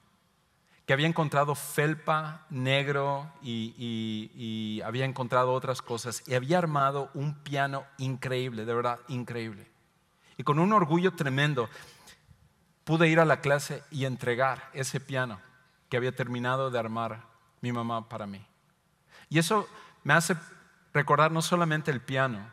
que 0.87 0.93
había 0.93 1.07
encontrado 1.07 1.55
felpa 1.55 2.45
negro 2.51 3.31
y, 3.43 4.83
había 4.85 5.07
encontrado 5.07 5.53
otras 5.53 5.81
cosas 5.81 6.23
y 6.27 6.35
había 6.35 6.59
armado 6.59 7.11
un 7.15 7.35
piano 7.35 7.85
increíble, 7.97 8.65
de 8.65 8.75
verdad 8.75 9.01
increíble. 9.09 9.71
Y 10.37 10.43
con 10.43 10.59
un 10.59 10.73
orgullo 10.73 11.13
tremendo 11.13 11.71
pude 12.85 13.09
ir 13.09 13.19
a 13.19 13.25
la 13.25 13.41
clase 13.41 13.83
y 13.91 14.05
entregar 14.05 14.69
ese 14.75 15.01
piano 15.01 15.41
que 15.89 15.97
había 15.97 16.15
terminado 16.15 16.71
de 16.71 16.79
armar 16.79 17.23
mi 17.63 17.73
mamá 17.73 18.09
para 18.09 18.27
mí. 18.27 18.45
Y 19.31 19.39
eso 19.39 19.67
me 20.03 20.13
hace 20.13 20.37
recordar 20.93 21.33
no 21.33 21.41
solamente 21.41 21.91
el 21.91 22.03
piano, 22.03 22.53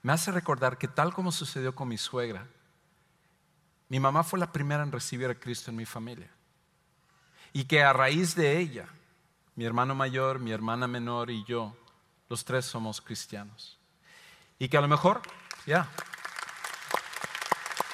me 0.00 0.12
hace 0.12 0.32
recordar 0.32 0.78
que 0.78 0.88
tal 0.88 1.12
como 1.12 1.32
sucedió 1.32 1.74
con 1.74 1.88
mi 1.88 1.98
suegra, 1.98 2.46
mi 3.90 4.00
mamá 4.00 4.24
fue 4.24 4.38
la 4.38 4.50
primera 4.50 4.82
en 4.82 4.90
recibir 4.90 5.28
a 5.28 5.34
Cristo 5.34 5.70
en 5.70 5.76
mi 5.76 5.84
familia 5.84 6.30
y 7.52 7.64
que 7.64 7.82
a 7.82 7.92
raíz 7.92 8.34
de 8.34 8.58
ella, 8.58 8.88
mi 9.54 9.64
hermano 9.64 9.94
mayor, 9.94 10.38
mi 10.38 10.52
hermana 10.52 10.86
menor 10.86 11.30
y 11.30 11.44
yo, 11.44 11.76
los 12.28 12.44
tres 12.44 12.64
somos 12.64 13.00
cristianos. 13.00 13.78
Y 14.58 14.68
que 14.68 14.78
a 14.78 14.80
lo 14.80 14.88
mejor, 14.88 15.20
ya, 15.66 15.88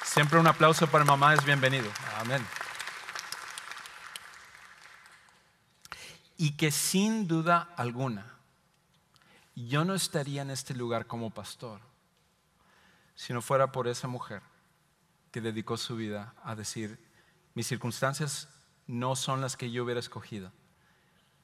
siempre 0.03 0.39
un 0.39 0.47
aplauso 0.47 0.87
para 0.87 1.03
mamá 1.03 1.33
es 1.33 1.43
bienvenido. 1.43 1.91
Amén. 2.17 2.45
Y 6.37 6.55
que 6.55 6.71
sin 6.71 7.27
duda 7.27 7.73
alguna, 7.75 8.25
yo 9.55 9.83
no 9.83 9.93
estaría 9.93 10.41
en 10.41 10.51
este 10.51 10.73
lugar 10.73 11.05
como 11.05 11.31
pastor 11.31 11.81
si 13.19 13.33
no 13.33 13.41
fuera 13.41 13.73
por 13.73 13.89
esa 13.89 14.07
mujer 14.07 14.41
que 15.31 15.41
dedicó 15.41 15.75
su 15.75 15.97
vida 15.97 16.33
a 16.41 16.55
decir, 16.55 16.97
mis 17.53 17.67
circunstancias 17.67 18.47
no 18.89 19.15
son 19.15 19.39
las 19.39 19.55
que 19.55 19.69
yo 19.69 19.83
hubiera 19.83 19.99
escogido, 19.99 20.51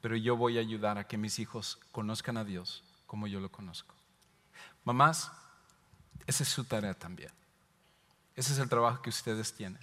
pero 0.02 0.16
yo 0.16 0.36
voy 0.36 0.58
a 0.58 0.62
ayudar 0.62 0.98
a 0.98 1.08
que 1.08 1.16
mis 1.16 1.38
hijos 1.38 1.78
conozcan 1.92 2.38
a 2.38 2.44
Dios 2.44 2.84
como 3.06 3.28
yo 3.28 3.40
lo 3.40 3.52
conozco. 3.52 3.94
Mamás, 4.84 5.32
esa 6.26 6.42
es 6.42 6.50
su 6.50 6.64
tarea 6.64 6.96
también. 6.96 7.32
Ese 8.36 8.52
es 8.52 8.58
el 8.58 8.68
trabajo 8.68 9.04
que 9.04 9.12
ustedes 9.12 9.54
tienen. 9.54 9.80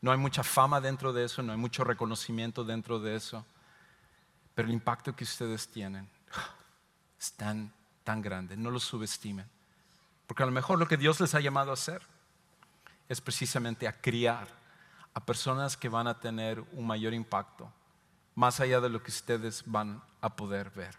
No 0.00 0.12
hay 0.12 0.18
mucha 0.18 0.44
fama 0.44 0.80
dentro 0.80 1.12
de 1.12 1.24
eso, 1.24 1.42
no 1.42 1.50
hay 1.50 1.58
mucho 1.58 1.82
reconocimiento 1.82 2.62
dentro 2.62 3.00
de 3.00 3.16
eso, 3.16 3.44
pero 4.54 4.68
el 4.68 4.74
impacto 4.74 5.16
que 5.16 5.24
ustedes 5.24 5.66
tienen 5.66 6.08
es 7.20 7.32
tan, 7.32 7.72
tan 8.04 8.22
grande. 8.22 8.56
No 8.56 8.70
lo 8.70 8.78
subestimen. 8.78 9.50
Porque 10.28 10.44
a 10.44 10.46
lo 10.46 10.52
mejor 10.52 10.78
lo 10.78 10.86
que 10.86 10.96
Dios 10.96 11.18
les 11.20 11.34
ha 11.34 11.40
llamado 11.40 11.72
a 11.72 11.74
hacer 11.74 12.00
es 13.08 13.20
precisamente 13.20 13.88
a 13.88 14.00
criar 14.00 14.65
a 15.16 15.24
personas 15.24 15.78
que 15.78 15.88
van 15.88 16.06
a 16.08 16.20
tener 16.20 16.62
un 16.72 16.86
mayor 16.86 17.14
impacto, 17.14 17.72
más 18.34 18.60
allá 18.60 18.82
de 18.82 18.90
lo 18.90 19.02
que 19.02 19.10
ustedes 19.10 19.62
van 19.64 20.02
a 20.20 20.36
poder 20.36 20.68
ver. 20.68 20.94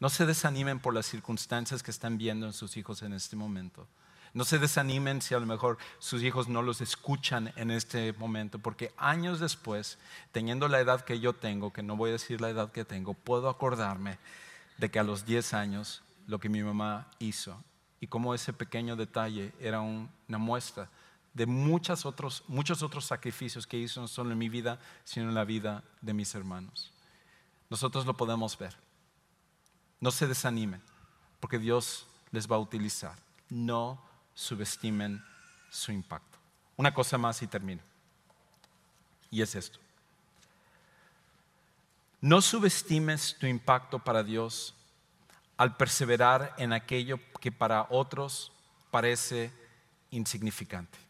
No 0.00 0.08
se 0.08 0.24
desanimen 0.24 0.80
por 0.80 0.94
las 0.94 1.04
circunstancias 1.04 1.82
que 1.82 1.90
están 1.90 2.16
viendo 2.16 2.46
en 2.46 2.54
sus 2.54 2.78
hijos 2.78 3.02
en 3.02 3.12
este 3.12 3.36
momento. 3.36 3.86
No 4.32 4.46
se 4.46 4.58
desanimen 4.58 5.20
si 5.20 5.34
a 5.34 5.38
lo 5.38 5.44
mejor 5.44 5.76
sus 5.98 6.22
hijos 6.22 6.48
no 6.48 6.62
los 6.62 6.80
escuchan 6.80 7.52
en 7.56 7.70
este 7.70 8.14
momento, 8.14 8.58
porque 8.58 8.94
años 8.96 9.38
después, 9.38 9.98
teniendo 10.32 10.66
la 10.66 10.80
edad 10.80 11.04
que 11.04 11.20
yo 11.20 11.34
tengo, 11.34 11.74
que 11.74 11.82
no 11.82 11.94
voy 11.94 12.08
a 12.08 12.14
decir 12.14 12.40
la 12.40 12.48
edad 12.48 12.72
que 12.72 12.86
tengo, 12.86 13.12
puedo 13.12 13.50
acordarme 13.50 14.18
de 14.78 14.90
que 14.90 14.98
a 14.98 15.04
los 15.04 15.26
10 15.26 15.52
años 15.52 16.02
lo 16.26 16.40
que 16.40 16.48
mi 16.48 16.62
mamá 16.62 17.10
hizo 17.18 17.62
y 18.00 18.06
cómo 18.06 18.32
ese 18.32 18.54
pequeño 18.54 18.96
detalle 18.96 19.52
era 19.60 19.82
una 19.82 20.38
muestra 20.38 20.88
de 21.36 21.44
muchos 21.44 22.06
otros, 22.06 22.42
muchos 22.48 22.82
otros 22.82 23.04
sacrificios 23.04 23.66
que 23.66 23.76
hizo 23.76 24.00
no 24.00 24.08
solo 24.08 24.32
en 24.32 24.38
mi 24.38 24.48
vida, 24.48 24.80
sino 25.04 25.28
en 25.28 25.34
la 25.34 25.44
vida 25.44 25.84
de 26.00 26.14
mis 26.14 26.34
hermanos. 26.34 26.94
Nosotros 27.68 28.06
lo 28.06 28.16
podemos 28.16 28.56
ver. 28.56 28.74
No 30.00 30.10
se 30.10 30.26
desanimen, 30.26 30.80
porque 31.38 31.58
Dios 31.58 32.06
les 32.32 32.50
va 32.50 32.56
a 32.56 32.60
utilizar. 32.60 33.18
No 33.50 34.02
subestimen 34.32 35.22
su 35.68 35.92
impacto. 35.92 36.38
Una 36.74 36.94
cosa 36.94 37.18
más 37.18 37.42
y 37.42 37.46
termino. 37.46 37.82
Y 39.30 39.42
es 39.42 39.54
esto. 39.54 39.78
No 42.22 42.40
subestimes 42.40 43.36
tu 43.38 43.46
impacto 43.46 43.98
para 43.98 44.22
Dios 44.22 44.74
al 45.58 45.76
perseverar 45.76 46.54
en 46.56 46.72
aquello 46.72 47.20
que 47.42 47.52
para 47.52 47.88
otros 47.90 48.52
parece 48.90 49.52
insignificante. 50.10 51.05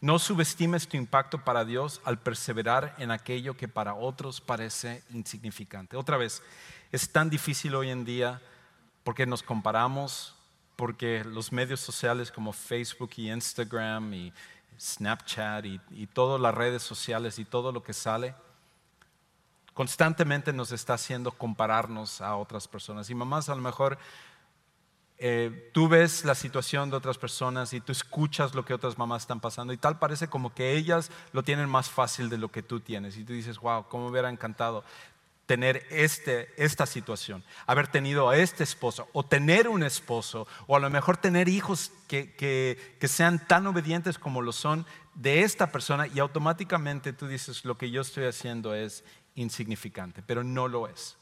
No 0.00 0.18
subestimes 0.18 0.88
tu 0.88 0.96
impacto 0.96 1.42
para 1.42 1.64
Dios 1.64 2.00
al 2.04 2.18
perseverar 2.18 2.94
en 2.98 3.10
aquello 3.10 3.56
que 3.56 3.68
para 3.68 3.94
otros 3.94 4.40
parece 4.40 5.02
insignificante. 5.10 5.96
Otra 5.96 6.16
vez, 6.16 6.42
es 6.92 7.10
tan 7.10 7.30
difícil 7.30 7.74
hoy 7.74 7.90
en 7.90 8.04
día 8.04 8.40
porque 9.04 9.24
nos 9.24 9.42
comparamos, 9.42 10.34
porque 10.76 11.24
los 11.24 11.52
medios 11.52 11.80
sociales 11.80 12.30
como 12.30 12.52
Facebook 12.52 13.10
y 13.16 13.30
Instagram 13.30 14.12
y 14.12 14.32
Snapchat 14.78 15.64
y, 15.64 16.06
todas 16.08 16.40
las 16.40 16.54
redes 16.54 16.82
sociales 16.82 17.38
y 17.38 17.44
todo 17.44 17.72
lo 17.72 17.82
que 17.82 17.94
sale, 17.94 18.34
constantemente 19.72 20.52
nos 20.52 20.72
está 20.72 20.94
haciendo 20.94 21.32
compararnos 21.32 22.20
a 22.20 22.36
otras 22.36 22.68
personas. 22.68 23.08
Y 23.08 23.14
mamás 23.14 23.48
a 23.48 23.54
lo 23.54 23.62
mejor 23.62 23.98
eh, 25.18 25.70
tú 25.72 25.88
ves 25.88 26.24
la 26.24 26.34
situación 26.34 26.90
de 26.90 26.96
otras 26.96 27.16
personas 27.16 27.72
y 27.72 27.80
tú 27.80 27.92
escuchas 27.92 28.54
lo 28.54 28.64
que 28.64 28.74
otras 28.74 28.98
mamás 28.98 29.22
están 29.22 29.40
pasando 29.40 29.72
y 29.72 29.78
tal 29.78 29.98
parece 29.98 30.28
como 30.28 30.52
que 30.52 30.72
ellas 30.72 31.10
lo 31.32 31.42
tienen 31.42 31.68
más 31.68 31.88
fácil 31.88 32.28
de 32.28 32.38
lo 32.38 32.50
que 32.50 32.62
tú 32.62 32.80
tienes. 32.80 33.16
Y 33.16 33.24
tú 33.24 33.32
dices, 33.32 33.58
wow, 33.58 33.86
cómo 33.88 34.08
hubiera 34.08 34.28
encantado 34.28 34.84
tener 35.46 35.86
este, 35.90 36.52
esta 36.62 36.86
situación, 36.86 37.44
haber 37.66 37.86
tenido 37.86 38.28
a 38.28 38.36
este 38.36 38.64
esposo 38.64 39.08
o 39.12 39.24
tener 39.24 39.68
un 39.68 39.84
esposo 39.84 40.46
o 40.66 40.76
a 40.76 40.80
lo 40.80 40.90
mejor 40.90 41.16
tener 41.16 41.48
hijos 41.48 41.92
que, 42.08 42.34
que 42.34 43.08
sean 43.08 43.46
tan 43.46 43.66
obedientes 43.66 44.18
como 44.18 44.42
lo 44.42 44.52
son 44.52 44.84
de 45.14 45.42
esta 45.42 45.70
persona 45.72 46.08
y 46.08 46.18
automáticamente 46.18 47.12
tú 47.12 47.26
dices, 47.26 47.64
lo 47.64 47.78
que 47.78 47.90
yo 47.90 48.02
estoy 48.02 48.26
haciendo 48.26 48.74
es 48.74 49.04
insignificante, 49.34 50.22
pero 50.22 50.42
no 50.42 50.68
lo 50.68 50.88
es. 50.88 51.16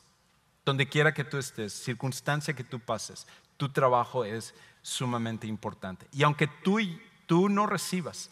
Donde 0.65 0.89
quiera 0.89 1.13
que 1.13 1.25
tú 1.25 1.37
estés, 1.37 1.75
circunstancia 1.75 2.55
que 2.55 2.65
tú 2.65 2.81
pases, 2.81 3.27
tu 3.57 3.69
trabajo 3.71 4.25
es 4.25 4.55
sumamente 4.83 5.47
importante. 5.47 6.07
Y 6.13 6.23
aunque 6.23 6.47
tú, 6.47 6.79
tú 7.27 7.49
no 7.49 7.67
recibas 7.67 8.31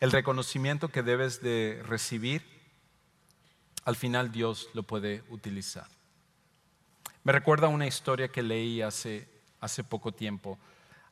el 0.00 0.12
reconocimiento 0.12 0.88
que 0.88 1.02
debes 1.02 1.40
de 1.40 1.82
recibir, 1.86 2.42
al 3.84 3.96
final 3.96 4.32
Dios 4.32 4.68
lo 4.74 4.82
puede 4.82 5.22
utilizar. 5.30 5.86
Me 7.22 7.32
recuerda 7.32 7.68
una 7.68 7.86
historia 7.86 8.28
que 8.28 8.42
leí 8.42 8.82
hace, 8.82 9.26
hace 9.60 9.82
poco 9.82 10.12
tiempo 10.12 10.58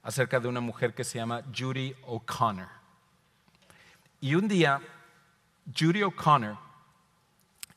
acerca 0.03 0.41
de 0.41 0.49
una 0.49 0.61
mujer 0.61 0.95
que 0.95 1.05
se 1.05 1.19
llama 1.19 1.43
Judy 1.57 1.95
O'Connor. 2.07 2.69
Y 4.21 4.35
un 4.35 4.49
día, 4.49 4.81
Judy 5.75 6.03
O'Connor 6.03 6.59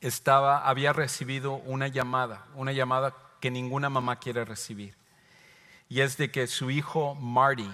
estaba, 0.00 0.66
había 0.66 0.92
recibido 0.92 1.54
una 1.54 1.88
llamada, 1.88 2.46
una 2.54 2.72
llamada 2.72 3.14
que 3.40 3.50
ninguna 3.50 3.88
mamá 3.88 4.18
quiere 4.18 4.44
recibir. 4.44 4.94
Y 5.88 6.00
es 6.00 6.16
de 6.16 6.30
que 6.30 6.46
su 6.46 6.70
hijo 6.70 7.14
Marty, 7.14 7.70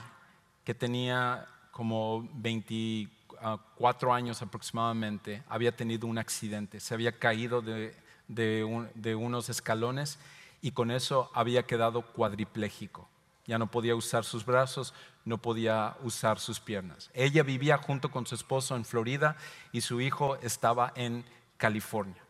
que 0.64 0.74
tenía 0.74 1.46
como 1.70 2.28
24 2.34 4.12
años 4.12 4.42
aproximadamente, 4.42 5.42
había 5.48 5.74
tenido 5.74 6.06
un 6.06 6.18
accidente, 6.18 6.78
se 6.80 6.92
había 6.94 7.18
caído 7.18 7.62
de, 7.62 9.14
unos 9.14 9.48
escalones 9.48 10.18
y 10.60 10.72
con 10.72 10.90
eso 10.90 11.30
había 11.34 11.64
quedado 11.64 12.02
cuadripléjico. 12.02 13.08
Ya 13.46 13.58
no 13.58 13.70
podía 13.70 13.96
usar 13.96 14.24
sus 14.24 14.44
brazos, 14.44 14.94
no 15.24 15.38
podía 15.38 15.96
usar 16.02 16.38
sus 16.38 16.60
piernas. 16.60 17.10
Ella 17.14 17.42
vivía 17.42 17.78
junto 17.78 18.10
con 18.10 18.26
su 18.26 18.34
esposo 18.34 18.76
en 18.76 18.84
Florida 18.84 19.36
y 19.72 19.80
su 19.80 20.00
hijo 20.00 20.36
estaba 20.36 20.92
en 20.94 21.24
California. 21.56 22.22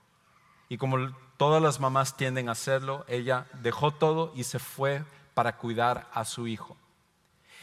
Y 0.69 0.79
como 0.79 1.13
todas 1.37 1.61
las 1.61 1.81
mamás 1.81 2.17
tienden 2.17 2.49
a 2.49 2.53
hacerlo, 2.53 3.05
ella 3.09 3.47
dejó 3.61 3.91
todo 3.91 4.33
y 4.35 4.45
se 4.45 4.59
fue 4.59 5.05
para 5.35 5.57
cuidar 5.57 6.09
a 6.13 6.25
su 6.25 6.47
hijo. 6.47 6.77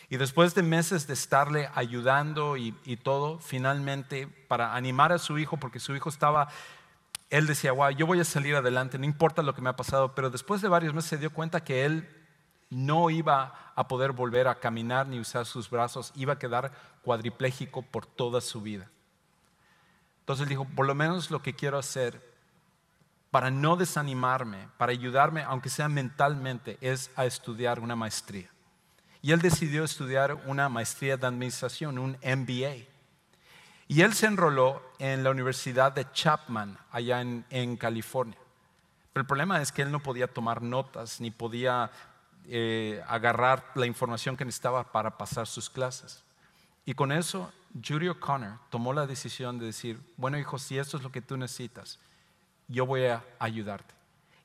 Y 0.09 0.17
después 0.17 0.55
de 0.55 0.63
meses 0.63 1.05
de 1.05 1.13
estarle 1.13 1.69
ayudando 1.75 2.57
y, 2.57 2.71
todo, 3.03 3.39
finalmente 3.39 4.27
para 4.47 4.75
animar 4.75 5.11
a 5.11 5.19
su 5.19 5.37
hijo, 5.37 5.57
porque 5.57 5.79
su 5.79 5.95
hijo 5.95 6.09
estaba, 6.09 6.49
él 7.29 7.45
decía, 7.45 7.71
wow, 7.73 7.91
yo 7.91 8.07
voy 8.07 8.19
a 8.19 8.25
salir 8.25 8.55
adelante, 8.55 8.97
no 8.97 9.05
importa 9.05 9.43
lo 9.43 9.53
que 9.53 9.61
me 9.61 9.69
ha 9.69 9.75
pasado, 9.75 10.15
pero 10.15 10.31
después 10.31 10.61
de 10.61 10.67
varios 10.67 10.95
meses 10.95 11.11
se 11.11 11.17
dio 11.17 11.31
cuenta 11.31 11.63
que 11.63 11.85
él 11.85 12.09
no 12.71 13.11
iba 13.11 13.71
a 13.75 13.87
poder 13.87 14.11
volver 14.11 14.47
a 14.47 14.59
caminar 14.59 15.07
ni 15.07 15.19
usar 15.19 15.45
sus 15.45 15.69
brazos, 15.69 16.11
iba 16.15 16.33
a 16.33 16.39
quedar 16.39 16.71
cuadripléjico 17.03 17.83
por 17.83 18.07
toda 18.07 18.41
su 18.41 18.61
vida. 18.61 18.89
Entonces 20.21 20.47
dijo, 20.47 20.65
por 20.65 20.87
lo 20.87 20.95
menos 20.95 21.29
lo 21.29 21.41
que 21.41 21.53
quiero 21.53 21.77
hacer 21.77 22.28
para 23.31 23.51
no 23.51 23.75
desanimarme, 23.75 24.69
para 24.77 24.91
ayudarme, 24.91 25.43
aunque 25.43 25.69
sea 25.69 25.87
mentalmente, 25.87 26.77
es 26.81 27.11
a 27.15 27.25
estudiar 27.25 27.79
una 27.79 27.95
maestría. 27.95 28.49
Y 29.21 29.31
él 29.31 29.41
decidió 29.41 29.83
estudiar 29.83 30.33
una 30.45 30.69
maestría 30.69 31.17
de 31.17 31.27
administración, 31.27 31.99
un 31.99 32.17
MBA. 32.23 32.85
Y 33.87 34.01
él 34.01 34.13
se 34.13 34.27
enroló 34.27 34.81
en 34.97 35.23
la 35.23 35.31
Universidad 35.31 35.91
de 35.91 36.09
Chapman, 36.11 36.77
allá 36.91 37.21
en, 37.21 37.77
California. 37.77 38.37
Pero 39.13 39.21
el 39.21 39.27
problema 39.27 39.61
es 39.61 39.71
que 39.71 39.81
él 39.81 39.91
no 39.91 40.01
podía 40.01 40.27
tomar 40.27 40.61
notas, 40.61 41.19
ni 41.19 41.31
podía 41.31 41.91
eh, 42.45 43.03
agarrar 43.07 43.71
la 43.75 43.85
información 43.85 44.37
que 44.37 44.45
necesitaba 44.45 44.91
para 44.91 45.17
pasar 45.17 45.47
sus 45.47 45.69
clases. 45.69 46.23
Y 46.85 46.93
con 46.93 47.11
eso, 47.11 47.51
Judy 47.83 48.07
O'Connor 48.07 48.59
tomó 48.69 48.93
la 48.93 49.05
decisión 49.05 49.59
de 49.59 49.67
decir, 49.67 49.99
bueno 50.17 50.39
hijo, 50.39 50.57
si 50.57 50.77
esto 50.77 50.97
es 50.97 51.03
lo 51.03 51.11
que 51.11 51.21
tú 51.21 51.35
necesitas, 51.37 51.99
yo 52.69 52.85
voy 52.85 53.05
a 53.05 53.25
ayudarte. 53.39 53.93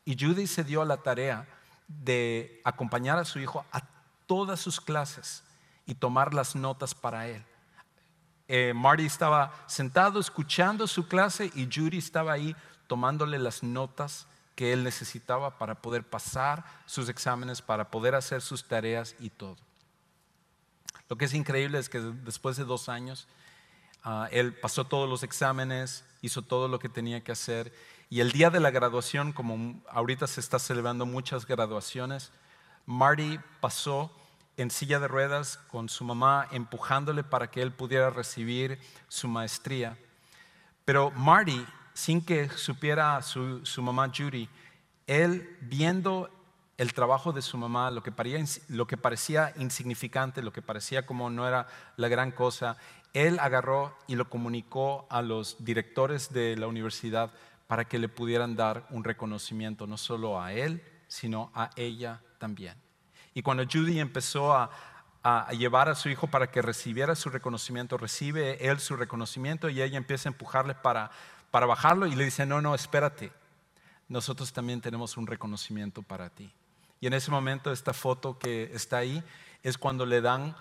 Y 0.04 0.16
Judy 0.18 0.46
se 0.46 0.64
dio 0.64 0.82
a 0.82 0.84
la 0.84 0.96
tarea 0.96 1.46
de 1.86 2.60
acompañar 2.64 3.18
a 3.18 3.24
su 3.24 3.38
hijo 3.38 3.64
a 3.70 3.82
todas 4.26 4.58
sus 4.58 4.80
clases 4.80 5.44
y 5.86 5.94
tomar 5.94 6.34
las 6.34 6.56
notas 6.56 6.94
para 6.94 7.28
él. 7.28 7.44
Eh, 8.48 8.72
Marty 8.74 9.06
estaba 9.06 9.52
sentado 9.66 10.20
escuchando 10.20 10.86
su 10.86 11.06
clase 11.06 11.50
y 11.54 11.68
Judy 11.72 11.98
estaba 11.98 12.32
ahí 12.32 12.56
tomándole 12.86 13.38
las 13.38 13.62
notas 13.62 14.26
que 14.54 14.72
él 14.72 14.84
necesitaba 14.84 15.58
para 15.58 15.76
poder 15.80 16.04
pasar 16.04 16.64
sus 16.86 17.08
exámenes, 17.08 17.62
para 17.62 17.90
poder 17.90 18.14
hacer 18.14 18.40
sus 18.40 18.64
tareas 18.64 19.14
y 19.18 19.30
todo. 19.30 19.56
Lo 21.08 21.16
que 21.16 21.24
es 21.24 21.34
increíble 21.34 21.78
es 21.78 21.88
que 21.88 22.00
después 22.00 22.56
de 22.56 22.64
dos 22.64 22.88
años, 22.88 23.26
ah, 24.04 24.28
él 24.30 24.54
pasó 24.54 24.84
todos 24.84 25.08
los 25.08 25.22
exámenes, 25.22 26.04
hizo 26.22 26.42
todo 26.42 26.68
lo 26.68 26.78
que 26.78 26.88
tenía 26.88 27.22
que 27.22 27.32
hacer 27.32 27.72
y 28.14 28.20
el 28.20 28.30
día 28.30 28.48
de 28.48 28.60
la 28.60 28.70
graduación, 28.70 29.32
como 29.32 29.82
ahorita 29.90 30.28
se 30.28 30.38
está 30.38 30.60
celebrando 30.60 31.04
muchas 31.04 31.48
graduaciones, 31.48 32.30
Marty 32.86 33.40
pasó 33.60 34.08
en 34.56 34.70
silla 34.70 35.00
de 35.00 35.08
ruedas 35.08 35.58
con 35.66 35.88
su 35.88 36.04
mamá 36.04 36.46
empujándole 36.52 37.24
para 37.24 37.50
que 37.50 37.60
él 37.60 37.72
pudiera 37.72 38.10
recibir 38.10 38.78
su 39.08 39.26
maestría. 39.26 39.98
Pero 40.84 41.10
Marty, 41.10 41.66
sin 41.92 42.24
que 42.24 42.48
supiera 42.50 43.20
su, 43.20 43.64
mamá 43.78 44.12
Judy, 44.16 44.48
él 45.08 45.58
viendo 45.62 46.30
el 46.78 46.94
trabajo 46.94 47.32
de 47.32 47.42
su 47.42 47.58
mamá, 47.58 47.90
lo 47.90 48.04
que, 48.04 48.12
parecía, 48.12 48.62
lo 48.68 48.86
que 48.86 48.96
parecía 48.96 49.52
insignificante, 49.56 50.40
lo 50.40 50.52
que 50.52 50.62
parecía 50.62 51.04
como 51.04 51.30
no 51.30 51.48
era 51.48 51.66
la 51.96 52.06
gran 52.06 52.30
cosa, 52.30 52.76
él 53.12 53.40
agarró 53.40 53.96
y 54.06 54.14
lo 54.14 54.30
comunicó 54.30 55.08
a 55.10 55.20
los 55.20 55.64
directores 55.64 56.32
de 56.32 56.56
la 56.56 56.68
universidad 56.68 57.32
para 57.66 57.86
que 57.86 57.98
le 57.98 58.08
pudieran 58.08 58.56
dar 58.56 58.86
un 58.90 59.04
reconocimiento 59.04 59.86
no 59.86 59.96
solo 59.96 60.40
a 60.40 60.52
él, 60.52 60.82
sino 61.08 61.50
a 61.54 61.70
ella 61.76 62.20
también. 62.38 62.76
Y 63.34 63.42
cuando 63.42 63.64
Judy 63.64 64.00
empezó 64.00 64.54
a, 64.54 64.70
llevar 65.52 65.88
a 65.88 65.94
su 65.94 66.10
hijo 66.10 66.26
para 66.26 66.50
que 66.50 66.60
recibiera 66.60 67.14
su 67.14 67.30
reconocimiento, 67.30 67.96
recibe 67.96 68.68
él 68.68 68.78
su 68.78 68.94
reconocimiento 68.94 69.70
y 69.70 69.80
ella 69.80 69.96
empieza 69.96 70.28
a 70.28 70.32
empujarle 70.32 70.74
para, 70.74 71.10
para 71.50 71.64
bajarlo 71.64 72.06
y 72.06 72.14
le 72.14 72.26
dice, 72.26 72.44
no, 72.44 72.60
no, 72.60 72.74
espérate, 72.74 73.32
nosotros 74.06 74.52
también 74.52 74.82
tenemos 74.82 75.16
un 75.16 75.26
reconocimiento 75.26 76.02
para 76.02 76.28
ti. 76.28 76.52
Y 77.00 77.06
en 77.06 77.14
ese 77.14 77.30
momento 77.30 77.72
esta 77.72 77.94
foto 77.94 78.38
que 78.38 78.70
está 78.74 78.98
ahí 78.98 79.24
es 79.62 79.78
cuando 79.78 80.04
le 80.04 80.20
dan 80.20 80.54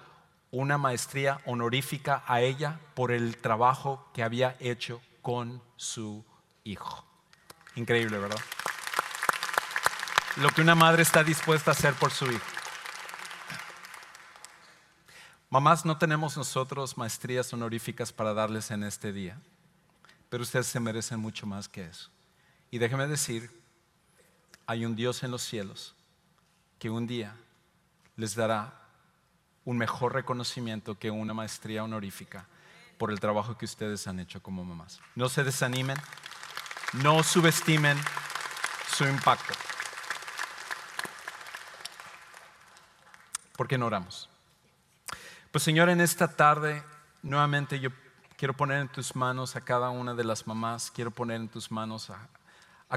una 0.50 0.78
maestría 0.78 1.42
honorífica 1.46 2.24
a 2.26 2.42
ella 2.42 2.80
por 2.94 3.12
el 3.12 3.38
trabajo 3.38 4.08
que 4.14 4.24
había 4.24 4.56
hecho 4.60 5.02
con 5.22 5.62
su 5.76 6.24
hijo. 6.64 7.06
Increíble, 7.76 8.18
¿verdad? 8.18 8.40
Lo 10.38 10.50
que 10.50 10.62
una 10.62 10.76
madre 10.76 11.04
está 11.04 11.24
dispuesta 11.24 11.72
a 11.72 11.74
hacer 11.74 11.94
por 11.94 12.12
su 12.12 12.26
hijo. 12.26 12.46
Mamás, 15.50 15.86
no 15.86 15.98
tenemos 15.98 16.36
nosotros 16.36 16.98
maestrías 16.98 17.54
honoríficas 17.54 18.12
para 18.12 18.34
darles 18.34 18.72
en 18.72 18.84
este 18.84 19.14
día, 19.14 19.40
pero 20.30 20.42
ustedes 20.42 20.66
se 20.66 20.80
merecen 20.80 21.20
mucho 21.20 21.46
más 21.46 21.70
que 21.70 21.86
eso. 21.86 22.10
Y 22.72 22.80
déjeme 22.80 23.06
decir, 23.06 23.52
hay 24.66 24.86
un 24.86 24.96
Dios 24.96 25.22
en 25.22 25.30
los 25.30 25.44
cielos 25.44 25.94
que 26.80 26.90
un 26.90 27.06
día 27.06 27.36
les 28.16 28.34
dará 28.34 28.80
un 29.66 29.78
mejor 29.78 30.14
reconocimiento 30.14 30.98
que 30.98 31.12
una 31.12 31.36
maestría 31.36 31.84
honorífica 31.84 32.48
por 32.98 33.12
el 33.12 33.20
trabajo 33.20 33.58
que 33.58 33.66
ustedes 33.66 34.08
han 34.08 34.20
hecho 34.20 34.42
como 34.42 34.66
mamás. 34.66 35.00
No 35.16 35.30
se 35.30 35.44
desanimen, 35.44 35.98
no 37.02 37.24
subestimen 37.24 37.98
su 38.96 39.06
impacto. 39.06 39.54
¿Por 43.58 43.68
qué 43.68 43.78
no 43.78 43.88
oramos? 43.88 44.30
Pues 45.52 45.64
Señor, 45.64 45.90
en 45.90 46.02
esta 46.02 46.36
tarde 46.36 46.84
nuevamente 47.22 47.80
yo 47.80 47.90
quiero 48.38 48.54
poner 48.54 48.82
en 48.82 48.90
tus 48.90 49.16
manos 49.16 49.56
a 49.56 49.62
cada 49.62 49.90
una 49.90 50.14
de 50.14 50.24
las 50.24 50.48
mamás, 50.48 50.92
quiero 50.92 51.12
poner 51.12 51.38
en 51.38 51.48
tus 51.48 51.72
manos 51.72 52.10
a, 52.10 52.28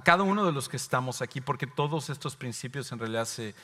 cada 0.02 0.24
uno 0.24 0.44
de 0.44 0.52
los 0.52 0.68
que 0.68 0.76
estamos 0.76 1.22
aquí, 1.22 1.40
porque 1.40 1.66
todos 1.66 2.10
estos 2.10 2.36
principios 2.36 2.90
en 2.92 2.98
realidad 2.98 3.24
se, 3.24 3.54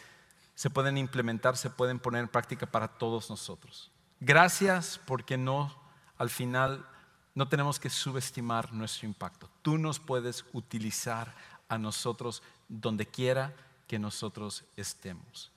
se 0.55 0.71
pueden 0.71 0.97
implementar, 0.97 1.57
se 1.57 1.71
pueden 1.71 1.99
poner 1.99 2.23
en 2.23 2.29
práctica 2.29 2.67
para 2.67 2.89
todos 2.89 3.29
nosotros. 3.29 3.91
Gracias 4.21 5.01
porque 5.05 5.37
no, 5.37 5.75
al 6.17 6.31
final, 6.31 6.87
no 7.35 7.49
tenemos 7.49 7.81
que 7.81 7.91
subestimar 7.91 8.73
nuestro 8.73 9.07
impacto. 9.07 9.49
Tú 9.63 9.79
nos 9.79 9.99
puedes 9.99 10.45
utilizar 10.53 11.35
a 11.69 11.79
nosotros 11.79 12.43
donde 12.69 13.07
quiera 13.07 13.55
que 13.89 13.99
nosotros 13.99 14.65
estemos. 14.77 15.51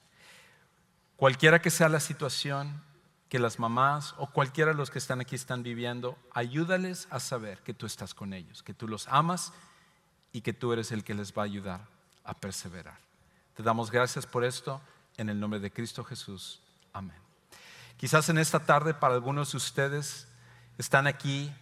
Cualquiera 1.18 1.62
que 1.62 1.70
sea 1.70 1.90
la 1.90 2.00
situación 2.00 2.82
que 3.30 3.40
las 3.40 3.60
mamás 3.60 4.14
o 4.18 4.28
cualquiera 4.28 4.72
de 4.72 4.78
los 4.78 4.92
que 4.92 5.00
están 5.00 5.20
aquí 5.20 5.36
están 5.36 5.64
viviendo, 5.64 6.18
ayúdales 6.34 7.08
a 7.10 7.20
saber 7.20 7.60
que 7.64 7.74
tú 7.74 7.86
estás 7.86 8.14
con 8.14 8.34
ellos, 8.34 8.64
que 8.64 8.74
tú 8.74 8.88
los 8.88 9.08
amas 9.08 9.52
y 10.32 10.42
que 10.42 10.54
tú 10.54 10.72
eres 10.72 10.92
el 10.92 11.04
que 11.04 11.14
les 11.14 11.34
va 11.34 11.42
a 11.42 11.46
ayudar 11.46 11.82
a 12.24 12.34
perseverar. 12.34 12.98
Te 13.56 13.64
damos 13.64 13.92
gracias 13.92 14.26
por 14.26 14.44
esto 14.44 14.82
en 15.18 15.30
el 15.30 15.40
nombre 15.40 15.60
de 15.60 15.72
Cristo 15.72 16.04
Jesús. 16.04 16.62
Amén. 16.94 17.18
Quizás 17.98 18.30
en 18.30 18.38
esta 18.38 18.60
tarde 18.60 18.94
para 18.94 19.16
algunos 19.16 19.52
de 19.52 19.58
ustedes 19.58 20.28
están 20.78 21.08
aquí 21.08 21.54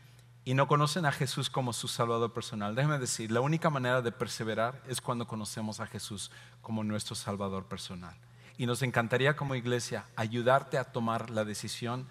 y 0.45 0.53
no 0.53 0.67
conocen 0.67 1.05
a 1.05 1.11
Jesús 1.11 1.49
como 1.49 1.71
su 1.73 1.87
Salvador 1.87 2.33
personal. 2.33 2.75
Déjeme 2.75 2.99
decir, 2.99 3.31
la 3.31 3.41
única 3.41 3.69
manera 3.69 4.01
de 4.01 4.11
perseverar 4.11 4.81
es 4.87 4.99
cuando 4.99 5.27
conocemos 5.27 5.79
a 5.79 5.87
Jesús 5.87 6.31
como 6.61 6.83
nuestro 6.83 7.15
Salvador 7.15 7.65
personal. 7.65 8.15
Y 8.57 8.65
nos 8.65 8.81
encantaría 8.81 9.35
como 9.35 9.55
iglesia 9.55 10.05
ayudarte 10.15 10.77
a 10.77 10.83
tomar 10.83 11.29
la 11.29 11.45
decisión 11.45 12.07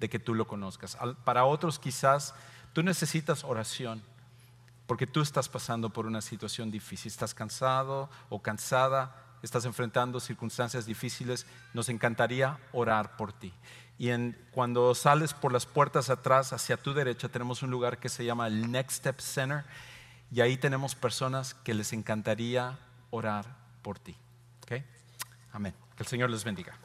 de 0.00 0.08
que 0.08 0.18
tú 0.18 0.34
lo 0.34 0.46
conozcas. 0.46 0.96
Para 1.24 1.44
otros 1.44 1.78
quizás 1.78 2.34
tú 2.72 2.82
necesitas 2.82 3.44
oración 3.44 4.02
porque 4.86 5.06
tú 5.06 5.20
estás 5.20 5.48
pasando 5.48 5.90
por 5.90 6.06
una 6.06 6.20
situación 6.20 6.70
difícil, 6.70 7.10
estás 7.10 7.34
cansado 7.34 8.10
o 8.28 8.42
cansada, 8.42 9.16
estás 9.42 9.64
enfrentando 9.64 10.20
circunstancias 10.20 10.86
difíciles, 10.86 11.46
nos 11.72 11.88
encantaría 11.88 12.58
orar 12.72 13.16
por 13.16 13.32
ti. 13.32 13.52
Y 13.98 14.10
cuando 14.50 14.94
sales 14.94 15.34
por 15.34 15.52
las 15.52 15.66
puertas 15.66 16.10
atrás, 16.10 16.52
hacia 16.52 16.76
tu 16.76 16.94
derecha, 16.94 17.28
tenemos 17.28 17.62
un 17.62 17.70
lugar 17.70 17.98
que 17.98 18.08
se 18.08 18.24
llama 18.24 18.46
el 18.46 18.70
Next 18.70 18.98
Step 18.98 19.20
Center. 19.20 19.64
Y 20.32 20.40
ahí 20.40 20.56
tenemos 20.56 20.94
personas 20.94 21.54
que 21.54 21.74
les 21.74 21.92
encantaría 21.92 22.78
orar 23.10 23.46
por 23.82 23.98
ti. 23.98 24.16
¿Okay? 24.64 24.84
Amén. 25.52 25.74
Que 25.96 26.02
el 26.02 26.08
Señor 26.08 26.30
les 26.30 26.42
bendiga. 26.42 26.76